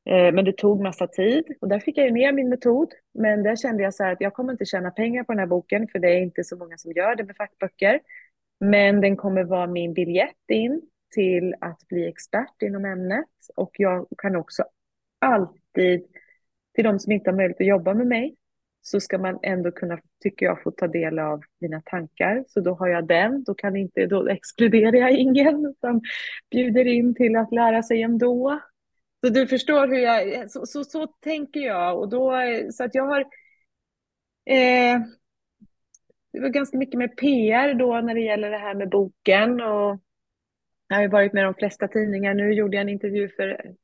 Eh, 0.09 0.33
men 0.33 0.45
det 0.45 0.57
tog 0.57 0.81
massa 0.81 1.07
tid 1.07 1.45
och 1.61 1.69
där 1.69 1.81
fick 1.81 1.99
jag 1.99 2.07
ju 2.07 2.13
ner 2.13 2.33
min 2.33 2.49
metod. 2.49 2.93
Men 3.15 3.43
där 3.43 3.57
kände 3.57 3.83
jag 3.83 3.95
så 3.95 4.05
här 4.05 4.13
att 4.13 4.21
jag 4.21 4.35
kommer 4.35 4.53
inte 4.53 4.65
tjäna 4.65 4.91
pengar 4.91 5.25
på 5.25 5.33
den 5.33 5.39
här 5.39 5.47
boken 5.47 5.89
för 5.93 5.99
det 5.99 6.09
är 6.09 6.21
inte 6.21 6.45
så 6.45 6.57
många 6.57 6.79
som 6.79 6.93
gör 6.93 7.17
det 7.17 7.25
med 7.25 7.37
fackböcker. 7.37 8.01
Men 8.61 9.01
den 9.01 9.17
kommer 9.17 9.45
vara 9.45 9.67
min 9.67 9.95
biljett 9.95 10.51
in 10.53 10.83
till 11.15 11.55
att 11.61 11.89
bli 11.89 12.09
expert 12.09 12.63
inom 12.63 12.85
ämnet 12.85 13.27
och 13.57 13.71
jag 13.73 14.07
kan 14.19 14.37
också 14.37 14.65
alltid, 15.19 16.07
till 16.75 16.85
de 16.85 16.99
som 16.99 17.13
inte 17.13 17.31
har 17.31 17.37
möjlighet 17.37 17.61
att 17.61 17.67
jobba 17.67 17.95
med 17.95 18.07
mig, 18.07 18.37
så 18.83 19.01
ska 19.01 19.19
man 19.19 19.39
ändå 19.43 19.71
kunna, 19.71 19.99
tycker 20.23 20.47
jag, 20.47 20.63
få 20.63 20.71
ta 20.71 20.89
del 20.89 21.19
av 21.19 21.41
mina 21.61 21.83
tankar. 21.85 22.45
Så 22.49 22.61
då 22.61 22.75
har 22.75 22.89
jag 22.89 23.07
den, 23.07 23.45
då, 23.45 23.55
kan 23.55 23.77
inte, 23.77 24.07
då 24.07 24.29
exkluderar 24.29 24.97
jag 24.97 25.13
ingen, 25.13 25.67
utan 25.67 26.01
bjuder 26.51 26.87
in 26.87 27.15
till 27.15 27.37
att 27.37 27.53
lära 27.53 27.83
sig 27.83 28.03
ändå. 28.03 28.61
Så 29.21 29.29
du 29.29 29.47
förstår 29.47 29.89
hur 29.89 29.99
jag, 29.99 30.51
så, 30.51 30.67
så, 30.67 30.85
så 30.85 31.07
tänker 31.07 31.61
jag. 31.61 31.99
Och 31.99 32.09
då, 32.09 32.33
så 32.73 32.85
att 32.85 32.95
jag 32.95 33.07
har, 33.07 33.21
eh, 34.45 35.01
det 36.33 36.41
var 36.41 36.49
ganska 36.49 36.77
mycket 36.79 36.99
med 36.99 37.17
PR 37.17 37.75
då 37.75 38.01
när 38.01 38.15
det 38.15 38.21
gäller 38.21 38.51
det 38.51 38.59
här 38.59 38.75
med 38.75 38.91
boken. 38.91 39.61
Och 39.61 40.01
jag 40.89 40.97
har 40.97 41.03
ju 41.03 41.09
varit 41.09 41.33
med 41.33 41.45
de 41.45 41.55
flesta 41.55 41.89
tidningar. 41.89 42.35
Nu 42.35 42.53
gjorde 42.55 42.77
jag 42.77 42.83
en 42.83 42.89
intervju 42.89 43.29
för, 43.29 43.75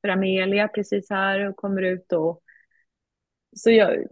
för 0.00 0.08
Amelia 0.08 0.68
precis 0.68 1.10
här 1.10 1.48
och 1.48 1.56
kommer 1.56 1.82
ut 1.82 2.04
då. 2.08 2.40
Så 3.56 3.70
jag, 3.70 4.06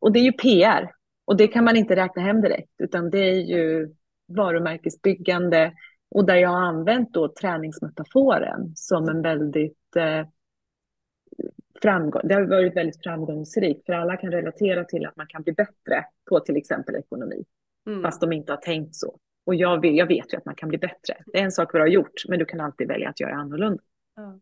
och 0.00 0.12
det 0.12 0.18
är 0.18 0.24
ju 0.24 0.32
PR. 0.32 0.92
Och 1.24 1.36
det 1.36 1.48
kan 1.48 1.64
man 1.64 1.76
inte 1.76 1.96
räkna 1.96 2.22
hem 2.22 2.40
direkt, 2.40 2.72
utan 2.78 3.10
det 3.10 3.18
är 3.18 3.40
ju 3.40 3.94
varumärkesbyggande. 4.28 5.72
Och 6.10 6.24
där 6.24 6.36
jag 6.36 6.48
har 6.48 6.62
använt 6.62 7.12
då 7.12 7.28
träningsmetaforen 7.40 8.72
som 8.76 9.08
en 9.08 9.22
väldigt 9.22 9.96
eh, 9.96 10.26
framgång. 11.82 12.22
Det 12.24 12.34
har 12.34 12.42
varit 12.42 12.76
väldigt 12.76 13.02
framgångsrikt, 13.02 13.86
för 13.86 13.92
alla 13.92 14.16
kan 14.16 14.30
relatera 14.30 14.84
till 14.84 15.06
att 15.06 15.16
man 15.16 15.26
kan 15.26 15.42
bli 15.42 15.52
bättre 15.52 16.04
på 16.28 16.40
till 16.40 16.56
exempel 16.56 16.96
ekonomi, 16.96 17.44
mm. 17.86 18.02
fast 18.02 18.20
de 18.20 18.32
inte 18.32 18.52
har 18.52 18.56
tänkt 18.56 18.94
så. 18.94 19.18
Och 19.44 19.54
jag 19.54 19.80
vet, 19.80 19.96
jag 19.96 20.06
vet 20.06 20.32
ju 20.32 20.36
att 20.36 20.44
man 20.44 20.54
kan 20.54 20.68
bli 20.68 20.78
bättre. 20.78 21.16
Det 21.26 21.38
är 21.38 21.44
en 21.44 21.52
sak 21.52 21.74
vi 21.74 21.78
har 21.78 21.86
gjort, 21.86 22.28
men 22.28 22.38
du 22.38 22.44
kan 22.44 22.60
alltid 22.60 22.88
välja 22.88 23.08
att 23.08 23.20
göra 23.20 23.34
annorlunda. 23.34 23.82
Ja, 24.16 24.40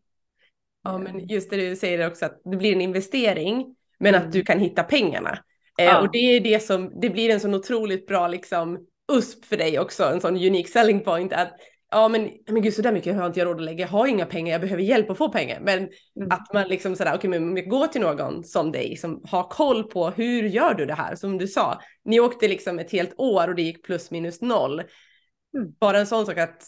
ja 0.83 0.97
men 0.97 1.27
just 1.27 1.49
det 1.49 1.69
du 1.69 1.75
säger 1.75 2.07
också, 2.07 2.25
att 2.25 2.41
det 2.43 2.57
blir 2.57 2.73
en 2.73 2.81
investering, 2.81 3.75
men 3.99 4.15
mm. 4.15 4.27
att 4.27 4.33
du 4.33 4.41
kan 4.41 4.59
hitta 4.59 4.83
pengarna. 4.83 5.39
Eh, 5.79 5.85
ja. 5.85 6.01
och 6.01 6.11
det 6.11 6.17
är 6.17 6.41
det 6.41 6.63
som, 6.63 6.99
det 7.01 7.09
blir 7.09 7.29
en 7.29 7.39
sån 7.39 7.53
otroligt 7.53 8.07
bra 8.07 8.27
liksom 8.27 8.87
USP 9.09 9.45
för 9.45 9.57
dig 9.57 9.79
också, 9.79 10.03
en 10.03 10.21
sån 10.21 10.35
unique 10.35 10.67
selling 10.67 10.99
point 10.99 11.33
att 11.33 11.53
ja 11.91 12.07
men, 12.07 12.29
men 12.47 12.61
gud 12.61 12.73
så 12.73 12.81
där 12.81 12.91
mycket 12.91 13.15
har 13.15 13.25
inte 13.25 13.39
jag 13.39 13.47
råd 13.47 13.55
att 13.55 13.61
lägga, 13.61 13.85
jag 13.85 13.89
har 13.89 14.07
inga 14.07 14.25
pengar, 14.25 14.51
jag 14.51 14.61
behöver 14.61 14.83
hjälp 14.83 15.09
att 15.09 15.17
få 15.17 15.29
pengar. 15.29 15.59
Men 15.61 15.77
mm. 15.77 16.31
att 16.31 16.53
man 16.53 16.67
liksom 16.67 16.95
sådär, 16.95 17.15
okej 17.15 17.29
okay, 17.29 17.39
men 17.39 17.69
gå 17.69 17.87
till 17.87 18.01
någon 18.01 18.43
som 18.43 18.71
dig 18.71 18.97
som 18.97 19.21
har 19.23 19.43
koll 19.43 19.83
på 19.83 20.09
hur 20.09 20.43
gör 20.43 20.73
du 20.73 20.85
det 20.85 20.93
här? 20.93 21.15
Som 21.15 21.37
du 21.37 21.47
sa, 21.47 21.81
ni 22.05 22.19
åkte 22.19 22.47
liksom 22.47 22.79
ett 22.79 22.91
helt 22.91 23.13
år 23.17 23.47
och 23.47 23.55
det 23.55 23.61
gick 23.61 23.85
plus 23.85 24.11
minus 24.11 24.41
noll. 24.41 24.79
Mm. 24.79 25.71
Bara 25.79 25.99
en 25.99 26.07
sån 26.07 26.25
sak 26.25 26.37
att 26.37 26.67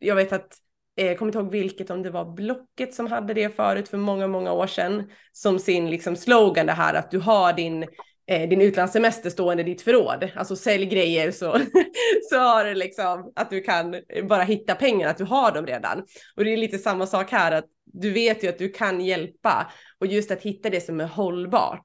jag 0.00 0.14
vet 0.14 0.32
att 0.32 0.48
eh, 0.96 1.06
jag 1.06 1.18
kommer 1.18 1.28
inte 1.28 1.38
ihåg 1.38 1.50
vilket, 1.50 1.90
om 1.90 2.02
det 2.02 2.10
var 2.10 2.34
Blocket 2.34 2.94
som 2.94 3.06
hade 3.06 3.34
det 3.34 3.56
förut 3.56 3.88
för 3.88 3.98
många, 3.98 4.26
många 4.26 4.52
år 4.52 4.66
sedan, 4.66 5.10
som 5.32 5.58
sin 5.58 5.90
liksom 5.90 6.16
slogan 6.16 6.66
det 6.66 6.72
här 6.72 6.94
att 6.94 7.10
du 7.10 7.18
har 7.18 7.52
din 7.52 7.82
eh, 7.82 7.88
Eh, 8.30 8.48
din 8.48 8.60
utlandssemester 8.60 9.30
stående 9.30 9.62
i 9.62 9.66
ditt 9.66 9.82
förråd. 9.82 10.30
Alltså 10.36 10.56
sälj 10.56 10.86
grejer 10.86 11.30
så, 11.30 11.60
så 12.30 12.38
har 12.38 12.64
du 12.64 12.74
liksom 12.74 13.32
att 13.36 13.50
du 13.50 13.60
kan 13.60 13.96
bara 14.28 14.42
hitta 14.42 14.74
pengar, 14.74 15.08
att 15.08 15.18
du 15.18 15.24
har 15.24 15.52
dem 15.52 15.66
redan. 15.66 16.02
Och 16.36 16.44
det 16.44 16.52
är 16.52 16.56
lite 16.56 16.78
samma 16.78 17.06
sak 17.06 17.30
här, 17.30 17.52
att 17.52 17.64
du 17.84 18.10
vet 18.10 18.44
ju 18.44 18.48
att 18.48 18.58
du 18.58 18.68
kan 18.68 19.00
hjälpa 19.00 19.72
och 19.98 20.06
just 20.06 20.30
att 20.30 20.42
hitta 20.42 20.70
det 20.70 20.80
som 20.80 21.00
är 21.00 21.06
hållbart. 21.06 21.84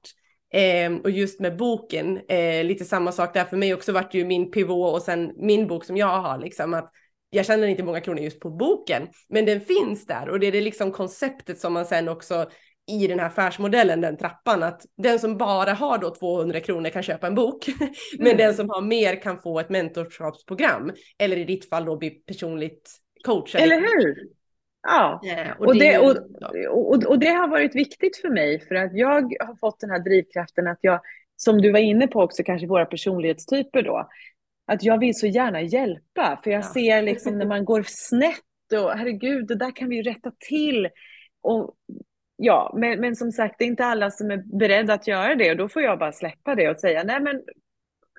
Eh, 0.54 0.92
och 0.92 1.10
just 1.10 1.40
med 1.40 1.56
boken, 1.56 2.20
eh, 2.28 2.64
lite 2.64 2.84
samma 2.84 3.12
sak 3.12 3.34
där 3.34 3.44
för 3.44 3.56
mig 3.56 3.74
också 3.74 3.92
vart 3.92 4.14
ju 4.14 4.24
min 4.24 4.50
pivot 4.50 4.94
och 4.94 5.02
sen 5.02 5.32
min 5.36 5.66
bok 5.66 5.84
som 5.84 5.96
jag 5.96 6.20
har 6.20 6.38
liksom 6.38 6.74
att 6.74 6.90
jag 7.30 7.46
tjänar 7.46 7.66
inte 7.66 7.82
många 7.82 8.00
kronor 8.00 8.20
just 8.20 8.40
på 8.40 8.50
boken, 8.50 9.08
men 9.28 9.46
den 9.46 9.60
finns 9.60 10.06
där 10.06 10.28
och 10.28 10.40
det 10.40 10.46
är 10.46 10.52
det 10.52 10.60
liksom 10.60 10.92
konceptet 10.92 11.60
som 11.60 11.72
man 11.72 11.86
sen 11.86 12.08
också 12.08 12.46
i 12.86 13.06
den 13.06 13.18
här 13.18 13.26
affärsmodellen, 13.26 14.00
den 14.00 14.16
trappan, 14.16 14.62
att 14.62 14.86
den 14.96 15.18
som 15.18 15.36
bara 15.38 15.72
har 15.72 15.98
då 15.98 16.14
200 16.14 16.60
kronor 16.60 16.90
kan 16.90 17.02
köpa 17.02 17.26
en 17.26 17.34
bok, 17.34 17.66
men 18.18 18.26
mm. 18.26 18.38
den 18.38 18.54
som 18.54 18.70
har 18.70 18.82
mer 18.82 19.22
kan 19.22 19.38
få 19.38 19.60
ett 19.60 19.70
mentorskapsprogram, 19.70 20.92
eller 21.18 21.36
i 21.36 21.44
ditt 21.44 21.68
fall 21.68 21.84
då 21.84 21.96
bli 21.96 22.10
personligt 22.10 22.90
coach. 23.24 23.54
Eller 23.54 23.80
hur? 23.80 24.16
Ja, 24.82 25.20
yeah, 25.24 25.56
och, 25.58 25.66
och, 25.66 25.76
det, 25.76 25.98
och, 25.98 26.16
och, 26.70 27.04
och, 27.04 27.18
det 27.18 27.28
har 27.28 27.48
varit 27.48 27.74
viktigt 27.74 28.16
för 28.16 28.28
mig, 28.28 28.60
för 28.60 28.74
att 28.74 28.90
jag 28.94 29.22
har 29.22 29.56
fått 29.56 29.80
den 29.80 29.90
här 29.90 29.98
drivkraften 29.98 30.66
att 30.66 30.78
jag, 30.80 31.00
som 31.36 31.62
du 31.62 31.72
var 31.72 31.78
inne 31.78 32.06
på 32.06 32.20
också, 32.20 32.42
kanske 32.42 32.66
våra 32.66 32.86
personlighetstyper 32.86 33.82
då, 33.82 34.08
att 34.66 34.82
jag 34.82 34.98
vill 34.98 35.14
så 35.14 35.26
gärna 35.26 35.60
hjälpa, 35.60 36.40
för 36.44 36.50
jag 36.50 36.64
ja. 36.64 36.72
ser 36.72 37.02
liksom 37.02 37.38
när 37.38 37.46
man 37.46 37.64
går 37.64 37.84
snett 37.86 38.40
och 38.72 38.90
herregud, 38.90 39.46
det 39.46 39.54
där 39.54 39.76
kan 39.76 39.88
vi 39.88 39.96
ju 39.96 40.02
rätta 40.02 40.32
till. 40.48 40.88
Och 41.42 41.74
ja, 42.36 42.74
men, 42.76 43.00
men 43.00 43.16
som 43.16 43.32
sagt, 43.32 43.54
det 43.58 43.64
är 43.64 43.68
inte 43.68 43.84
alla 43.84 44.10
som 44.10 44.30
är 44.30 44.58
beredda 44.58 44.94
att 44.94 45.06
göra 45.06 45.34
det 45.34 45.50
och 45.50 45.56
då 45.56 45.68
får 45.68 45.82
jag 45.82 45.98
bara 45.98 46.12
släppa 46.12 46.54
det 46.54 46.70
och 46.70 46.80
säga 46.80 47.02
nej 47.04 47.20
men 47.20 47.42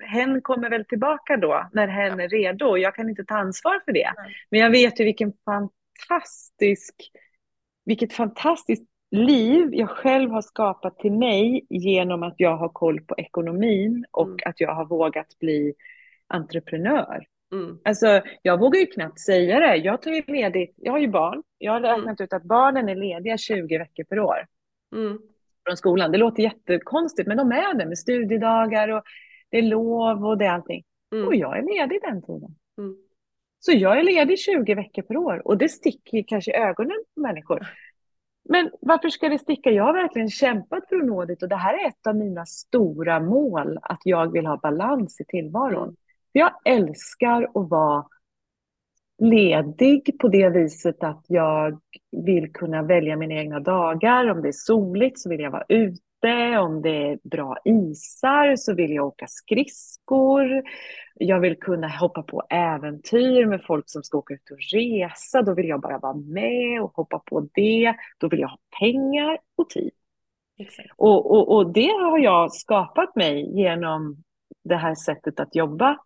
hen 0.02 0.42
kommer 0.42 0.70
väl 0.70 0.84
tillbaka 0.84 1.36
då 1.36 1.68
när 1.72 1.88
hen 1.88 2.20
är 2.20 2.28
redo 2.28 2.66
och 2.66 2.78
jag 2.78 2.94
kan 2.94 3.08
inte 3.08 3.24
ta 3.24 3.34
ansvar 3.34 3.82
för 3.84 3.92
det. 3.92 4.12
Nej. 4.16 4.34
Men 4.50 4.60
jag 4.60 4.70
vet 4.70 5.00
ju 5.00 5.04
vilken 5.04 5.32
fantastisk, 5.44 6.94
vilket 7.84 8.12
fantastiskt 8.12 8.84
liv 9.10 9.68
jag 9.72 9.90
själv 9.90 10.30
har 10.30 10.42
skapat 10.42 10.98
till 10.98 11.12
mig 11.12 11.66
genom 11.70 12.22
att 12.22 12.34
jag 12.36 12.56
har 12.56 12.68
koll 12.68 13.00
på 13.00 13.14
ekonomin 13.18 14.04
och 14.10 14.26
mm. 14.26 14.38
att 14.46 14.60
jag 14.60 14.74
har 14.74 14.84
vågat 14.84 15.38
bli 15.38 15.74
entreprenör. 16.28 17.26
Mm. 17.52 17.78
Alltså, 17.84 18.22
jag 18.42 18.60
vågar 18.60 18.80
ju 18.80 18.86
knappt 18.86 19.20
säga 19.20 19.60
det. 19.60 19.76
Jag 19.76 20.02
tar 20.02 20.10
ju 20.10 20.22
ledigt, 20.26 20.74
jag 20.76 20.92
har 20.92 20.98
ju 20.98 21.08
barn. 21.08 21.42
Jag 21.58 21.72
har 21.72 21.80
räknat 21.80 22.20
mm. 22.20 22.24
ut 22.24 22.32
att 22.32 22.42
barnen 22.42 22.88
är 22.88 22.94
lediga 22.94 23.38
20 23.38 23.78
veckor 23.78 24.04
per 24.04 24.18
år. 24.18 24.46
Mm. 24.94 25.18
Från 25.66 25.76
skolan. 25.76 26.12
Det 26.12 26.18
låter 26.18 26.42
jättekonstigt, 26.42 27.28
men 27.28 27.36
de 27.36 27.52
är 27.52 27.74
det 27.74 27.86
med 27.86 27.98
studiedagar 27.98 28.88
och 28.88 29.02
det 29.50 29.58
är 29.58 29.62
lov 29.62 30.26
och 30.26 30.38
det 30.38 30.44
är 30.44 30.50
allting. 30.50 30.84
Mm. 31.12 31.26
Och 31.26 31.34
jag 31.34 31.58
är 31.58 31.62
ledig 31.62 32.00
den 32.02 32.22
tiden. 32.22 32.54
Mm. 32.78 32.96
Så 33.58 33.72
jag 33.72 33.98
är 33.98 34.02
ledig 34.02 34.38
20 34.38 34.74
veckor 34.74 35.02
per 35.02 35.16
år 35.16 35.46
och 35.46 35.58
det 35.58 35.68
sticker 35.68 36.24
kanske 36.26 36.50
i 36.50 36.54
ögonen 36.54 37.04
på 37.14 37.20
människor. 37.20 37.66
Men 38.48 38.70
varför 38.80 39.08
ska 39.08 39.28
det 39.28 39.38
sticka? 39.38 39.70
Jag 39.70 39.84
har 39.84 39.92
verkligen 39.92 40.30
kämpat 40.30 40.88
för 40.88 40.96
att 40.96 41.06
nå 41.06 41.24
dit 41.24 41.42
och 41.42 41.48
det 41.48 41.56
här 41.56 41.84
är 41.84 41.88
ett 41.88 42.06
av 42.06 42.16
mina 42.16 42.46
stora 42.46 43.20
mål, 43.20 43.78
att 43.82 44.00
jag 44.04 44.32
vill 44.32 44.46
ha 44.46 44.56
balans 44.56 45.20
i 45.20 45.24
tillvaron. 45.24 45.96
Jag 46.38 46.52
älskar 46.64 47.42
att 47.42 47.70
vara 47.70 48.06
ledig 49.18 50.18
på 50.18 50.28
det 50.28 50.48
viset 50.48 51.04
att 51.04 51.24
jag 51.28 51.80
vill 52.26 52.52
kunna 52.52 52.82
välja 52.82 53.16
mina 53.16 53.34
egna 53.34 53.60
dagar. 53.60 54.30
Om 54.30 54.42
det 54.42 54.48
är 54.48 54.52
soligt 54.52 55.18
så 55.18 55.28
vill 55.28 55.40
jag 55.40 55.50
vara 55.50 55.64
ute. 55.68 56.58
Om 56.58 56.82
det 56.82 57.10
är 57.10 57.18
bra 57.22 57.56
isar 57.64 58.56
så 58.56 58.74
vill 58.74 58.90
jag 58.90 59.06
åka 59.06 59.26
skridskor. 59.28 60.62
Jag 61.14 61.40
vill 61.40 61.58
kunna 61.58 61.88
hoppa 61.88 62.22
på 62.22 62.42
äventyr 62.50 63.46
med 63.46 63.64
folk 63.66 63.84
som 63.86 64.02
ska 64.02 64.18
åka 64.18 64.34
ut 64.34 64.50
och 64.50 64.58
resa. 64.72 65.42
Då 65.42 65.54
vill 65.54 65.68
jag 65.68 65.80
bara 65.80 65.98
vara 65.98 66.16
med 66.16 66.82
och 66.82 66.92
hoppa 66.94 67.18
på 67.18 67.48
det. 67.54 67.94
Då 68.18 68.28
vill 68.28 68.40
jag 68.40 68.48
ha 68.48 68.58
pengar 68.80 69.38
och 69.56 69.70
tid. 69.70 69.90
Och, 70.96 71.30
och, 71.30 71.56
och 71.56 71.72
det 71.72 71.88
har 71.88 72.18
jag 72.18 72.52
skapat 72.52 73.16
mig 73.16 73.60
genom 73.60 74.16
det 74.64 74.76
här 74.76 74.94
sättet 74.94 75.40
att 75.40 75.54
jobba 75.56 75.98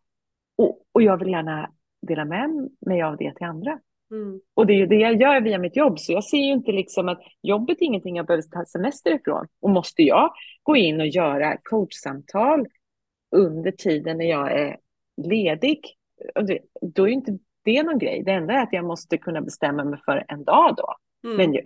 och, 0.60 0.78
och 0.92 1.02
jag 1.02 1.16
vill 1.16 1.28
gärna 1.28 1.70
dela 2.06 2.24
med 2.24 2.68
mig 2.86 3.02
av 3.02 3.16
det 3.16 3.34
till 3.34 3.46
andra. 3.46 3.80
Mm. 4.10 4.40
Och 4.54 4.66
det 4.66 4.72
är 4.72 4.86
det 4.86 4.96
jag 4.96 5.20
gör 5.20 5.40
via 5.40 5.58
mitt 5.58 5.76
jobb, 5.76 5.98
så 5.98 6.12
jag 6.12 6.24
ser 6.24 6.38
ju 6.38 6.52
inte 6.52 6.72
liksom 6.72 7.08
att 7.08 7.20
jobbet 7.42 7.78
är 7.80 7.84
ingenting 7.84 8.16
jag 8.16 8.26
behöver 8.26 8.42
ta 8.42 8.64
semester 8.64 9.14
ifrån. 9.14 9.46
Och 9.60 9.70
måste 9.70 10.02
jag 10.02 10.32
gå 10.62 10.76
in 10.76 11.00
och 11.00 11.06
göra 11.06 11.56
coachsamtal 11.62 12.66
under 13.36 13.70
tiden 13.70 14.18
när 14.18 14.24
jag 14.24 14.52
är 14.52 14.76
ledig, 15.16 15.80
då 16.80 17.02
är 17.02 17.08
ju 17.08 17.14
inte 17.14 17.38
det 17.64 17.82
någon 17.82 17.98
grej. 17.98 18.22
Det 18.24 18.32
enda 18.32 18.54
är 18.54 18.62
att 18.62 18.72
jag 18.72 18.84
måste 18.84 19.18
kunna 19.18 19.40
bestämma 19.40 19.84
mig 19.84 20.00
för 20.04 20.24
en 20.28 20.44
dag 20.44 20.76
då. 20.76 20.94
Mm. 21.28 21.36
Men 21.36 21.62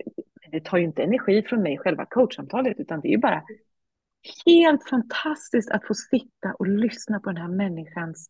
det 0.51 0.59
tar 0.59 0.77
ju 0.77 0.83
inte 0.83 1.03
energi 1.03 1.41
från 1.41 1.61
mig, 1.61 1.77
själva 1.77 2.05
coachsamtalet, 2.05 2.79
utan 2.79 3.01
det 3.01 3.07
är 3.07 3.11
ju 3.11 3.17
bara 3.17 3.43
helt 4.45 4.89
fantastiskt 4.89 5.71
att 5.71 5.87
få 5.87 5.93
sitta 5.93 6.53
och 6.59 6.67
lyssna 6.67 7.19
på 7.19 7.29
den 7.29 7.41
här 7.41 7.47
människans 7.47 8.29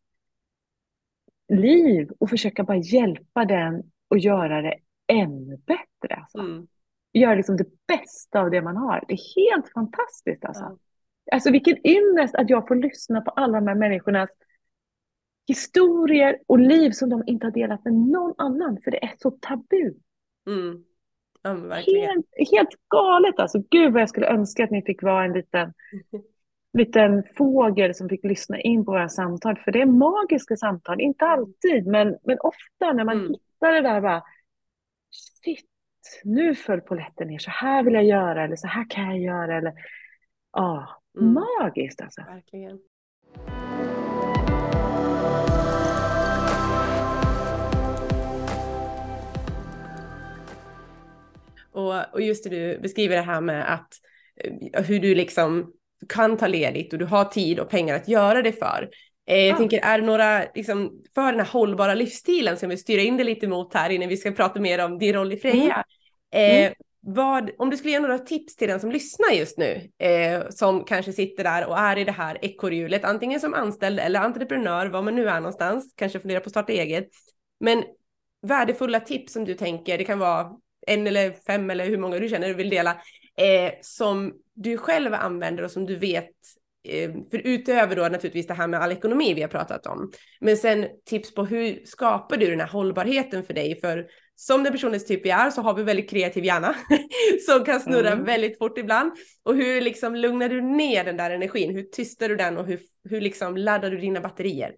liv 1.48 2.10
och 2.20 2.30
försöka 2.30 2.64
bara 2.64 2.78
hjälpa 2.78 3.46
den 3.46 3.84
och 4.08 4.18
göra 4.18 4.62
det 4.62 4.76
ännu 5.08 5.58
bättre. 5.58 6.16
Alltså. 6.16 6.40
Mm. 6.40 6.68
Göra 7.14 7.36
liksom 7.36 7.58
det 7.58 7.68
bästa 7.88 8.40
av 8.40 8.52
det 8.52 8.62
man 8.62 8.78
har. 8.78 9.04
Det 9.08 9.14
är 9.14 9.52
helt 9.52 9.72
fantastiskt 9.74 10.46
alltså. 10.46 10.64
Mm. 10.64 10.78
Alltså 11.32 11.52
vilken 11.52 11.88
ynnest 11.88 12.36
att 12.36 12.50
jag 12.50 12.68
får 12.68 12.76
lyssna 12.76 13.22
på 13.22 13.32
alla 13.32 13.60
de 13.60 13.68
här 13.68 13.76
människornas 13.76 14.30
historier 15.48 16.40
och 16.48 16.60
liv 16.60 16.92
som 16.92 17.10
de 17.10 17.24
inte 17.28 17.46
har 17.46 17.52
delat 17.52 17.84
med 17.84 17.94
någon 17.94 18.34
annan, 18.38 18.78
för 18.84 18.92
det 18.92 19.04
är 19.04 19.14
så 19.18 19.32
tabu. 19.32 19.94
Mm. 20.48 20.84
Ja, 21.42 21.54
helt, 21.74 22.26
helt 22.52 22.70
galet 22.90 23.40
alltså. 23.40 23.64
Gud 23.70 23.94
vad 23.94 24.02
jag 24.02 24.10
skulle 24.10 24.28
önska 24.28 24.64
att 24.64 24.72
ni 24.72 24.82
fick 24.82 25.04
vara 25.04 25.26
en 25.26 25.34
liten, 25.34 25.74
liten 26.78 27.24
fågel 27.38 27.96
som 27.96 28.10
fick 28.10 28.24
lyssna 28.24 28.60
in 28.60 28.86
på 28.86 28.92
våra 28.92 29.10
samtal. 29.10 29.58
För 29.58 29.72
det 29.72 29.82
är 29.82 29.86
magiska 29.86 30.56
samtal, 30.56 31.02
inte 31.02 31.26
alltid, 31.26 31.88
men, 31.88 32.18
men 32.24 32.38
ofta 32.40 32.94
när 32.94 33.04
man 33.04 33.18
mm. 33.18 33.28
hittar 33.28 33.74
det 33.74 33.82
där 33.82 34.02
bara, 34.02 34.24
shit, 35.44 35.66
nu 36.24 36.56
föll 36.56 36.82
polletten 36.82 37.28
ner, 37.28 37.40
så 37.40 37.52
här 37.52 37.84
vill 37.84 37.94
jag 37.94 38.04
göra, 38.04 38.44
eller 38.44 38.56
så 38.56 38.68
här 38.68 38.90
kan 38.90 39.06
jag 39.06 39.20
göra, 39.20 39.58
eller 39.58 39.74
ja, 40.54 41.02
mm. 41.20 41.34
magiskt 41.34 42.02
alltså. 42.02 42.22
Verkligen. 42.22 42.80
Och, 51.72 52.14
och 52.14 52.22
just 52.22 52.44
det 52.44 52.50
du 52.50 52.80
beskriver 52.82 53.16
det 53.16 53.22
här 53.22 53.42
med 53.42 53.74
att 53.74 53.94
eh, 54.74 54.84
hur 54.84 55.00
du 55.00 55.16
liksom 55.16 55.74
kan 56.10 56.38
ta 56.38 56.48
ledigt 56.48 56.94
och 56.94 57.00
du 57.00 57.06
har 57.06 57.26
tid 57.26 57.60
och 57.60 57.70
pengar 57.70 57.96
att 57.96 58.08
göra 58.08 58.42
det 58.42 58.52
för. 58.52 58.90
Eh, 59.28 59.46
jag 59.46 59.58
tänker, 59.58 59.80
är 59.80 60.00
det 60.00 60.06
några, 60.06 60.44
liksom, 60.56 61.04
för 61.16 61.32
den 61.32 61.40
här 61.40 61.52
hållbara 61.52 61.94
livsstilen 61.94 62.58
som 62.58 62.70
vi 62.70 62.78
styr 62.78 62.98
in 62.98 63.18
det 63.18 63.24
lite 63.24 63.48
mot 63.48 63.74
här 63.74 63.90
innan 63.90 64.10
vi 64.10 64.18
ska 64.18 64.32
prata 64.32 64.60
mer 64.60 64.86
om 64.86 64.98
din 64.98 65.14
roll 65.14 65.34
i 65.34 65.38
Freja. 65.38 65.84
Mm. 66.34 66.56
Eh, 66.56 66.66
mm. 66.66 66.74
vad, 67.02 67.52
om 67.58 67.70
du 67.70 67.78
skulle 67.78 67.94
ge 67.94 68.00
några 68.00 68.20
tips 68.20 68.56
till 68.56 68.68
den 68.68 68.80
som 68.80 68.92
lyssnar 68.92 69.32
just 69.32 69.58
nu, 69.58 69.90
eh, 70.00 70.50
som 70.50 70.84
kanske 70.84 71.14
sitter 71.14 71.44
där 71.44 71.66
och 71.66 71.78
är 71.78 71.98
i 71.98 72.04
det 72.04 72.12
här 72.12 72.38
ekorrhjulet, 72.42 73.06
antingen 73.06 73.40
som 73.40 73.54
anställd 73.54 74.00
eller 74.00 74.20
entreprenör, 74.20 74.88
var 74.88 75.02
man 75.02 75.16
nu 75.16 75.30
är 75.30 75.40
någonstans, 75.40 75.94
kanske 75.98 76.20
funderar 76.20 76.40
på 76.40 76.48
att 76.48 76.52
starta 76.52 76.74
eget. 76.74 77.08
Men 77.60 77.84
värdefulla 78.48 79.00
tips 79.00 79.34
som 79.34 79.46
du 79.46 79.54
tänker, 79.54 79.98
det 79.98 80.04
kan 80.04 80.20
vara 80.20 80.52
en 80.88 81.08
eller 81.08 81.32
fem 81.48 81.70
eller 81.70 81.86
hur 81.86 81.98
många 81.98 82.20
du 82.20 82.30
känner 82.30 82.48
du 82.48 82.54
vill 82.54 82.70
dela, 82.70 82.92
eh, 83.38 83.74
som 83.82 84.34
du 84.56 84.78
själv 84.78 85.14
använder 85.14 85.64
och 85.64 85.72
som 85.72 85.86
du 85.86 85.96
vet, 85.96 86.32
eh, 86.88 87.12
för 87.32 87.38
utöver 87.38 87.96
då 87.96 88.02
naturligtvis 88.02 88.48
det 88.48 88.54
här 88.54 88.68
med 88.68 88.82
all 88.82 88.92
ekonomi 88.92 89.34
vi 89.34 89.42
har 89.42 89.50
pratat 89.50 89.88
om, 89.88 90.12
men 90.40 90.58
sen 90.58 90.88
tips 91.06 91.34
på 91.34 91.46
hur 91.46 91.86
skapar 91.86 92.38
du 92.38 92.50
den 92.50 92.60
här 92.60 92.68
hållbarheten 92.68 93.44
för 93.44 93.54
dig? 93.54 93.80
För 93.82 94.08
som 94.36 94.64
den 94.64 94.74
personens 94.74 95.06
typ 95.06 95.26
vi 95.26 95.30
är 95.30 95.50
så 95.50 95.62
har 95.62 95.74
vi 95.74 95.84
väldigt 95.84 96.10
kreativ 96.10 96.46
hjärna 96.46 96.76
som 97.48 97.66
kan 97.66 97.80
snurra 97.80 98.12
mm. 98.12 98.26
väldigt 98.26 98.58
fort 98.58 98.78
ibland. 98.78 99.12
Och 99.44 99.56
hur 99.56 99.82
liksom 99.82 100.16
lugnar 100.16 100.50
du 100.50 100.62
ner 100.62 101.04
den 101.04 101.18
där 101.18 101.32
energin? 101.32 101.76
Hur 101.76 101.84
tystar 101.84 102.30
du 102.30 102.36
den 102.36 102.58
och 102.58 102.66
hur, 102.66 102.80
hur 103.10 103.22
liksom 103.22 103.58
laddar 103.58 103.92
du 103.92 103.98
dina 103.98 104.22
batterier? 104.22 104.76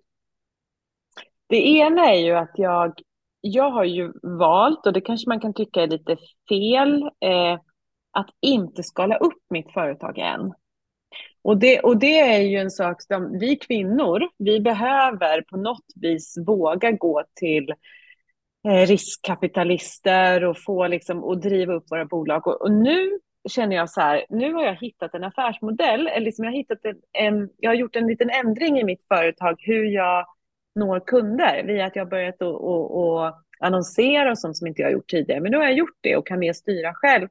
Det 1.49 1.67
ena 1.67 2.09
är 2.11 2.19
ju 2.19 2.31
att 2.31 2.51
jag 2.55 2.93
jag 3.41 3.71
har 3.71 3.83
ju 3.83 4.11
valt, 4.23 4.85
och 4.85 4.93
det 4.93 5.01
kanske 5.01 5.29
man 5.29 5.39
kan 5.39 5.53
tycka 5.53 5.81
är 5.81 5.87
lite 5.87 6.17
fel, 6.49 7.01
eh, 7.03 7.59
att 8.17 8.29
inte 8.41 8.83
skala 8.83 9.17
upp 9.17 9.43
mitt 9.49 9.73
företag 9.73 10.17
än. 10.17 10.53
Och 11.41 11.57
det, 11.57 11.79
och 11.79 11.97
det 11.97 12.19
är 12.19 12.41
ju 12.41 12.57
en 12.57 12.71
sak 12.71 13.01
som 13.01 13.39
vi 13.39 13.55
kvinnor, 13.55 14.29
vi 14.37 14.59
behöver 14.59 15.41
på 15.41 15.57
något 15.57 15.85
vis 15.95 16.37
våga 16.45 16.91
gå 16.91 17.23
till 17.35 17.73
eh, 18.67 18.87
riskkapitalister 18.87 20.43
och 20.43 20.63
få 20.63 20.87
liksom, 20.87 21.23
och 21.23 21.41
driva 21.41 21.73
upp 21.73 21.91
våra 21.91 22.05
bolag. 22.05 22.47
Och, 22.47 22.61
och, 22.61 22.71
nu 22.71 23.19
känner 23.49 23.75
jag 23.75 23.89
så 23.89 24.01
här, 24.01 24.25
nu 24.29 24.53
har 24.53 24.65
jag 24.65 24.75
hittat 24.75 25.13
en 25.13 25.23
affärsmodell, 25.23 26.07
eller 26.07 26.25
liksom 26.25 26.45
jag, 26.45 26.51
har 26.51 26.57
hittat 26.57 26.85
en, 26.85 26.97
en, 27.13 27.49
jag 27.57 27.69
har 27.69 27.75
gjort 27.75 27.95
en 27.95 28.07
liten 28.07 28.29
ändring 28.29 28.79
i 28.79 28.83
mitt 28.83 29.07
företag, 29.07 29.55
hur 29.59 29.85
jag 29.85 30.25
når 30.75 30.99
kunder 30.99 31.63
via 31.63 31.85
att 31.85 31.95
jag 31.95 32.09
börjat 32.09 32.35
att 32.35 32.41
och, 32.41 32.97
och 32.97 33.33
annonsera 33.59 34.31
och 34.31 34.39
sånt 34.39 34.57
som 34.57 34.67
inte 34.67 34.81
jag 34.81 34.89
har 34.89 34.93
gjort 34.93 35.09
tidigare. 35.09 35.41
Men 35.41 35.51
nu 35.51 35.57
har 35.57 35.63
jag 35.63 35.77
gjort 35.77 35.97
det 36.01 36.17
och 36.17 36.27
kan 36.27 36.39
mer 36.39 36.53
styra 36.53 36.93
själv. 36.93 37.27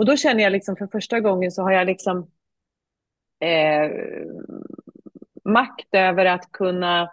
Och 0.00 0.06
då 0.06 0.16
känner 0.16 0.42
jag 0.42 0.52
liksom 0.52 0.76
för 0.76 0.86
första 0.86 1.20
gången 1.20 1.52
så 1.52 1.62
har 1.62 1.72
jag 1.72 1.86
liksom 1.86 2.30
eh, 3.40 3.90
makt 5.44 5.88
över 5.92 6.24
att 6.24 6.52
kunna 6.52 7.10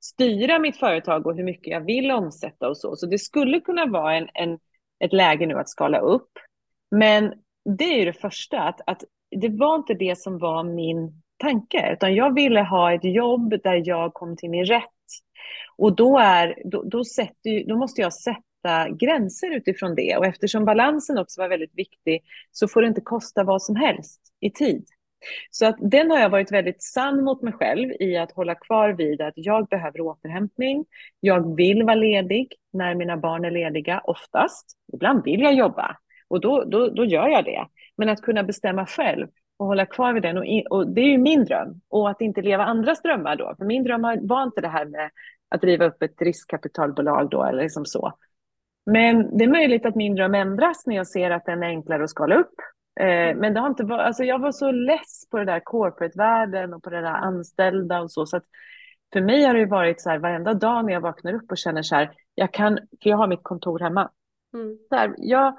styra 0.00 0.58
mitt 0.58 0.76
företag 0.76 1.26
och 1.26 1.36
hur 1.36 1.44
mycket 1.44 1.72
jag 1.72 1.80
vill 1.80 2.10
omsätta 2.10 2.68
och 2.68 2.76
så. 2.76 2.96
Så 2.96 3.06
det 3.06 3.18
skulle 3.18 3.60
kunna 3.60 3.86
vara 3.86 4.14
en, 4.14 4.28
en 4.34 4.58
ett 5.04 5.12
läge 5.12 5.46
nu 5.46 5.54
att 5.54 5.68
skala 5.68 5.98
upp. 5.98 6.30
Men 6.90 7.34
det 7.78 7.84
är 7.84 7.98
ju 7.98 8.04
det 8.04 8.20
första, 8.20 8.60
att, 8.60 8.80
att 8.86 9.04
det 9.30 9.48
var 9.48 9.74
inte 9.74 9.94
det 9.94 10.18
som 10.18 10.38
var 10.38 10.64
min 10.64 11.22
tanke, 11.36 11.92
utan 11.92 12.14
jag 12.14 12.34
ville 12.34 12.60
ha 12.60 12.92
ett 12.92 13.04
jobb 13.04 13.62
där 13.62 13.82
jag 13.88 14.14
kom 14.14 14.36
till 14.36 14.50
min 14.50 14.64
rätt 14.64 14.88
och 15.76 15.96
då, 15.96 16.18
är, 16.18 16.62
då, 16.64 16.82
då, 16.82 17.04
sätter, 17.04 17.68
då 17.68 17.76
måste 17.76 18.00
jag 18.00 18.14
sätta 18.14 18.51
gränser 19.00 19.56
utifrån 19.56 19.94
det. 19.94 20.16
Och 20.16 20.26
eftersom 20.26 20.64
balansen 20.64 21.18
också 21.18 21.40
var 21.40 21.48
väldigt 21.48 21.78
viktig 21.78 22.22
så 22.50 22.68
får 22.68 22.82
det 22.82 22.88
inte 22.88 23.00
kosta 23.00 23.44
vad 23.44 23.62
som 23.62 23.76
helst 23.76 24.20
i 24.40 24.50
tid. 24.50 24.84
Så 25.50 25.66
att 25.66 25.76
den 25.80 26.10
har 26.10 26.18
jag 26.18 26.30
varit 26.30 26.52
väldigt 26.52 26.82
sann 26.82 27.24
mot 27.24 27.42
mig 27.42 27.52
själv 27.52 27.92
i 28.00 28.16
att 28.16 28.32
hålla 28.32 28.54
kvar 28.54 28.88
vid 28.88 29.20
att 29.20 29.34
jag 29.36 29.66
behöver 29.68 30.00
återhämtning. 30.00 30.84
Jag 31.20 31.56
vill 31.56 31.82
vara 31.82 31.94
ledig 31.94 32.54
när 32.72 32.94
mina 32.94 33.16
barn 33.16 33.44
är 33.44 33.50
lediga, 33.50 34.00
oftast. 34.04 34.76
Ibland 34.92 35.24
vill 35.24 35.40
jag 35.40 35.54
jobba 35.54 35.96
och 36.28 36.40
då, 36.40 36.64
då, 36.64 36.88
då 36.88 37.04
gör 37.04 37.28
jag 37.28 37.44
det. 37.44 37.66
Men 37.96 38.08
att 38.08 38.22
kunna 38.22 38.42
bestämma 38.42 38.86
själv 38.86 39.28
och 39.56 39.66
hålla 39.66 39.86
kvar 39.86 40.12
vid 40.12 40.22
den. 40.22 40.38
Och, 40.38 40.44
och, 40.70 40.88
det 40.88 41.00
är 41.00 41.08
ju 41.08 41.18
min 41.18 41.44
dröm. 41.44 41.80
Och 41.88 42.10
att 42.10 42.20
inte 42.20 42.42
leva 42.42 42.64
andras 42.64 43.02
drömmar 43.02 43.36
då. 43.36 43.54
För 43.58 43.64
min 43.64 43.84
dröm 43.84 44.02
var 44.02 44.42
inte 44.42 44.60
det 44.60 44.68
här 44.68 44.84
med 44.84 45.10
att 45.48 45.60
driva 45.60 45.84
upp 45.84 46.02
ett 46.02 46.22
riskkapitalbolag 46.22 47.30
då 47.30 47.44
eller 47.44 47.62
liksom 47.62 47.84
så. 47.84 48.12
Men 48.86 49.38
det 49.38 49.44
är 49.44 49.48
möjligt 49.48 49.86
att 49.86 49.94
min 49.94 50.14
dröm 50.14 50.34
ändras 50.34 50.86
när 50.86 50.96
jag 50.96 51.06
ser 51.06 51.30
att 51.30 51.44
den 51.44 51.62
är 51.62 51.66
enklare 51.66 52.04
att 52.04 52.10
skala 52.10 52.34
upp. 52.34 52.54
Eh, 53.00 53.36
men 53.36 53.54
det 53.54 53.60
har 53.60 53.68
inte 53.68 53.84
varit, 53.84 54.06
alltså 54.06 54.24
jag 54.24 54.38
var 54.38 54.52
så 54.52 54.70
less 54.70 55.28
på 55.30 55.38
det 55.38 55.44
där 55.44 55.60
corporate-världen 55.60 56.74
och 56.74 56.82
på 56.82 56.90
det 56.90 57.00
där 57.00 57.12
anställda 57.12 58.00
och 58.00 58.12
så. 58.12 58.26
så 58.26 58.36
att 58.36 58.44
för 59.12 59.20
mig 59.20 59.44
har 59.44 59.54
det 59.54 59.66
varit 59.66 60.00
så 60.00 60.10
här 60.10 60.18
varenda 60.18 60.54
dag 60.54 60.84
när 60.84 60.92
jag 60.92 61.00
vaknar 61.00 61.32
upp 61.32 61.50
och 61.50 61.58
känner 61.58 61.82
så 61.82 61.94
här, 61.94 62.10
jag 62.34 62.52
kan, 62.52 62.78
för 63.02 63.10
jag 63.10 63.16
har 63.16 63.26
mitt 63.26 63.42
kontor 63.42 63.78
hemma. 63.78 64.10
Mm. 64.54 64.78
Så 64.88 64.96
här, 64.96 65.14
jag, 65.18 65.56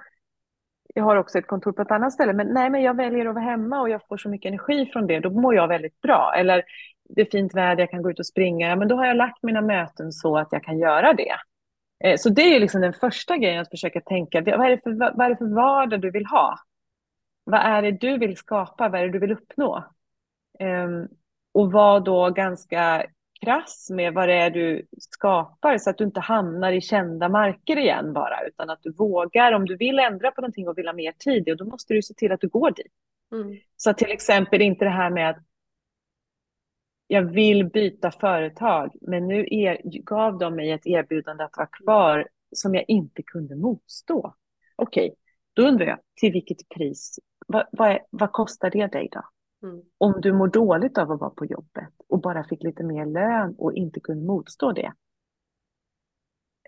jag 0.94 1.04
har 1.04 1.16
också 1.16 1.38
ett 1.38 1.48
kontor 1.48 1.72
på 1.72 1.82
ett 1.82 1.92
annat 1.92 2.14
ställe, 2.14 2.34
men 2.34 2.48
nej, 2.48 2.70
men 2.70 2.82
jag 2.82 2.98
väljer 2.98 3.26
att 3.26 3.36
vara 3.36 3.46
hemma 3.46 3.82
och 3.82 3.90
jag 3.90 4.08
får 4.08 4.18
så 4.18 4.30
mycket 4.30 4.50
energi 4.50 4.90
från 4.94 5.08
det, 5.08 5.20
då 5.20 5.30
mår 5.30 5.56
jag 5.56 5.68
väldigt 5.68 6.02
bra. 6.02 6.34
Eller 6.38 6.64
det 7.10 7.22
är 7.22 7.26
fint 7.32 7.56
väder, 7.56 7.82
jag 7.82 7.90
kan 7.90 8.02
gå 8.02 8.12
ut 8.12 8.20
och 8.20 8.26
springa, 8.26 8.76
men 8.76 8.88
då 8.88 8.96
har 8.96 9.06
jag 9.06 9.18
lagt 9.18 9.44
mina 9.44 9.62
möten 9.62 10.12
så 10.12 10.38
att 10.38 10.48
jag 10.52 10.64
kan 10.64 10.80
göra 10.80 11.14
det. 11.14 11.36
Eh, 12.04 12.18
så 12.18 12.30
det 12.30 12.56
är 12.56 12.60
liksom 12.60 12.82
den 12.82 12.94
första 12.94 13.38
grejen, 13.38 13.62
att 13.62 13.70
försöka 13.70 14.02
tänka, 14.02 14.42
vad 14.42 14.66
är, 14.66 14.70
det 14.70 14.84
för, 14.84 14.92
vad 15.18 15.26
är 15.26 15.30
det 15.30 15.38
för 15.38 15.56
vardag 15.56 16.02
du 16.02 16.12
vill 16.12 16.26
ha? 16.26 16.60
Vad 17.44 17.60
är 17.60 17.82
det 17.82 17.92
du 17.92 18.18
vill 18.18 18.38
skapa? 18.38 18.90
Vad 18.90 19.02
är 19.02 19.06
det 19.06 19.12
du 19.12 19.20
vill 19.20 19.32
uppnå? 19.32 19.84
Um, 20.60 21.08
och 21.54 21.72
var 21.72 22.00
då 22.00 22.30
ganska 22.30 23.06
krass 23.42 23.90
med 23.90 24.14
vad 24.14 24.30
det 24.30 24.34
är 24.34 24.50
du 24.50 24.88
skapar 25.00 25.78
så 25.78 25.90
att 25.90 25.98
du 25.98 26.04
inte 26.04 26.20
hamnar 26.20 26.72
i 26.72 26.82
kända 26.82 27.30
marker 27.30 27.78
igen 27.78 28.14
bara, 28.14 28.48
utan 28.48 28.70
att 28.70 28.80
du 28.82 28.92
vågar, 28.92 29.52
om 29.52 29.66
du 29.66 29.78
vill 29.78 30.00
ändra 30.00 30.32
på 30.32 30.42
någonting 30.42 30.68
och 30.68 30.78
vill 30.78 30.88
ha 30.88 30.94
mer 30.94 31.12
tid, 31.12 31.50
och 31.50 31.58
då 31.58 31.66
måste 31.66 31.94
du 31.94 32.02
se 32.02 32.14
till 32.14 32.32
att 32.32 32.42
du 32.42 32.48
går 32.48 32.72
dit. 32.72 32.94
Mm. 33.32 33.58
Så 33.78 33.94
till 33.94 34.12
exempel 34.12 34.62
inte 34.62 34.86
det 34.86 34.92
här 34.92 35.10
med 35.10 35.30
att 35.30 35.38
jag 37.14 37.24
vill 37.24 37.70
byta 37.70 38.12
företag, 38.12 38.96
men 39.02 39.28
nu 39.28 39.48
er, 39.52 39.82
gav 39.84 40.38
de 40.38 40.56
mig 40.56 40.72
ett 40.72 40.88
erbjudande 40.88 41.44
att 41.44 41.58
vara 41.58 41.68
kvar 41.68 42.28
som 42.52 42.76
jag 42.76 42.86
inte 42.88 43.24
kunde 43.24 43.56
motstå. 43.56 44.34
Okej, 44.76 45.06
okay, 45.06 45.16
då 45.54 45.68
undrar 45.68 45.86
jag, 45.86 46.00
till 46.16 46.32
vilket 46.32 46.70
pris? 46.70 47.20
Vad, 47.48 47.66
vad, 47.72 47.90
är, 47.90 48.00
vad 48.10 48.32
kostar 48.32 48.70
det 48.70 48.88
dig 48.88 49.10
då? 49.12 49.22
Mm. 49.68 49.84
Om 49.98 50.22
du 50.22 50.34
mår 50.34 50.48
dåligt 50.48 50.98
av 50.98 51.12
att 51.12 51.20
vara 51.20 51.30
på 51.30 51.46
jobbet 51.46 51.94
och 52.10 52.22
bara 52.22 52.44
fick 52.44 52.64
lite 52.64 52.84
mer 52.84 53.06
lön 53.06 53.56
och 53.58 53.74
inte 53.74 54.00
kunde 54.00 54.26
motstå 54.26 54.72
det. 54.72 54.94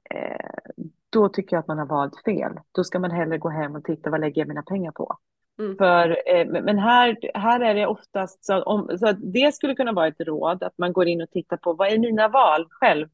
Eh, 0.10 0.74
då 1.10 1.30
tycker 1.30 1.56
jag 1.56 1.62
att 1.62 1.68
man 1.68 1.80
har 1.80 1.86
valt 1.86 2.24
fel. 2.26 2.60
Då 2.72 2.84
ska 2.84 3.00
man 3.00 3.12
hellre 3.12 3.38
gå 3.38 3.50
hem 3.50 3.76
och 3.76 3.84
titta 3.84 4.10
vad 4.10 4.22
lägger 4.22 4.41
jag 4.41 4.48
mina 4.48 4.64
pengar 4.64 4.91
på. 4.91 5.18
Mm. 5.60 5.78
För, 5.78 6.18
eh, 6.26 6.47
men 6.47 6.80
här, 6.80 7.18
här 7.34 7.60
är 7.60 7.76
det 7.76 7.88
oftast 7.88 8.45
så, 8.45 8.64
om, 8.64 8.97
så 8.97 9.12
det 9.12 9.56
skulle 9.56 9.76
kunna 9.76 9.91
vara 9.91 10.08
ett 10.08 10.20
råd, 10.22 10.64
att 10.64 10.78
man 10.78 10.93
går 10.93 11.08
in 11.08 11.22
och 11.22 11.30
tittar 11.32 11.58
på 11.58 11.74
vad 11.74 11.93
är 11.93 11.99
mina 11.99 12.28
val 12.28 12.68
själv? 12.70 13.08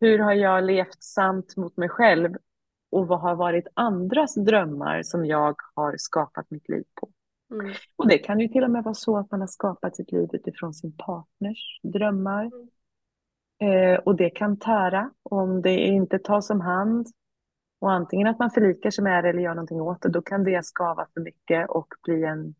Hur 0.00 0.18
har 0.18 0.32
jag 0.32 0.64
levt 0.64 1.02
sant 1.02 1.56
mot 1.56 1.76
mig 1.76 1.88
själv? 1.88 2.34
Och 2.90 3.06
vad 3.06 3.20
har 3.20 3.34
varit 3.34 3.66
andras 3.74 4.34
drömmar 4.34 5.02
som 5.02 5.26
jag 5.26 5.56
har 5.74 5.94
skapat 5.96 6.50
mitt 6.50 6.68
liv 6.68 6.84
på? 6.94 7.08
Mm. 7.52 7.72
Och 7.96 8.08
det 8.08 8.18
kan 8.18 8.40
ju 8.40 8.48
till 8.48 8.64
och 8.64 8.70
med 8.70 8.84
vara 8.84 8.94
så 8.94 9.16
att 9.16 9.30
man 9.30 9.40
har 9.40 9.46
skapat 9.46 9.96
sitt 9.96 10.12
liv 10.12 10.28
utifrån 10.32 10.74
sin 10.74 10.96
partners 10.96 11.80
drömmar. 11.82 12.50
Mm. 13.60 13.94
Eh, 13.94 13.98
och 13.98 14.16
det 14.16 14.30
kan 14.30 14.58
tära 14.58 15.10
om 15.22 15.62
det 15.62 15.76
inte 15.76 16.18
tas 16.18 16.50
om 16.50 16.60
hand. 16.60 17.06
Och 17.80 17.92
antingen 17.92 18.26
att 18.26 18.38
man 18.38 18.50
förlikar 18.50 18.90
sig 18.90 19.04
med 19.04 19.24
det 19.24 19.30
eller 19.30 19.42
gör 19.42 19.54
någonting 19.54 19.80
åt 19.80 20.02
det, 20.02 20.08
då 20.08 20.22
kan 20.22 20.44
det 20.44 20.64
skava 20.64 21.06
för 21.14 21.20
mycket 21.20 21.70
och 21.70 21.86
bli, 22.04 22.24
en, 22.24 22.54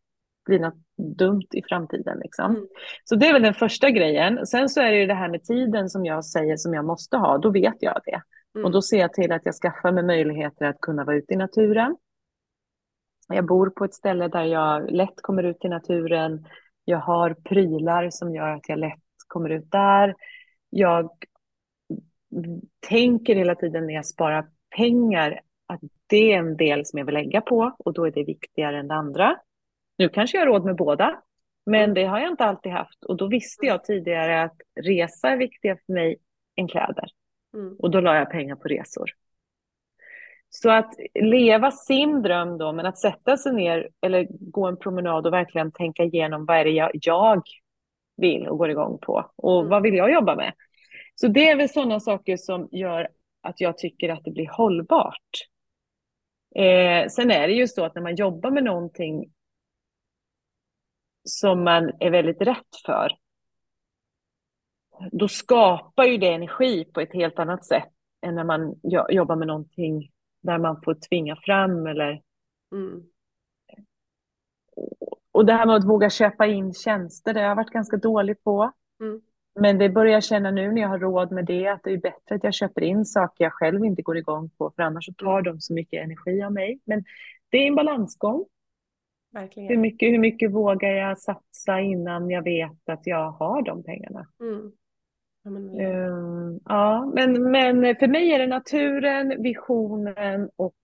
bli 0.46 0.58
något 0.58 0.74
dumt 1.18 1.46
i 1.50 1.62
framtiden. 1.62 2.18
Liksom. 2.18 2.50
Mm. 2.50 2.66
Så 3.04 3.14
det 3.14 3.26
är 3.26 3.32
väl 3.32 3.42
den 3.42 3.54
första 3.54 3.90
grejen. 3.90 4.46
Sen 4.46 4.68
så 4.68 4.80
är 4.80 4.90
det 4.90 4.98
ju 4.98 5.06
det 5.06 5.14
här 5.14 5.28
med 5.28 5.44
tiden 5.44 5.88
som 5.88 6.04
jag 6.04 6.24
säger 6.24 6.56
som 6.56 6.74
jag 6.74 6.84
måste 6.84 7.16
ha, 7.16 7.38
då 7.38 7.50
vet 7.50 7.76
jag 7.80 8.00
det. 8.04 8.22
Mm. 8.54 8.64
Och 8.64 8.72
då 8.72 8.82
ser 8.82 8.98
jag 8.98 9.12
till 9.12 9.32
att 9.32 9.42
jag 9.44 9.54
skaffar 9.54 9.92
mig 9.92 10.04
möjligheter 10.04 10.66
att 10.66 10.80
kunna 10.80 11.04
vara 11.04 11.16
ute 11.16 11.34
i 11.34 11.36
naturen. 11.36 11.96
Jag 13.28 13.46
bor 13.46 13.70
på 13.70 13.84
ett 13.84 13.94
ställe 13.94 14.28
där 14.28 14.44
jag 14.44 14.90
lätt 14.90 15.22
kommer 15.22 15.42
ut 15.42 15.64
i 15.64 15.68
naturen. 15.68 16.46
Jag 16.84 16.98
har 16.98 17.34
prylar 17.34 18.10
som 18.10 18.34
gör 18.34 18.48
att 18.48 18.68
jag 18.68 18.78
lätt 18.78 19.02
kommer 19.26 19.50
ut 19.50 19.70
där. 19.70 20.14
Jag 20.70 21.10
tänker 22.88 23.34
hela 23.34 23.54
tiden 23.54 23.86
när 23.86 23.94
jag 23.94 24.06
sparar 24.06 24.48
pengar 24.78 25.40
att 25.66 25.80
det 26.06 26.32
är 26.32 26.38
en 26.38 26.56
del 26.56 26.86
som 26.86 26.98
jag 26.98 27.06
vill 27.06 27.14
lägga 27.14 27.40
på 27.40 27.76
och 27.78 27.92
då 27.92 28.04
är 28.06 28.10
det 28.10 28.24
viktigare 28.24 28.78
än 28.78 28.88
det 28.88 28.94
andra. 28.94 29.36
Nu 29.98 30.08
kanske 30.08 30.36
jag 30.38 30.42
har 30.46 30.52
råd 30.52 30.64
med 30.64 30.76
båda, 30.76 31.22
men 31.66 31.94
det 31.94 32.04
har 32.04 32.20
jag 32.20 32.30
inte 32.30 32.44
alltid 32.44 32.72
haft 32.72 33.04
och 33.04 33.16
då 33.16 33.26
visste 33.26 33.66
jag 33.66 33.84
tidigare 33.84 34.42
att 34.42 34.56
resa 34.80 35.28
är 35.28 35.36
viktigare 35.36 35.78
för 35.86 35.92
mig 35.92 36.16
än 36.56 36.68
kläder 36.68 37.10
Mm. 37.54 37.76
och 37.78 37.90
då 37.90 38.00
la 38.00 38.14
jag 38.16 38.30
pengar 38.30 38.56
på 38.56 38.68
resor. 38.68 39.10
Så 40.50 40.70
att 40.70 40.94
leva 41.14 41.70
sin 41.70 42.22
dröm 42.22 42.58
då, 42.58 42.72
men 42.72 42.86
att 42.86 42.98
sätta 42.98 43.36
sig 43.36 43.54
ner 43.54 43.88
eller 44.00 44.26
gå 44.30 44.66
en 44.66 44.76
promenad 44.76 45.26
och 45.26 45.32
verkligen 45.32 45.72
tänka 45.72 46.04
igenom 46.04 46.44
vad 46.46 46.56
är 46.56 46.64
det 46.64 46.70
jag, 46.70 46.90
jag 46.92 47.42
vill 48.16 48.48
och 48.48 48.58
går 48.58 48.70
igång 48.70 48.98
på 49.02 49.30
och 49.36 49.58
Mm. 49.58 49.70
vad 49.70 49.82
vill 49.82 49.94
jag 49.94 50.12
jobba 50.12 50.36
med? 50.36 50.52
Så 51.14 51.28
det 51.28 51.48
är 51.48 51.56
väl 51.56 51.68
sådana 51.68 52.00
saker 52.00 52.36
som 52.36 52.68
gör 52.72 53.08
att 53.40 53.60
jag 53.60 53.78
tycker 53.78 54.08
att 54.08 54.24
det 54.24 54.30
blir 54.30 54.48
hållbart. 54.48 55.48
Eh, 56.54 57.08
sen 57.08 57.30
är 57.30 57.48
det 57.48 57.54
ju 57.54 57.68
så 57.68 57.84
att 57.84 57.94
när 57.94 58.02
man 58.02 58.16
jobbar 58.16 58.50
med 58.50 58.64
någonting 58.64 59.32
som 61.24 61.64
man 61.64 61.92
är 62.00 62.10
väldigt 62.10 62.40
rätt 62.40 62.76
för, 62.86 63.18
då 65.12 65.28
skapar 65.28 66.04
ju 66.04 66.18
det 66.18 66.34
energi 66.34 66.84
på 66.84 67.00
ett 67.00 67.12
helt 67.12 67.38
annat 67.38 67.64
sätt 67.64 67.92
än 68.26 68.34
när 68.34 68.44
man 68.44 68.80
jo- 68.82 69.10
jobbar 69.10 69.36
med 69.36 69.46
någonting 69.46 70.10
där 70.42 70.58
man 70.58 70.82
får 70.82 70.94
tvinga 71.08 71.36
fram 71.36 71.86
eller... 71.86 72.22
Mm. 72.72 73.02
Och 75.32 75.46
det 75.46 75.52
här 75.52 75.66
med 75.66 75.76
att 75.76 75.88
våga 75.88 76.10
köpa 76.10 76.46
in 76.46 76.74
tjänster, 76.74 77.34
det 77.34 77.40
har 77.40 77.48
jag 77.48 77.56
varit 77.56 77.70
ganska 77.70 77.96
dålig 77.96 78.44
på. 78.44 78.72
Mm. 79.00 79.20
Men 79.60 79.78
det 79.78 79.88
börjar 79.88 80.12
jag 80.12 80.24
känna 80.24 80.50
nu 80.50 80.72
när 80.72 80.80
jag 80.80 80.88
har 80.88 80.98
råd 80.98 81.32
med 81.32 81.44
det, 81.44 81.66
att 81.66 81.80
det 81.84 81.90
är 81.90 81.98
bättre 81.98 82.34
att 82.34 82.44
jag 82.44 82.54
köper 82.54 82.82
in 82.82 83.04
saker 83.04 83.44
jag 83.44 83.52
själv 83.52 83.84
inte 83.84 84.02
går 84.02 84.16
igång 84.18 84.50
på, 84.58 84.72
för 84.76 84.82
annars 84.82 85.06
så 85.06 85.12
tar 85.12 85.42
de 85.42 85.60
så 85.60 85.74
mycket 85.74 86.04
energi 86.04 86.42
av 86.42 86.52
mig. 86.52 86.78
Men 86.84 87.04
det 87.50 87.58
är 87.58 87.66
en 87.66 87.74
balansgång. 87.74 88.44
Hur 89.32 89.40
Verkligen. 89.40 89.80
mycket, 89.80 90.12
hur 90.12 90.18
mycket 90.18 90.52
vågar 90.52 90.90
jag 90.90 91.18
satsa 91.18 91.80
innan 91.80 92.30
jag 92.30 92.42
vet 92.42 92.88
att 92.88 93.06
jag 93.06 93.30
har 93.30 93.62
de 93.62 93.82
pengarna? 93.82 94.26
Mm. 94.40 94.72
Ja, 95.42 95.50
men, 95.50 95.80
Ehm, 95.80 96.60
ja, 96.64 97.12
men, 97.14 97.50
men 97.50 97.96
för 97.96 98.08
mig 98.08 98.32
är 98.32 98.38
det 98.38 98.46
naturen, 98.46 99.42
visionen 99.42 100.50
och 100.56 100.74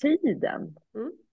tiden 0.00 0.74
det 0.92 1.27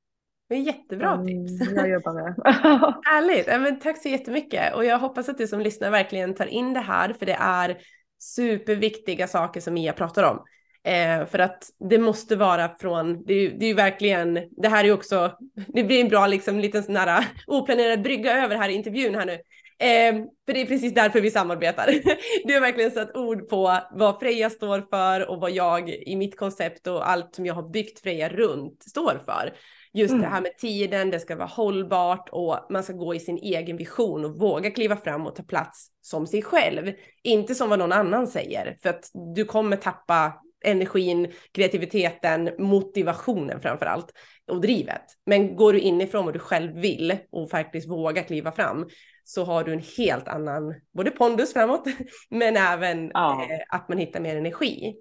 är 0.49 0.59
jättebra 0.59 1.15
som 1.15 1.27
tips. 1.27 1.71
jag 1.75 1.89
jobbar 1.89 2.13
med. 2.13 2.35
Härligt! 3.05 3.47
Ja, 3.47 3.57
men 3.59 3.79
tack 3.79 4.01
så 4.01 4.09
jättemycket 4.09 4.75
och 4.75 4.85
jag 4.85 4.99
hoppas 4.99 5.29
att 5.29 5.37
du 5.37 5.47
som 5.47 5.59
lyssnar 5.61 5.91
verkligen 5.91 6.35
tar 6.35 6.45
in 6.45 6.73
det 6.73 6.79
här 6.79 7.13
för 7.13 7.25
det 7.25 7.37
är 7.39 7.77
superviktiga 8.19 9.27
saker 9.27 9.61
som 9.61 9.73
Mia 9.73 9.93
pratar 9.93 10.23
om. 10.23 10.43
Eh, 10.83 11.25
för 11.27 11.39
att 11.39 11.63
det 11.89 11.97
måste 11.97 12.35
vara 12.35 12.75
från, 12.79 13.25
det 13.25 13.33
är, 13.33 13.39
ju- 13.41 13.57
det 13.57 13.65
är 13.65 13.67
ju 13.67 13.73
verkligen, 13.73 14.33
det 14.51 14.67
här 14.67 14.79
är 14.83 14.87
ju 14.87 14.93
också, 14.93 15.37
det 15.67 15.83
blir 15.83 16.01
en 16.01 16.09
bra 16.09 16.27
liksom 16.27 16.59
liten 16.59 16.83
sån 16.83 16.95
här 16.95 17.25
oplanerad 17.47 18.01
brygga 18.01 18.43
över 18.43 18.55
här 18.55 18.69
i 18.69 18.73
intervjun 18.73 19.15
här 19.15 19.25
nu. 19.25 19.33
Eh, 19.79 20.13
för 20.45 20.53
det 20.53 20.61
är 20.61 20.65
precis 20.65 20.93
därför 20.93 21.21
vi 21.21 21.31
samarbetar. 21.31 21.89
Du 22.47 22.53
har 22.53 22.61
verkligen 22.61 22.91
satt 22.91 23.15
ord 23.17 23.49
på 23.49 23.77
vad 23.91 24.19
Freja 24.19 24.49
står 24.49 24.81
för 24.89 25.29
och 25.29 25.39
vad 25.41 25.51
jag 25.51 25.89
i 25.89 26.15
mitt 26.15 26.37
koncept 26.37 26.87
och 26.87 27.09
allt 27.09 27.35
som 27.35 27.45
jag 27.45 27.53
har 27.53 27.69
byggt 27.69 27.99
Freja 27.99 28.29
runt 28.29 28.83
står 28.83 29.21
för. 29.25 29.53
Just 29.95 30.11
Mm. 30.11 30.21
det 30.21 30.27
här 30.27 30.41
med 30.41 30.57
tiden, 30.57 31.09
det 31.09 31.19
ska 31.19 31.35
vara 31.35 31.47
hållbart 31.47 32.29
och 32.31 32.59
man 32.69 32.83
ska 32.83 32.93
gå 32.93 33.15
i 33.15 33.19
sin 33.19 33.37
egen 33.37 33.77
vision 33.77 34.25
och 34.25 34.39
våga 34.39 34.71
kliva 34.71 34.97
fram 34.97 35.27
och 35.27 35.35
ta 35.35 35.43
plats 35.43 35.87
som 36.01 36.27
sig 36.27 36.41
själv. 36.41 36.93
Inte 37.23 37.55
som 37.55 37.69
vad 37.69 37.79
någon 37.79 37.91
annan 37.91 38.27
säger, 38.27 38.77
för 38.81 38.89
att 38.89 39.09
du 39.35 39.45
kommer 39.45 39.77
tappa 39.77 40.33
energin, 40.65 41.31
kreativiteten, 41.51 42.49
motivationen 42.59 43.61
framför 43.61 43.85
allt 43.85 44.11
och 44.51 44.61
drivet. 44.61 45.01
Men 45.25 45.55
går 45.55 45.73
du 45.73 45.79
inifrån 45.79 46.25
vad 46.25 46.33
du 46.33 46.39
själv 46.39 46.73
vill 46.75 47.17
och 47.31 47.49
faktiskt 47.49 47.89
vågar 47.89 48.23
kliva 48.23 48.51
fram 48.51 48.89
så 49.23 49.43
har 49.43 49.63
du 49.63 49.73
en 49.73 49.83
helt 49.97 50.27
annan, 50.27 50.75
både 50.93 51.11
pondus 51.11 51.53
framåt, 51.53 51.83
men 52.29 52.57
även 52.57 53.11
Ja. 53.13 53.41
eh, 53.43 53.75
att 53.75 53.89
man 53.89 53.97
hittar 53.97 54.19
mer 54.19 54.35
energi. 54.37 54.95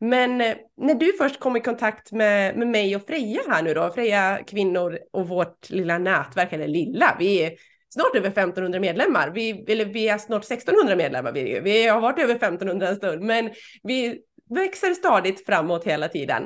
Men 0.00 0.40
eh, 0.40 0.56
när 0.76 0.94
du 0.94 1.12
först 1.12 1.40
kom 1.40 1.56
i 1.56 1.60
kontakt 1.60 2.12
med, 2.12 2.56
med 2.56 2.68
mig 2.68 2.96
och 2.96 3.06
Freja 3.06 3.40
här 3.48 3.62
nu 3.62 3.74
då, 3.74 3.90
Freja 3.90 4.40
kvinnor 4.46 4.98
och 5.12 5.28
vårt 5.28 5.70
lilla 5.70 5.98
nätverk, 5.98 6.52
eller 6.52 6.68
lilla, 6.68 7.16
vi 7.18 7.42
är 7.42 7.52
snart 7.88 8.16
över 8.16 8.28
1500 8.28 8.80
medlemmar, 8.80 9.30
vi, 9.30 9.64
eller 9.68 9.84
vi 9.84 10.08
är 10.08 10.18
snart 10.18 10.44
1600 10.44 10.96
medlemmar, 10.96 11.32
vi, 11.32 11.60
vi 11.60 11.86
har 11.86 12.00
varit 12.00 12.18
över 12.18 12.34
1500 12.34 12.88
en 12.88 12.96
stund, 12.96 13.22
men 13.22 13.50
vi 13.82 14.20
växer 14.54 14.94
stadigt 14.94 15.46
framåt 15.46 15.84
hela 15.84 16.08
tiden. 16.08 16.42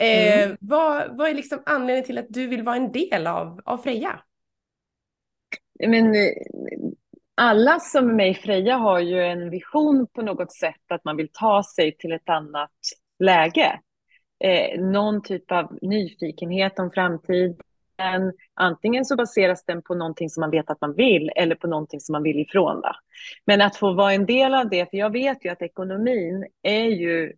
Eh, 0.00 0.44
Mm. 0.44 0.56
vad, 0.60 1.16
vad 1.18 1.28
är 1.28 1.34
liksom 1.34 1.62
anledningen 1.66 2.04
till 2.04 2.18
att 2.18 2.26
du 2.28 2.46
vill 2.46 2.62
vara 2.62 2.76
en 2.76 2.92
del 2.92 3.26
av, 3.26 3.60
av 3.64 3.78
Freja? 3.78 4.20
Men 5.86 6.14
alla 7.38 7.80
som 7.80 8.08
är 8.10 8.14
med 8.14 8.30
i 8.30 8.34
Freja 8.34 8.76
har 8.76 9.00
ju 9.00 9.22
en 9.22 9.50
vision 9.50 10.06
på 10.12 10.22
något 10.22 10.52
sätt 10.52 10.82
att 10.88 11.04
man 11.04 11.16
vill 11.16 11.28
ta 11.32 11.62
sig 11.62 11.96
till 11.96 12.12
ett 12.12 12.28
annat 12.28 12.70
läge. 13.18 13.80
Eh, 14.44 14.80
någon 14.80 15.22
typ 15.22 15.52
av 15.52 15.78
nyfikenhet 15.82 16.78
om 16.78 16.90
framtiden. 16.90 18.32
Antingen 18.54 19.04
så 19.04 19.16
baseras 19.16 19.64
den 19.64 19.82
på 19.82 19.94
någonting 19.94 20.30
som 20.30 20.40
man 20.40 20.50
vet 20.50 20.70
att 20.70 20.80
man 20.80 20.94
vill 20.94 21.30
eller 21.36 21.54
på 21.54 21.66
någonting 21.66 22.00
som 22.00 22.12
man 22.12 22.22
vill 22.22 22.40
ifrån. 22.40 22.80
Då. 22.80 22.92
Men 23.44 23.60
att 23.60 23.76
få 23.76 23.92
vara 23.92 24.12
en 24.12 24.26
del 24.26 24.54
av 24.54 24.68
det, 24.68 24.90
för 24.90 24.96
jag 24.96 25.12
vet 25.12 25.44
ju 25.44 25.48
att 25.48 25.62
ekonomin 25.62 26.46
är 26.62 26.84
ju 26.84 27.32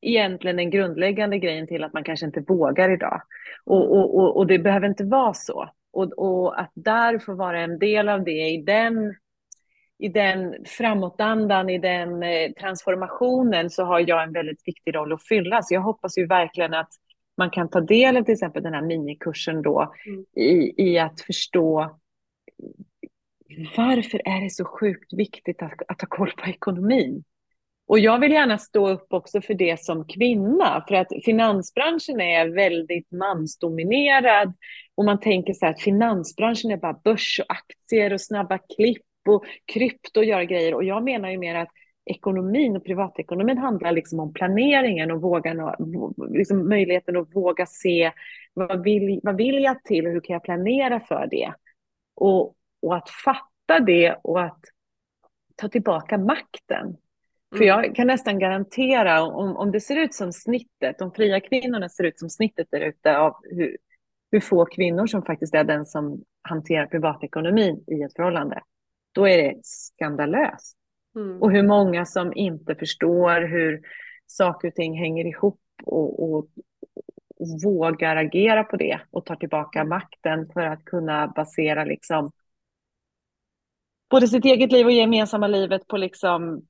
egentligen 0.00 0.56
den 0.56 0.70
grundläggande 0.70 1.38
grejen 1.38 1.66
till 1.66 1.84
att 1.84 1.92
man 1.92 2.04
kanske 2.04 2.26
inte 2.26 2.40
vågar 2.40 2.90
idag. 2.90 3.22
Och, 3.64 3.96
och, 3.96 4.18
och, 4.18 4.36
och 4.36 4.46
det 4.46 4.58
behöver 4.58 4.88
inte 4.88 5.04
vara 5.04 5.34
så. 5.34 5.70
Och, 5.92 6.12
och 6.12 6.60
att 6.60 6.72
där 6.74 7.18
få 7.18 7.34
vara 7.34 7.60
en 7.60 7.78
del 7.78 8.08
av 8.08 8.24
det 8.24 8.48
i 8.48 8.62
den, 8.62 9.14
i 9.98 10.08
den 10.08 10.54
framåtandan, 10.66 11.70
i 11.70 11.78
den 11.78 12.22
eh, 12.22 12.52
transformationen 12.60 13.70
så 13.70 13.84
har 13.84 14.00
jag 14.08 14.22
en 14.22 14.32
väldigt 14.32 14.68
viktig 14.68 14.94
roll 14.94 15.12
att 15.12 15.26
fylla. 15.26 15.62
Så 15.62 15.74
jag 15.74 15.80
hoppas 15.80 16.18
ju 16.18 16.26
verkligen 16.26 16.74
att 16.74 16.90
man 17.36 17.50
kan 17.50 17.70
ta 17.70 17.80
del 17.80 18.16
av 18.16 18.22
till 18.22 18.34
exempel 18.34 18.62
den 18.62 18.74
här 18.74 18.82
minikursen 18.82 19.62
då 19.62 19.94
Mm. 20.06 20.24
i, 20.36 20.74
i 20.76 20.98
att 20.98 21.20
förstå 21.20 22.00
varför 23.76 24.22
är 24.24 24.40
det 24.40 24.50
så 24.50 24.64
sjukt 24.64 25.12
viktigt 25.12 25.62
att, 25.62 25.82
att 25.88 26.00
ha 26.00 26.08
koll 26.08 26.32
på 26.32 26.50
ekonomin? 26.50 27.24
Och 27.90 27.98
jag 27.98 28.18
vill 28.18 28.32
gärna 28.32 28.58
stå 28.58 28.88
upp 28.88 29.12
också 29.12 29.40
för 29.40 29.54
det 29.54 29.80
som 29.80 30.06
kvinna, 30.06 30.84
för 30.88 30.94
att 30.94 31.08
finansbranschen 31.24 32.20
är 32.20 32.48
väldigt 32.48 33.12
mansdominerad. 33.12 34.52
Och 34.94 35.04
man 35.04 35.20
tänker 35.20 35.52
så 35.52 35.66
här 35.66 35.72
att 35.72 35.80
finansbranschen 35.80 36.70
är 36.70 36.76
bara 36.76 37.00
börs 37.04 37.40
och 37.40 37.52
aktier 37.52 38.12
och 38.12 38.20
snabba 38.20 38.58
klipp 38.58 39.02
och 39.28 39.44
krypto 39.72 40.20
och 40.20 40.24
göra 40.24 40.44
grejer. 40.44 40.74
Och 40.74 40.84
jag 40.84 41.04
menar 41.04 41.30
ju 41.30 41.38
mer 41.38 41.54
att 41.54 41.68
ekonomin 42.04 42.76
och 42.76 42.84
privatekonomin 42.84 43.58
handlar 43.58 43.92
liksom 43.92 44.20
om 44.20 44.32
planeringen 44.32 45.10
och 45.10 45.20
vågan 45.20 45.60
och, 45.60 46.30
liksom 46.30 46.68
möjligheten 46.68 47.16
att 47.16 47.36
våga 47.36 47.66
se 47.66 48.12
vad 48.54 48.82
vill, 48.82 49.20
vad 49.22 49.36
vill 49.36 49.62
jag 49.62 49.84
till 49.84 50.06
och 50.06 50.12
hur 50.12 50.20
kan 50.20 50.34
jag 50.34 50.44
planera 50.44 51.00
för 51.00 51.28
det? 51.30 51.52
Och, 52.14 52.54
och 52.82 52.96
att 52.96 53.10
fatta 53.10 53.80
det 53.86 54.16
och 54.22 54.42
att 54.42 54.60
ta 55.56 55.68
tillbaka 55.68 56.18
makten. 56.18 56.96
För 57.56 57.64
jag 57.64 57.94
kan 57.94 58.06
nästan 58.06 58.38
garantera, 58.38 59.22
om, 59.22 59.56
om 59.56 59.72
det 59.72 59.80
ser 59.80 59.96
ut 59.96 60.14
som 60.14 60.32
snittet, 60.32 60.98
de 60.98 61.12
fria 61.12 61.40
kvinnorna 61.40 61.88
ser 61.88 62.04
ut 62.04 62.18
som 62.18 62.30
snittet 62.30 62.68
där 62.70 62.80
ute 62.80 63.18
av 63.18 63.36
hur, 63.42 63.76
hur 64.32 64.40
få 64.40 64.64
kvinnor 64.64 65.06
som 65.06 65.22
faktiskt 65.22 65.54
är 65.54 65.64
den 65.64 65.86
som 65.86 66.24
hanterar 66.42 66.86
privatekonomin 66.86 67.84
i 67.86 68.02
ett 68.02 68.16
förhållande, 68.16 68.62
då 69.12 69.28
är 69.28 69.42
det 69.42 69.60
skandalöst. 69.62 70.76
Mm. 71.16 71.42
Och 71.42 71.50
hur 71.50 71.62
många 71.62 72.04
som 72.04 72.32
inte 72.34 72.74
förstår 72.74 73.40
hur 73.40 73.80
saker 74.26 74.68
och 74.68 74.74
ting 74.74 74.98
hänger 74.98 75.24
ihop 75.24 75.60
och, 75.84 76.22
och, 76.22 76.48
och 77.36 77.62
vågar 77.64 78.16
agera 78.16 78.64
på 78.64 78.76
det 78.76 79.00
och 79.10 79.26
tar 79.26 79.36
tillbaka 79.36 79.84
makten 79.84 80.48
för 80.52 80.60
att 80.60 80.84
kunna 80.84 81.28
basera 81.28 81.84
liksom 81.84 82.30
både 84.10 84.28
sitt 84.28 84.44
eget 84.44 84.72
liv 84.72 84.86
och 84.86 84.92
gemensamma 84.92 85.46
livet 85.46 85.86
på 85.86 85.96
liksom 85.96 86.66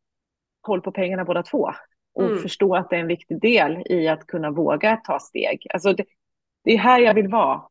koll 0.61 0.81
på 0.81 0.93
pengarna 0.93 1.25
båda 1.25 1.43
två. 1.43 1.71
Och 2.15 2.27
mm. 2.27 2.39
förstå 2.39 2.77
att 2.77 2.91
det 2.91 2.97
är 2.97 3.01
en 3.01 3.07
viktig 3.07 3.41
del 3.41 3.83
i 3.87 4.09
att 4.09 4.27
kunna 4.27 4.51
våga 4.51 4.97
ta 4.97 5.19
steg. 5.21 5.67
Alltså 5.71 5.93
det, 5.93 6.05
det 6.65 6.73
är 6.73 6.79
här 6.79 7.01
jag 7.01 7.15
vill 7.15 7.29
vara. 7.29 7.63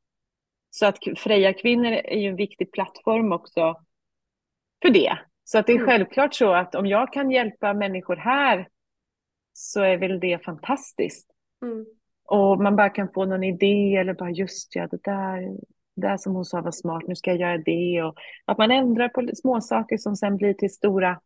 Så 0.70 0.86
att 0.86 0.98
Freja 1.18 1.54
kvinnor 1.54 1.92
är 1.92 2.20
ju 2.20 2.30
en 2.30 2.36
viktig 2.36 2.72
plattform 2.72 3.32
också 3.32 3.76
för 4.82 4.90
det. 4.90 5.18
Så 5.44 5.60
att 5.60 5.68
det 5.68 5.74
är 5.74 5.78
mm. 5.78 5.88
självklart 5.88 6.34
så 6.34 6.54
att 6.54 6.76
om 6.76 6.86
jag 6.86 7.14
kan 7.14 7.32
hjälpa 7.32 7.74
människor 7.74 8.16
här 8.16 8.68
så 9.54 9.82
är 9.82 9.98
väl 9.98 10.20
det 10.20 10.46
fantastiskt. 10.46 11.32
Mm. 11.62 11.86
Och 12.26 12.62
man 12.62 12.76
bara 12.76 12.90
kan 12.90 13.10
få 13.14 13.26
någon 13.26 13.44
idé 13.44 13.96
eller 13.96 14.14
bara 14.14 14.30
just 14.30 14.76
ja, 14.76 14.88
det 14.88 15.04
där, 15.04 15.42
det 15.96 16.08
där 16.08 16.18
som 16.18 16.36
hon 16.36 16.46
sa 16.46 16.62
var 16.62 16.72
smart, 16.72 17.04
nu 17.08 17.16
ska 17.16 17.32
jag 17.32 17.40
göra 17.40 17.58
det. 17.58 18.04
Och 18.04 18.16
att 18.46 18.58
man 18.58 18.72
ändrar 18.72 19.10
på 19.10 19.30
små 19.36 19.62
saker 19.62 19.98
som 19.98 20.16
sen 20.16 20.38
blir 20.38 20.54
till 20.54 20.74
stora, 20.74 21.20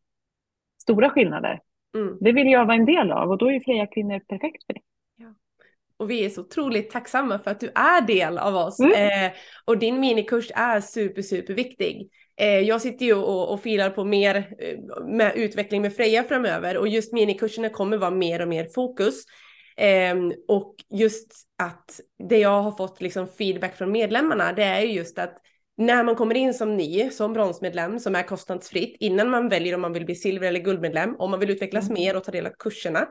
stora 0.84 1.10
skillnader. 1.10 1.60
Mm. 1.96 2.18
Det 2.22 2.32
vill 2.32 2.48
jag 2.48 2.66
vara 2.66 2.78
en 2.78 2.86
del 2.86 3.12
av 3.12 3.30
och 3.30 3.38
då 3.38 3.52
är 3.52 3.60
Freja 3.60 3.88
kvinnor 3.88 4.20
perfekt 4.20 4.66
för 4.66 4.74
det. 4.74 4.82
Och 5.98 6.10
vi 6.10 6.26
är 6.26 6.30
så 6.30 6.42
otroligt 6.42 6.90
tacksamma 6.90 7.40
för 7.40 7.52
att 7.52 7.60
du 7.60 7.68
är 7.76 8.02
del 8.02 8.38
av 8.38 8.56
oss. 8.56 8.80
Mm. 8.80 9.26
Eh, 9.26 9.32
och 9.66 9.78
din 9.78 10.00
minikurs 10.00 10.52
är 10.56 10.82
super, 10.82 11.22
super 11.22 11.54
viktig. 11.54 12.10
Eh, 12.38 12.60
jag 12.60 12.82
sitter 12.82 13.06
ju 13.06 13.14
och, 13.14 13.54
och 13.54 13.62
filar 13.62 13.90
på 13.90 14.04
mer 14.04 14.36
eh, 14.36 15.06
med 15.06 15.36
utveckling 15.36 15.82
med 15.82 15.96
Freja 15.96 16.24
framöver 16.24 16.78
och 16.78 16.88
just 16.88 17.14
minikurserna 17.14 17.70
kommer 17.70 17.98
vara 17.98 18.12
mer 18.12 18.42
och 18.42 18.48
mer 18.48 18.68
fokus. 18.76 19.24
Eh, 19.78 20.16
och 20.48 20.76
just 20.90 21.32
att 21.64 22.00
det 22.30 22.38
jag 22.38 22.62
har 22.62 22.72
fått 22.72 23.02
liksom 23.02 23.28
feedback 23.28 23.78
från 23.78 23.92
medlemmarna 23.92 24.54
det 24.54 24.64
är 24.64 24.82
ju 24.82 24.94
just 24.94 25.20
att 25.20 25.38
när 25.78 26.04
man 26.04 26.16
kommer 26.16 26.36
in 26.36 26.54
som 26.54 26.78
ny, 26.78 27.10
som 27.10 27.34
bronsmedlem 27.34 28.00
som 28.00 28.16
är 28.16 28.24
kostnadsfritt 28.24 28.98
innan 29.00 29.30
man 29.30 29.50
väljer 29.50 29.76
om 29.76 29.82
man 29.82 29.94
vill 29.94 30.06
bli 30.06 30.16
silver 30.16 30.48
eller 30.48 30.60
guldmedlem, 30.60 31.16
om 31.20 31.32
man 31.32 31.40
vill 31.40 31.50
utvecklas 31.50 31.90
mm. 31.90 31.94
mer 31.94 32.16
och 32.16 32.24
ta 32.24 32.32
del 32.32 32.46
av 32.46 32.54
kurserna, 32.60 33.08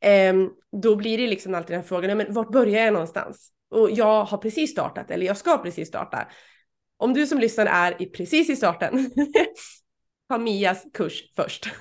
eh, 0.00 0.34
då 0.82 0.96
blir 0.96 1.18
det 1.18 1.26
liksom 1.26 1.54
alltid 1.54 1.76
den 1.76 1.84
frågan, 1.84 2.16
men 2.16 2.32
vart 2.32 2.52
börjar 2.52 2.84
jag 2.84 2.92
någonstans? 2.92 3.52
Och 3.70 3.90
jag 3.90 4.24
har 4.24 4.38
precis 4.38 4.70
startat 4.70 5.10
eller 5.10 5.26
jag 5.26 5.36
ska 5.36 5.58
precis 5.58 5.88
starta. 5.88 6.28
Om 6.96 7.14
du 7.14 7.26
som 7.26 7.38
lyssnar 7.38 7.66
är 7.66 8.02
i 8.02 8.06
precis 8.06 8.50
i 8.50 8.56
starten, 8.56 9.10
ta 10.28 10.38
Mias 10.38 10.86
kurs 10.94 11.22
först. 11.36 11.64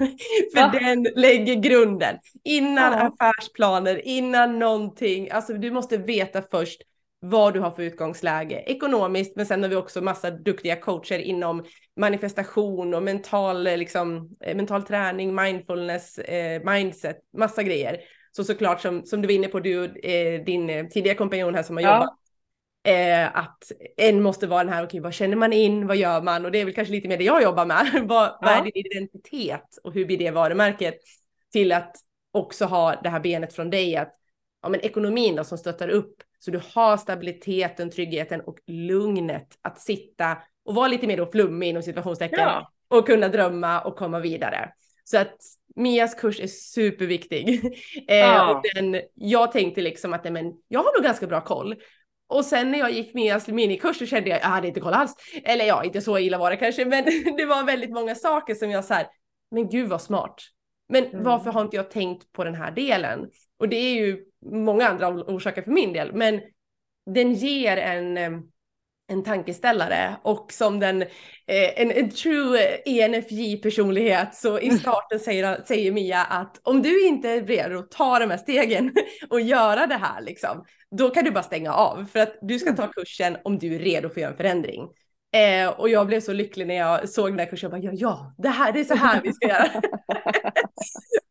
För 0.54 0.60
ja. 0.60 0.72
den 0.80 1.08
lägger 1.16 1.56
grunden. 1.56 2.18
Innan 2.44 2.94
ja. 2.94 3.12
affärsplaner, 3.20 4.08
innan 4.08 4.60
någonting. 4.60 5.32
Alltså 5.32 5.54
du 5.54 5.72
måste 5.72 5.98
veta 5.98 6.42
först 6.52 6.82
vad 7.20 7.54
du 7.54 7.60
har 7.60 7.72
för 7.72 7.84
utgångsläge 7.84 8.64
ekonomiskt, 8.66 9.36
men 9.36 9.46
sen 9.46 9.64
har 9.64 9.70
vi 9.70 9.76
också 9.76 10.02
massa 10.02 10.32
duktiga 10.32 10.76
coacher 10.76 11.20
inom 11.20 11.66
manifestation 11.96 12.94
och 12.94 13.04
mental, 13.04 13.64
liksom, 13.64 14.30
eh, 14.44 14.56
mental 14.56 14.84
träning, 14.84 15.36
mindfulness, 15.36 16.18
eh, 16.18 16.64
mindset, 16.64 17.18
massa 17.38 17.64
grejer. 17.64 18.00
Så 18.32 18.44
såklart 18.44 18.82
som, 18.82 19.06
som 19.06 19.22
du 19.22 19.28
var 19.28 19.34
inne 19.36 19.48
på, 19.48 19.60
du 19.60 19.86
eh, 19.86 20.44
din 20.44 20.70
eh, 20.70 20.88
tidigare 20.88 21.18
kompanjon 21.18 21.56
här 21.56 21.64
som 21.64 21.78
har 21.78 21.84
ja. 21.84 21.96
jobbat 21.96 22.20
Eh, 22.84 23.38
att 23.38 23.72
en 23.98 24.22
måste 24.22 24.48
vara 24.48 24.64
den 24.64 24.74
här, 24.74 24.80
okej 24.80 24.88
okay, 24.88 25.00
vad 25.00 25.14
känner 25.14 25.36
man 25.36 25.54
in, 25.54 25.88
vad 25.88 25.98
gör 25.98 26.22
man? 26.22 26.46
Och 26.46 26.52
det 26.52 26.62
är 26.62 26.66
väl 26.66 26.74
kanske 26.74 26.92
lite 26.92 27.08
mer 27.08 27.18
det 27.18 27.24
jag 27.24 27.44
jobbar 27.44 27.66
med. 27.66 28.02
vad, 28.04 28.28
ja. 28.28 28.38
vad 28.42 28.58
är 28.58 28.62
din 28.64 28.86
identitet 28.86 29.78
och 29.84 29.94
hur 29.94 30.06
blir 30.06 30.18
det 30.18 30.32
varumärket? 30.32 30.96
Till 31.52 31.72
att 31.72 31.96
också 32.32 32.66
ha 32.66 32.96
det 33.04 33.10
här 33.10 33.20
benet 33.20 33.54
från 33.54 33.70
dig 33.70 33.96
att 33.96 34.14
ja, 34.62 34.70
men 34.70 34.82
ekonomin 34.82 35.36
då 35.36 35.44
som 35.44 35.58
stöttar 35.58 35.90
upp 35.90 36.16
så 36.40 36.52
du 36.52 36.62
har 36.74 36.98
stabiliteten, 36.98 37.92
tryggheten 37.92 38.42
och 38.42 38.58
lugnet 38.68 39.48
att 39.62 39.80
sitta 39.82 40.38
och 40.66 40.76
vara 40.76 40.88
lite 40.88 41.08
mer 41.08 41.18
då 41.18 41.26
flummig 41.26 41.70
inom 41.70 41.84
situationstecken 41.84 42.40
ja. 42.40 42.72
och 42.88 43.06
kunna 43.06 43.28
drömma 43.28 43.82
och 43.82 43.96
komma 43.96 44.20
vidare. 44.20 44.72
Så 45.04 45.18
att 45.18 45.38
Mias 45.76 46.16
kurs 46.16 46.40
är 46.40 46.48
superviktig. 46.48 47.76
Eh, 48.08 48.18
ja. 48.18 48.56
och 48.56 48.64
den, 48.74 49.02
jag 49.14 49.52
tänkte 49.52 49.82
liksom 49.82 50.14
att 50.14 50.32
men, 50.32 50.54
jag 50.68 50.80
har 50.80 50.98
nog 50.98 51.04
ganska 51.04 51.28
bra 51.28 51.42
koll. 51.42 51.76
Och 52.28 52.46
sen 52.46 52.72
när 52.72 52.80
jag 52.80 52.92
gick 52.92 53.14
Mias 53.14 53.48
minikurs 53.48 53.98
så 53.98 54.06
kände 54.06 54.30
jag, 54.30 54.40
jag 54.40 54.48
hade 54.48 54.68
inte 54.68 54.80
koll 54.80 54.94
alls. 54.94 55.16
Eller 55.44 55.66
ja, 55.66 55.84
inte 55.84 56.02
så 56.02 56.18
illa 56.18 56.38
var 56.38 56.52
det 56.52 56.58
kanske, 56.58 56.86
men 56.86 57.06
det 57.38 57.46
var 57.46 57.64
väldigt 57.64 57.92
många 57.92 58.16
saker 58.16 58.56
som 58.56 58.72
jag 58.72 58.86
så 58.86 58.94
här, 58.94 59.08
men 59.52 59.70
gud 59.70 59.90
vad 59.90 60.02
smart. 60.02 60.42
Men 60.90 61.06
mm. 61.06 61.24
varför 61.24 61.52
har 61.52 61.62
inte 61.62 61.76
jag 61.76 61.92
tänkt 61.92 62.32
på 62.32 62.44
den 62.44 62.56
här 62.56 62.72
delen? 62.72 63.30
Och 63.60 63.70
det 63.70 63.76
är 63.76 63.96
ju 63.96 64.26
många 64.46 64.88
andra 64.88 65.10
orsaker 65.10 65.62
för 65.62 65.72
min 65.72 65.94
del, 65.94 66.14
men 66.14 66.42
den 67.16 67.34
ger 67.34 67.78
en, 67.78 68.18
en 69.08 69.24
tankeställare 69.24 70.16
och 70.24 70.52
som 70.54 70.80
den, 70.80 71.02
eh, 71.02 71.82
en, 71.82 71.92
en 71.92 72.10
true 72.10 72.60
ENFJ-personlighet 72.86 74.36
så 74.36 74.60
i 74.60 74.72
starten 74.72 75.20
säger, 75.20 75.64
säger 75.66 75.92
Mia 75.92 76.24
att 76.24 76.60
om 76.64 76.82
du 76.82 77.08
inte 77.08 77.30
är 77.30 77.46
redo 77.46 77.80
att 77.80 77.92
ta 77.92 78.20
de 78.20 78.30
här 78.30 78.38
stegen 78.38 78.94
och 79.30 79.42
göra 79.42 79.88
det 79.88 79.96
här 79.96 80.22
liksom, 80.22 80.66
då 80.92 81.10
kan 81.10 81.24
du 81.24 81.32
bara 81.32 81.44
stänga 81.44 81.74
av 81.74 82.06
för 82.06 82.20
att 82.20 82.38
du 82.42 82.60
ska 82.60 82.76
ta 82.76 82.84
mm. 82.84 82.94
kursen 82.94 83.38
om 83.44 83.60
du 83.60 83.76
är 83.76 83.80
redo 83.80 84.10
för 84.10 84.16
att 84.16 84.22
göra 84.22 84.32
en 84.32 84.38
förändring. 84.38 84.88
Eh, 85.32 85.70
och 85.70 85.90
jag 85.90 86.08
blev 86.08 86.20
så 86.20 86.34
lycklig 86.34 86.68
när 86.68 86.76
jag 86.76 87.10
såg 87.10 87.30
den 87.30 87.40
här 87.40 87.46
kursen. 87.46 87.72
Jag 87.72 87.82
bara, 87.82 87.92
ja, 87.94 87.98
ja, 88.00 88.34
det 88.38 88.50
här 88.50 88.72
det 88.72 88.80
är 88.80 88.84
så 88.84 88.96
här 88.96 89.22
vi 89.24 89.34
ska 89.34 89.48
göra. 89.48 89.66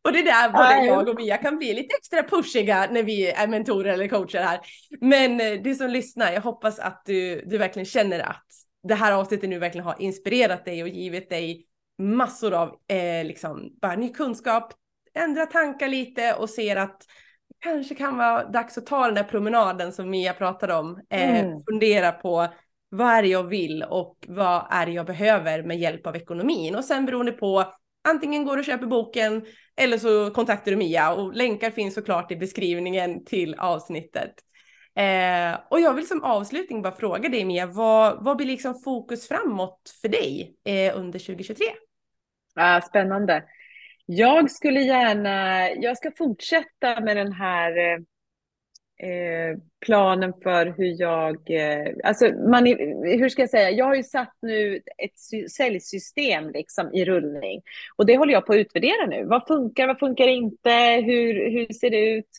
och 0.04 0.12
det 0.12 0.18
är 0.18 0.24
där 0.24 0.52
både 0.52 0.86
jag 0.86 1.08
och 1.08 1.16
Mia 1.16 1.36
kan 1.36 1.58
bli 1.58 1.74
lite 1.74 1.94
extra 1.96 2.22
pushiga 2.22 2.88
när 2.90 3.02
vi 3.02 3.30
är 3.30 3.46
mentorer 3.46 3.92
eller 3.92 4.08
coacher 4.08 4.38
här. 4.38 4.60
Men 5.00 5.40
eh, 5.40 5.62
du 5.62 5.74
som 5.74 5.90
lyssnar, 5.90 6.32
jag 6.32 6.40
hoppas 6.40 6.78
att 6.78 7.02
du, 7.06 7.42
du 7.46 7.58
verkligen 7.58 7.86
känner 7.86 8.20
att 8.20 8.46
det 8.88 8.94
här 8.94 9.12
avsnittet 9.12 9.50
nu 9.50 9.58
verkligen 9.58 9.84
har 9.84 10.02
inspirerat 10.02 10.64
dig 10.64 10.82
och 10.82 10.88
givit 10.88 11.30
dig 11.30 11.66
massor 11.98 12.54
av 12.54 12.68
eh, 12.68 13.24
liksom, 13.24 13.70
bara 13.82 13.96
ny 13.96 14.12
kunskap, 14.12 14.72
ändra 15.14 15.46
tankar 15.46 15.88
lite 15.88 16.34
och 16.34 16.50
ser 16.50 16.76
att 16.76 17.02
kanske 17.60 17.94
kan 17.94 18.16
vara 18.16 18.44
dags 18.44 18.78
att 18.78 18.86
ta 18.86 19.06
den 19.06 19.14
där 19.14 19.24
promenaden 19.24 19.92
som 19.92 20.10
Mia 20.10 20.32
pratade 20.32 20.74
om. 20.74 21.00
Eh, 21.10 21.40
mm. 21.40 21.60
Fundera 21.70 22.12
på 22.12 22.48
vad 22.88 23.08
är 23.08 23.22
det 23.22 23.28
jag 23.28 23.44
vill 23.44 23.82
och 23.82 24.16
vad 24.28 24.66
är 24.70 24.86
det 24.86 24.92
jag 24.92 25.06
behöver 25.06 25.62
med 25.62 25.78
hjälp 25.78 26.06
av 26.06 26.16
ekonomin? 26.16 26.74
Och 26.74 26.84
sen 26.84 27.06
beroende 27.06 27.32
på 27.32 27.64
antingen 28.08 28.44
går 28.44 28.56
du 28.56 28.60
och 28.60 28.66
köper 28.66 28.86
boken 28.86 29.46
eller 29.76 29.98
så 29.98 30.30
kontaktar 30.30 30.70
du 30.70 30.76
Mia 30.76 31.12
och 31.12 31.34
länkar 31.34 31.70
finns 31.70 31.94
såklart 31.94 32.32
i 32.32 32.36
beskrivningen 32.36 33.24
till 33.24 33.54
avsnittet. 33.54 34.34
Eh, 34.96 35.60
och 35.70 35.80
jag 35.80 35.94
vill 35.94 36.08
som 36.08 36.24
avslutning 36.24 36.82
bara 36.82 36.96
fråga 36.96 37.28
dig 37.28 37.44
Mia, 37.44 37.66
vad, 37.66 38.24
vad 38.24 38.36
blir 38.36 38.46
liksom 38.46 38.74
fokus 38.84 39.28
framåt 39.28 39.80
för 40.02 40.08
dig 40.08 40.54
eh, 40.64 40.98
under 40.98 41.18
2023? 41.18 41.66
Ah, 42.54 42.80
spännande. 42.80 43.44
Jag 44.06 44.50
skulle 44.50 44.80
gärna, 44.80 45.70
jag 45.70 45.96
ska 45.96 46.10
fortsätta 46.18 47.00
med 47.00 47.16
den 47.16 47.32
här 47.32 47.70
eh, 47.78 47.98
eh, 48.98 49.58
planen 49.86 50.32
för 50.42 50.74
hur 50.76 51.00
jag, 51.00 51.50
eh, 51.50 51.94
alltså 52.04 52.32
man, 52.50 52.66
hur 53.04 53.28
ska 53.28 53.42
jag 53.42 53.50
säga, 53.50 53.70
jag 53.70 53.84
har 53.84 53.94
ju 53.94 54.02
satt 54.02 54.34
nu 54.42 54.80
ett 54.98 55.50
säljsystem 55.50 56.50
liksom 56.50 56.94
i 56.94 57.04
rullning 57.04 57.62
och 57.96 58.06
det 58.06 58.16
håller 58.16 58.32
jag 58.32 58.46
på 58.46 58.52
att 58.52 58.58
utvärdera 58.58 59.06
nu. 59.06 59.24
Vad 59.24 59.46
funkar, 59.46 59.86
vad 59.86 59.98
funkar 59.98 60.28
inte, 60.28 61.02
hur, 61.06 61.50
hur 61.50 61.72
ser 61.72 61.90
det 61.90 62.10
ut? 62.10 62.30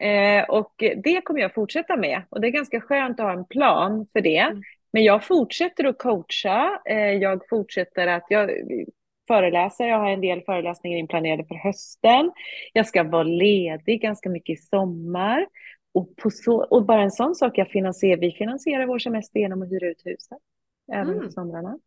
Eh, 0.00 0.44
och 0.44 0.74
det 1.04 1.20
kommer 1.20 1.40
jag 1.40 1.54
fortsätta 1.54 1.96
med 1.96 2.22
och 2.28 2.40
det 2.40 2.46
är 2.46 2.50
ganska 2.50 2.80
skönt 2.80 3.20
att 3.20 3.26
ha 3.26 3.32
en 3.32 3.44
plan 3.44 4.06
för 4.12 4.20
det. 4.20 4.38
Mm. 4.38 4.62
Men 4.92 5.04
jag 5.04 5.24
fortsätter 5.24 5.84
att 5.84 5.98
coacha, 5.98 6.80
eh, 6.84 7.12
jag 7.12 7.48
fortsätter 7.48 8.06
att, 8.06 8.24
jag 8.28 8.50
föreläsa, 9.28 9.84
jag 9.84 9.98
har 9.98 10.10
en 10.10 10.20
del 10.20 10.42
föreläsningar 10.42 10.98
inplanerade 10.98 11.44
för 11.44 11.54
hösten. 11.54 12.32
Jag 12.72 12.86
ska 12.86 13.02
vara 13.02 13.22
ledig 13.22 14.02
ganska 14.02 14.28
mycket 14.28 14.58
i 14.58 14.62
sommar. 14.62 15.46
Och, 15.96 16.16
på 16.16 16.30
så, 16.30 16.64
och 16.64 16.84
bara 16.84 17.02
en 17.02 17.10
sån 17.10 17.34
sak, 17.34 17.58
jag 17.58 17.68
finansierar, 17.68 18.20
vi 18.20 18.32
finansierar 18.32 18.86
vår 18.86 18.98
semester 18.98 19.40
genom 19.40 19.62
att 19.62 19.70
hyra 19.70 19.86
ut 19.86 20.02
huset, 20.04 20.38
även 20.92 21.12
mm. 21.12 21.24
på 21.24 21.30
somrarna. 21.30 21.78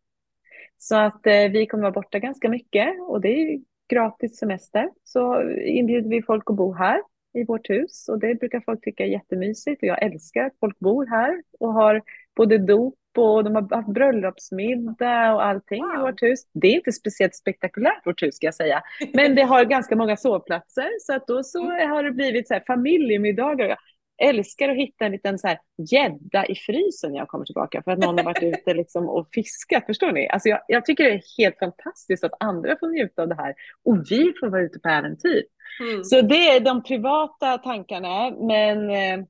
Så 0.78 0.96
att 0.96 1.26
eh, 1.26 1.48
vi 1.50 1.66
kommer 1.66 1.82
vara 1.82 1.92
borta 1.92 2.18
ganska 2.18 2.48
mycket 2.48 3.00
och 3.00 3.20
det 3.20 3.28
är 3.28 3.60
gratis 3.88 4.36
semester. 4.36 4.90
Så 5.04 5.50
inbjuder 5.50 6.08
vi 6.08 6.22
folk 6.22 6.50
att 6.50 6.56
bo 6.56 6.72
här 6.72 7.02
i 7.34 7.44
vårt 7.44 7.70
hus 7.70 8.08
och 8.08 8.18
det 8.18 8.34
brukar 8.34 8.60
folk 8.60 8.84
tycka 8.84 9.04
är 9.04 9.08
jättemysigt 9.08 9.82
och 9.82 9.88
jag 9.88 10.02
älskar 10.02 10.44
att 10.44 10.58
folk 10.60 10.78
bor 10.78 11.06
här 11.06 11.42
och 11.60 11.72
har 11.72 12.02
både 12.36 12.58
dop 12.58 12.94
och 13.16 13.44
de 13.44 13.54
har 13.54 13.76
haft 13.76 13.88
bröllopsmiddag 13.88 15.34
och 15.34 15.44
allting 15.44 15.82
wow. 15.82 15.94
i 15.94 16.00
vårt 16.00 16.22
hus. 16.22 16.40
Det 16.52 16.68
är 16.68 16.74
inte 16.74 16.92
speciellt 16.92 17.34
spektakulärt 17.34 18.06
vårt 18.06 18.22
hus 18.22 18.34
ska 18.34 18.46
jag 18.46 18.54
säga, 18.54 18.82
men 19.12 19.34
det 19.34 19.42
har 19.42 19.64
ganska 19.64 19.96
många 19.96 20.16
sovplatser 20.16 20.88
så 21.00 21.14
att 21.14 21.26
då 21.26 21.42
så 21.42 21.70
mm. 21.70 21.90
har 21.90 22.02
det 22.02 22.12
blivit 22.12 22.48
så 22.48 22.54
här 22.54 22.64
familjemiddagar. 22.66 23.76
Älskar 24.20 24.68
att 24.68 24.76
hitta 24.76 25.04
en 25.04 25.12
liten 25.12 25.38
så 25.38 25.56
gädda 25.90 26.46
i 26.46 26.54
frysen 26.54 27.12
när 27.12 27.18
jag 27.18 27.28
kommer 27.28 27.44
tillbaka 27.44 27.82
för 27.82 27.90
att 27.90 27.98
någon 27.98 28.18
har 28.18 28.24
varit 28.24 28.42
ute 28.42 28.74
liksom 28.74 29.08
och 29.08 29.28
fiskat. 29.32 29.86
Förstår 29.86 30.12
ni? 30.12 30.28
Alltså 30.28 30.48
jag, 30.48 30.60
jag 30.68 30.84
tycker 30.84 31.04
det 31.04 31.10
är 31.10 31.22
helt 31.38 31.58
fantastiskt 31.58 32.24
att 32.24 32.32
andra 32.40 32.76
får 32.80 32.88
njuta 32.88 33.22
av 33.22 33.28
det 33.28 33.34
här 33.34 33.54
och 33.84 33.98
vi 34.10 34.32
får 34.40 34.48
vara 34.48 34.62
ute 34.62 34.78
på 34.78 34.88
äventyr. 34.88 35.42
Mm. 35.80 36.04
Så 36.04 36.22
det 36.22 36.48
är 36.48 36.60
de 36.60 36.82
privata 36.82 37.58
tankarna, 37.58 38.30
men 38.30 38.90
eh, 38.90 39.24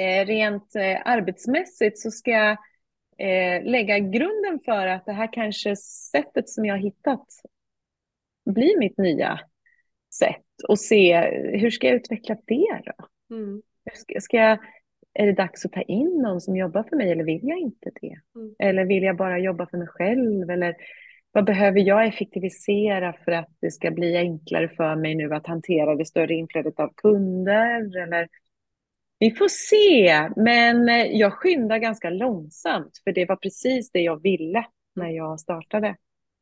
eh, 0.00 0.26
rent 0.26 0.76
eh, 0.76 0.98
arbetsmässigt 1.04 1.98
så 1.98 2.10
ska 2.10 2.30
jag 2.30 2.50
eh, 3.18 3.64
lägga 3.64 3.98
grunden 3.98 4.60
för 4.64 4.86
att 4.86 5.06
det 5.06 5.12
här 5.12 5.32
kanske 5.32 5.76
sättet 5.76 6.48
som 6.48 6.64
jag 6.64 6.74
har 6.74 6.82
hittat 6.82 7.26
blir 8.50 8.78
mitt 8.78 8.98
nya 8.98 9.40
sätt 10.14 10.44
och 10.68 10.78
se 10.78 11.20
hur 11.58 11.70
ska 11.70 11.86
jag 11.86 11.96
utveckla 11.96 12.36
det 12.46 12.82
då? 12.84 13.06
Mm. 13.36 13.62
Ska, 13.94 14.20
ska 14.20 14.36
jag, 14.36 14.58
är 15.14 15.26
det 15.26 15.32
dags 15.32 15.64
att 15.64 15.72
ta 15.72 15.82
in 15.82 16.22
någon 16.22 16.40
som 16.40 16.56
jobbar 16.56 16.82
för 16.82 16.96
mig 16.96 17.12
eller 17.12 17.24
vill 17.24 17.40
jag 17.42 17.58
inte 17.58 17.90
det? 18.00 18.16
Mm. 18.36 18.54
Eller 18.58 18.84
vill 18.84 19.02
jag 19.02 19.16
bara 19.16 19.38
jobba 19.38 19.66
för 19.66 19.78
mig 19.78 19.88
själv? 19.88 20.50
Eller 20.50 20.76
vad 21.32 21.44
behöver 21.44 21.80
jag 21.80 22.06
effektivisera 22.06 23.12
för 23.24 23.32
att 23.32 23.48
det 23.60 23.70
ska 23.70 23.90
bli 23.90 24.16
enklare 24.16 24.68
för 24.68 24.96
mig 24.96 25.14
nu 25.14 25.34
att 25.34 25.46
hantera 25.46 25.94
det 25.94 26.04
större 26.04 26.34
inflödet 26.34 26.80
av 26.80 26.92
kunder? 26.96 28.02
Eller 28.02 28.28
vi 29.18 29.30
får 29.30 29.48
se, 29.48 30.28
men 30.36 30.86
jag 31.18 31.32
skyndar 31.32 31.78
ganska 31.78 32.10
långsamt 32.10 33.00
för 33.04 33.12
det 33.12 33.24
var 33.24 33.36
precis 33.36 33.90
det 33.90 34.00
jag 34.00 34.22
ville 34.22 34.66
när 34.94 35.10
jag 35.10 35.40
startade. 35.40 35.96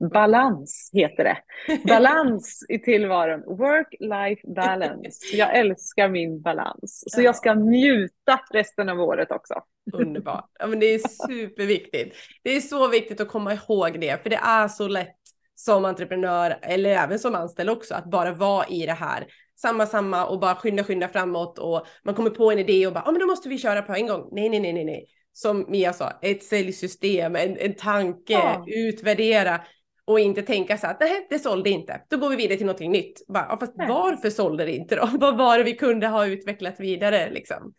Balans 0.08 0.90
heter 0.92 1.24
det. 1.24 1.38
Balans 1.88 2.66
i 2.68 2.78
tillvaron. 2.78 3.40
Work-life 3.40 4.54
balance. 4.54 5.36
Jag 5.36 5.56
älskar 5.58 6.08
min 6.08 6.42
balans. 6.42 7.04
Så 7.06 7.22
jag 7.22 7.36
ska 7.36 7.54
njuta 7.54 8.40
resten 8.52 8.88
av 8.88 9.00
året 9.00 9.30
också. 9.30 9.54
Underbart. 9.92 10.50
Ja, 10.58 10.66
men 10.66 10.80
det 10.80 10.86
är 10.86 10.98
superviktigt. 11.28 12.16
Det 12.42 12.50
är 12.50 12.60
så 12.60 12.88
viktigt 12.88 13.20
att 13.20 13.28
komma 13.28 13.54
ihåg 13.54 14.00
det, 14.00 14.22
för 14.22 14.30
det 14.30 14.40
är 14.42 14.68
så 14.68 14.88
lätt 14.88 15.16
som 15.54 15.84
entreprenör 15.84 16.58
eller 16.62 16.90
även 16.90 17.18
som 17.18 17.34
anställd 17.34 17.70
också 17.70 17.94
att 17.94 18.10
bara 18.10 18.32
vara 18.32 18.66
i 18.66 18.86
det 18.86 18.92
här 18.92 19.26
samma, 19.56 19.86
samma 19.86 20.26
och 20.26 20.40
bara 20.40 20.54
skynda, 20.54 20.84
skynda 20.84 21.08
framåt 21.08 21.58
och 21.58 21.86
man 22.04 22.14
kommer 22.14 22.30
på 22.30 22.52
en 22.52 22.58
idé 22.58 22.86
och 22.86 22.92
bara, 22.92 23.02
ja 23.06 23.12
men 23.12 23.20
då 23.20 23.26
måste 23.26 23.48
vi 23.48 23.58
köra 23.58 23.82
på 23.82 23.94
en 23.94 24.06
gång. 24.06 24.28
Nej, 24.32 24.48
nej, 24.48 24.60
nej, 24.60 24.72
nej, 24.72 24.84
nej. 24.84 25.06
Som 25.32 25.64
Mia 25.68 25.92
sa, 25.92 26.12
ett 26.22 26.44
säljsystem, 26.44 27.36
en, 27.36 27.56
en 27.56 27.74
tanke, 27.74 28.32
ja. 28.32 28.64
utvärdera 28.66 29.60
och 30.06 30.20
inte 30.20 30.42
tänka 30.42 30.78
så 30.78 30.86
att 30.86 31.00
nej, 31.00 31.26
det 31.30 31.38
sålde 31.38 31.70
inte. 31.70 32.00
Då 32.08 32.16
går 32.16 32.30
vi 32.30 32.36
vidare 32.36 32.56
till 32.56 32.66
någonting 32.66 32.92
nytt. 32.92 33.26
Bara, 33.28 33.46
ja, 33.48 33.56
fast 33.60 33.72
varför 33.76 34.30
sålde 34.30 34.64
det 34.64 34.72
inte 34.72 34.96
då? 34.96 35.08
Vad 35.18 35.38
var 35.38 35.58
det 35.58 35.64
vi 35.64 35.74
kunde 35.74 36.06
ha 36.06 36.26
utvecklat 36.26 36.80
vidare 36.80 37.30
liksom? 37.30 37.74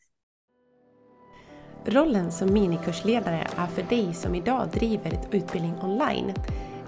Rollen 1.86 2.32
som 2.32 2.54
minikursledare 2.54 3.48
är 3.58 3.68
för 3.68 3.84
dig 3.84 4.14
som 4.14 4.36
idag 4.36 4.68
driver 4.74 5.14
ett 5.14 5.34
utbildning 5.34 5.76
online 5.82 6.34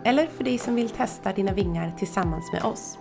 eller 0.06 0.28
för 0.28 0.44
dig 0.44 0.58
som 0.58 0.76
vill 0.76 0.90
testa 0.90 1.34
dina 1.34 1.54
vingar 1.54 1.92
tillsammans 1.98 2.52
med 2.54 2.64
oss. 2.64 2.98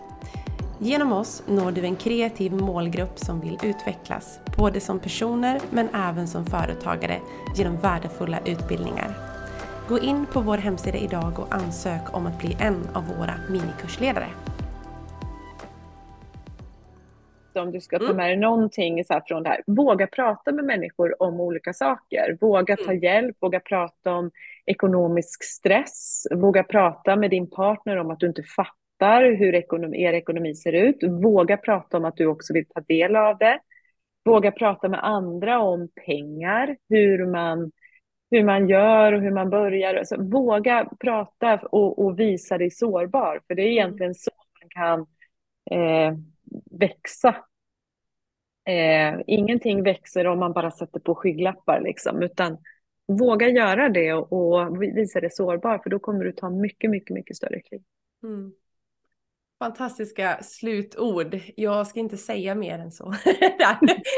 Genom 0.78 1.12
oss 1.12 1.42
når 1.46 1.72
du 1.72 1.84
en 1.84 1.96
kreativ 1.96 2.52
målgrupp 2.52 3.18
som 3.18 3.40
vill 3.40 3.58
utvecklas, 3.62 4.40
både 4.56 4.80
som 4.80 4.98
personer 4.98 5.60
men 5.70 5.88
även 5.94 6.28
som 6.28 6.46
företagare 6.46 7.20
genom 7.56 7.76
värdefulla 7.76 8.38
utbildningar. 8.44 9.35
Gå 9.88 9.98
in 9.98 10.26
på 10.32 10.40
vår 10.40 10.56
hemsida 10.56 10.98
idag 10.98 11.38
och 11.38 11.54
ansök 11.54 12.16
om 12.16 12.26
att 12.26 12.38
bli 12.38 12.56
en 12.60 12.88
av 12.94 13.06
våra 13.18 13.34
minikursledare. 13.50 14.26
Om 17.54 17.72
du 17.72 17.80
ska 17.80 17.98
ta 17.98 18.04
mm. 18.04 18.16
med 18.16 18.26
dig 18.26 18.36
någonting 18.36 19.04
så 19.04 19.20
från 19.26 19.42
det 19.42 19.48
här, 19.48 19.62
våga 19.66 20.06
prata 20.06 20.52
med 20.52 20.64
människor 20.64 21.22
om 21.22 21.40
olika 21.40 21.72
saker. 21.72 22.38
Våga 22.40 22.76
ta 22.76 22.90
mm. 22.90 23.02
hjälp, 23.02 23.36
våga 23.40 23.60
prata 23.60 24.14
om 24.14 24.30
ekonomisk 24.66 25.44
stress, 25.44 26.26
våga 26.34 26.62
prata 26.62 27.16
med 27.16 27.30
din 27.30 27.50
partner 27.50 27.96
om 27.96 28.10
att 28.10 28.20
du 28.20 28.26
inte 28.26 28.42
fattar 28.42 29.36
hur 29.38 29.54
ekonomi, 29.54 30.02
er 30.02 30.12
ekonomi 30.12 30.54
ser 30.54 30.72
ut. 30.72 30.96
Våga 31.02 31.56
prata 31.56 31.96
om 31.96 32.04
att 32.04 32.16
du 32.16 32.26
också 32.26 32.52
vill 32.52 32.66
ta 32.66 32.80
del 32.80 33.16
av 33.16 33.38
det. 33.38 33.58
Våga 34.24 34.50
prata 34.50 34.88
med 34.88 35.04
andra 35.04 35.60
om 35.60 35.88
pengar, 36.06 36.76
hur 36.88 37.26
man 37.26 37.70
hur 38.30 38.44
man 38.44 38.68
gör 38.68 39.12
och 39.12 39.20
hur 39.20 39.30
man 39.30 39.50
börjar. 39.50 39.94
Alltså, 39.94 40.22
våga 40.22 40.90
prata 41.00 41.56
och, 41.56 42.04
och, 42.04 42.18
visa 42.18 42.58
dig 42.58 42.70
sårbar, 42.70 43.40
för 43.46 43.54
det 43.54 43.62
är 43.62 43.66
mm. 43.66 43.72
egentligen 43.72 44.14
så 44.14 44.30
man 44.60 44.68
kan 44.68 45.06
eh, 45.70 46.18
växa. 46.70 47.36
Eh, 48.68 49.20
ingenting 49.26 49.82
växer 49.82 50.26
om 50.26 50.38
man 50.38 50.52
bara 50.52 50.70
sätter 50.70 51.00
på 51.00 51.14
skygglappar, 51.14 51.80
liksom, 51.80 52.22
utan 52.22 52.58
våga 53.06 53.48
göra 53.48 53.88
det 53.88 54.12
och, 54.12 54.32
och 54.32 54.82
visa 54.82 55.20
dig 55.20 55.30
sårbar, 55.30 55.78
för 55.78 55.90
då 55.90 55.98
kommer 55.98 56.24
du 56.24 56.32
ta 56.32 56.50
mycket, 56.50 56.90
mycket, 56.90 57.14
mycket 57.14 57.36
större 57.36 57.60
kliv. 57.60 57.82
Mm. 58.22 58.52
Fantastiska 59.58 60.38
slutord. 60.42 61.40
Jag 61.56 61.86
ska 61.86 62.00
inte 62.00 62.16
säga 62.16 62.54
mer 62.54 62.78
än 62.78 62.92
så. 62.92 63.14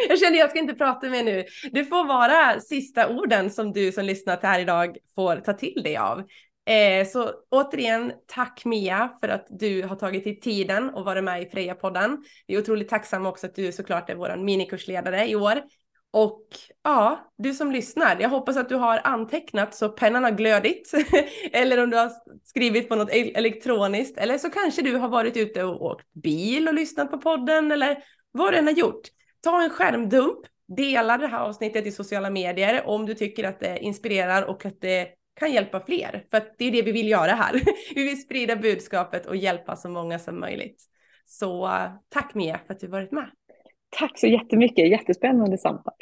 jag 0.08 0.18
känner 0.18 0.38
jag 0.38 0.50
ska 0.50 0.58
inte 0.58 0.74
prata 0.74 1.08
mer 1.08 1.24
nu. 1.24 1.44
Det 1.72 1.84
får 1.84 2.06
vara 2.06 2.60
sista 2.60 3.08
orden 3.08 3.50
som 3.50 3.72
du 3.72 3.92
som 3.92 4.04
lyssnat 4.04 4.42
här 4.42 4.60
idag 4.60 4.96
får 5.14 5.36
ta 5.36 5.52
till 5.52 5.82
dig 5.82 5.96
av. 5.96 6.22
Eh, 6.68 7.06
så 7.06 7.30
återigen, 7.50 8.12
tack 8.26 8.64
Mia 8.64 9.10
för 9.20 9.28
att 9.28 9.46
du 9.50 9.82
har 9.82 9.96
tagit 9.96 10.24
dig 10.24 10.40
tiden 10.40 10.90
och 10.90 11.04
varit 11.04 11.24
med 11.24 11.42
i 11.42 11.46
Freja-podden. 11.46 12.16
Vi 12.46 12.54
är 12.54 12.58
otroligt 12.58 12.88
tacksamma 12.88 13.28
också 13.28 13.46
att 13.46 13.54
du 13.54 13.72
såklart 13.72 14.10
är 14.10 14.14
vår 14.14 14.36
minikursledare 14.36 15.28
i 15.28 15.36
år. 15.36 15.62
Och 16.10 16.42
ja, 16.82 17.32
du 17.38 17.54
som 17.54 17.72
lyssnar, 17.72 18.20
jag 18.20 18.28
hoppas 18.28 18.56
att 18.56 18.68
du 18.68 18.74
har 18.74 19.00
antecknat 19.04 19.74
så 19.74 19.88
pennan 19.88 20.24
har 20.24 20.30
glödit. 20.30 20.92
eller 21.52 21.82
om 21.82 21.90
du 21.90 21.96
har 21.96 22.12
skrivit 22.44 22.88
på 22.88 22.96
något 22.96 23.10
elektroniskt. 23.10 24.18
Eller 24.18 24.38
så 24.38 24.50
kanske 24.50 24.82
du 24.82 24.96
har 24.96 25.08
varit 25.08 25.36
ute 25.36 25.64
och 25.64 25.82
åkt 25.82 26.12
bil 26.12 26.68
och 26.68 26.74
lyssnat 26.74 27.10
på 27.10 27.18
podden 27.18 27.72
eller 27.72 28.02
vad 28.32 28.52
du 28.52 28.56
än 28.56 28.66
har 28.66 28.74
gjort. 28.74 29.00
Ta 29.40 29.62
en 29.62 29.70
skärmdump, 29.70 30.38
dela 30.76 31.18
det 31.18 31.26
här 31.26 31.40
avsnittet 31.40 31.86
i 31.86 31.92
sociala 31.92 32.30
medier 32.30 32.86
om 32.86 33.06
du 33.06 33.14
tycker 33.14 33.44
att 33.44 33.60
det 33.60 33.78
inspirerar 33.78 34.42
och 34.42 34.66
att 34.66 34.80
det 34.80 35.08
kan 35.38 35.52
hjälpa 35.52 35.80
fler. 35.80 36.24
För 36.30 36.38
att 36.38 36.58
det 36.58 36.64
är 36.64 36.70
det 36.72 36.82
vi 36.82 36.92
vill 36.92 37.08
göra 37.08 37.32
här. 37.32 37.60
vi 37.94 38.04
vill 38.04 38.22
sprida 38.22 38.56
budskapet 38.56 39.26
och 39.26 39.36
hjälpa 39.36 39.76
så 39.76 39.88
många 39.88 40.18
som 40.18 40.40
möjligt. 40.40 40.82
Så 41.26 41.70
tack 42.08 42.34
Mia 42.34 42.60
för 42.66 42.74
att 42.74 42.80
du 42.80 42.86
varit 42.86 43.12
med. 43.12 43.30
Tack 43.90 44.18
så 44.18 44.26
jättemycket, 44.26 44.90
jättespännande 44.90 45.58
samtal. 45.58 45.94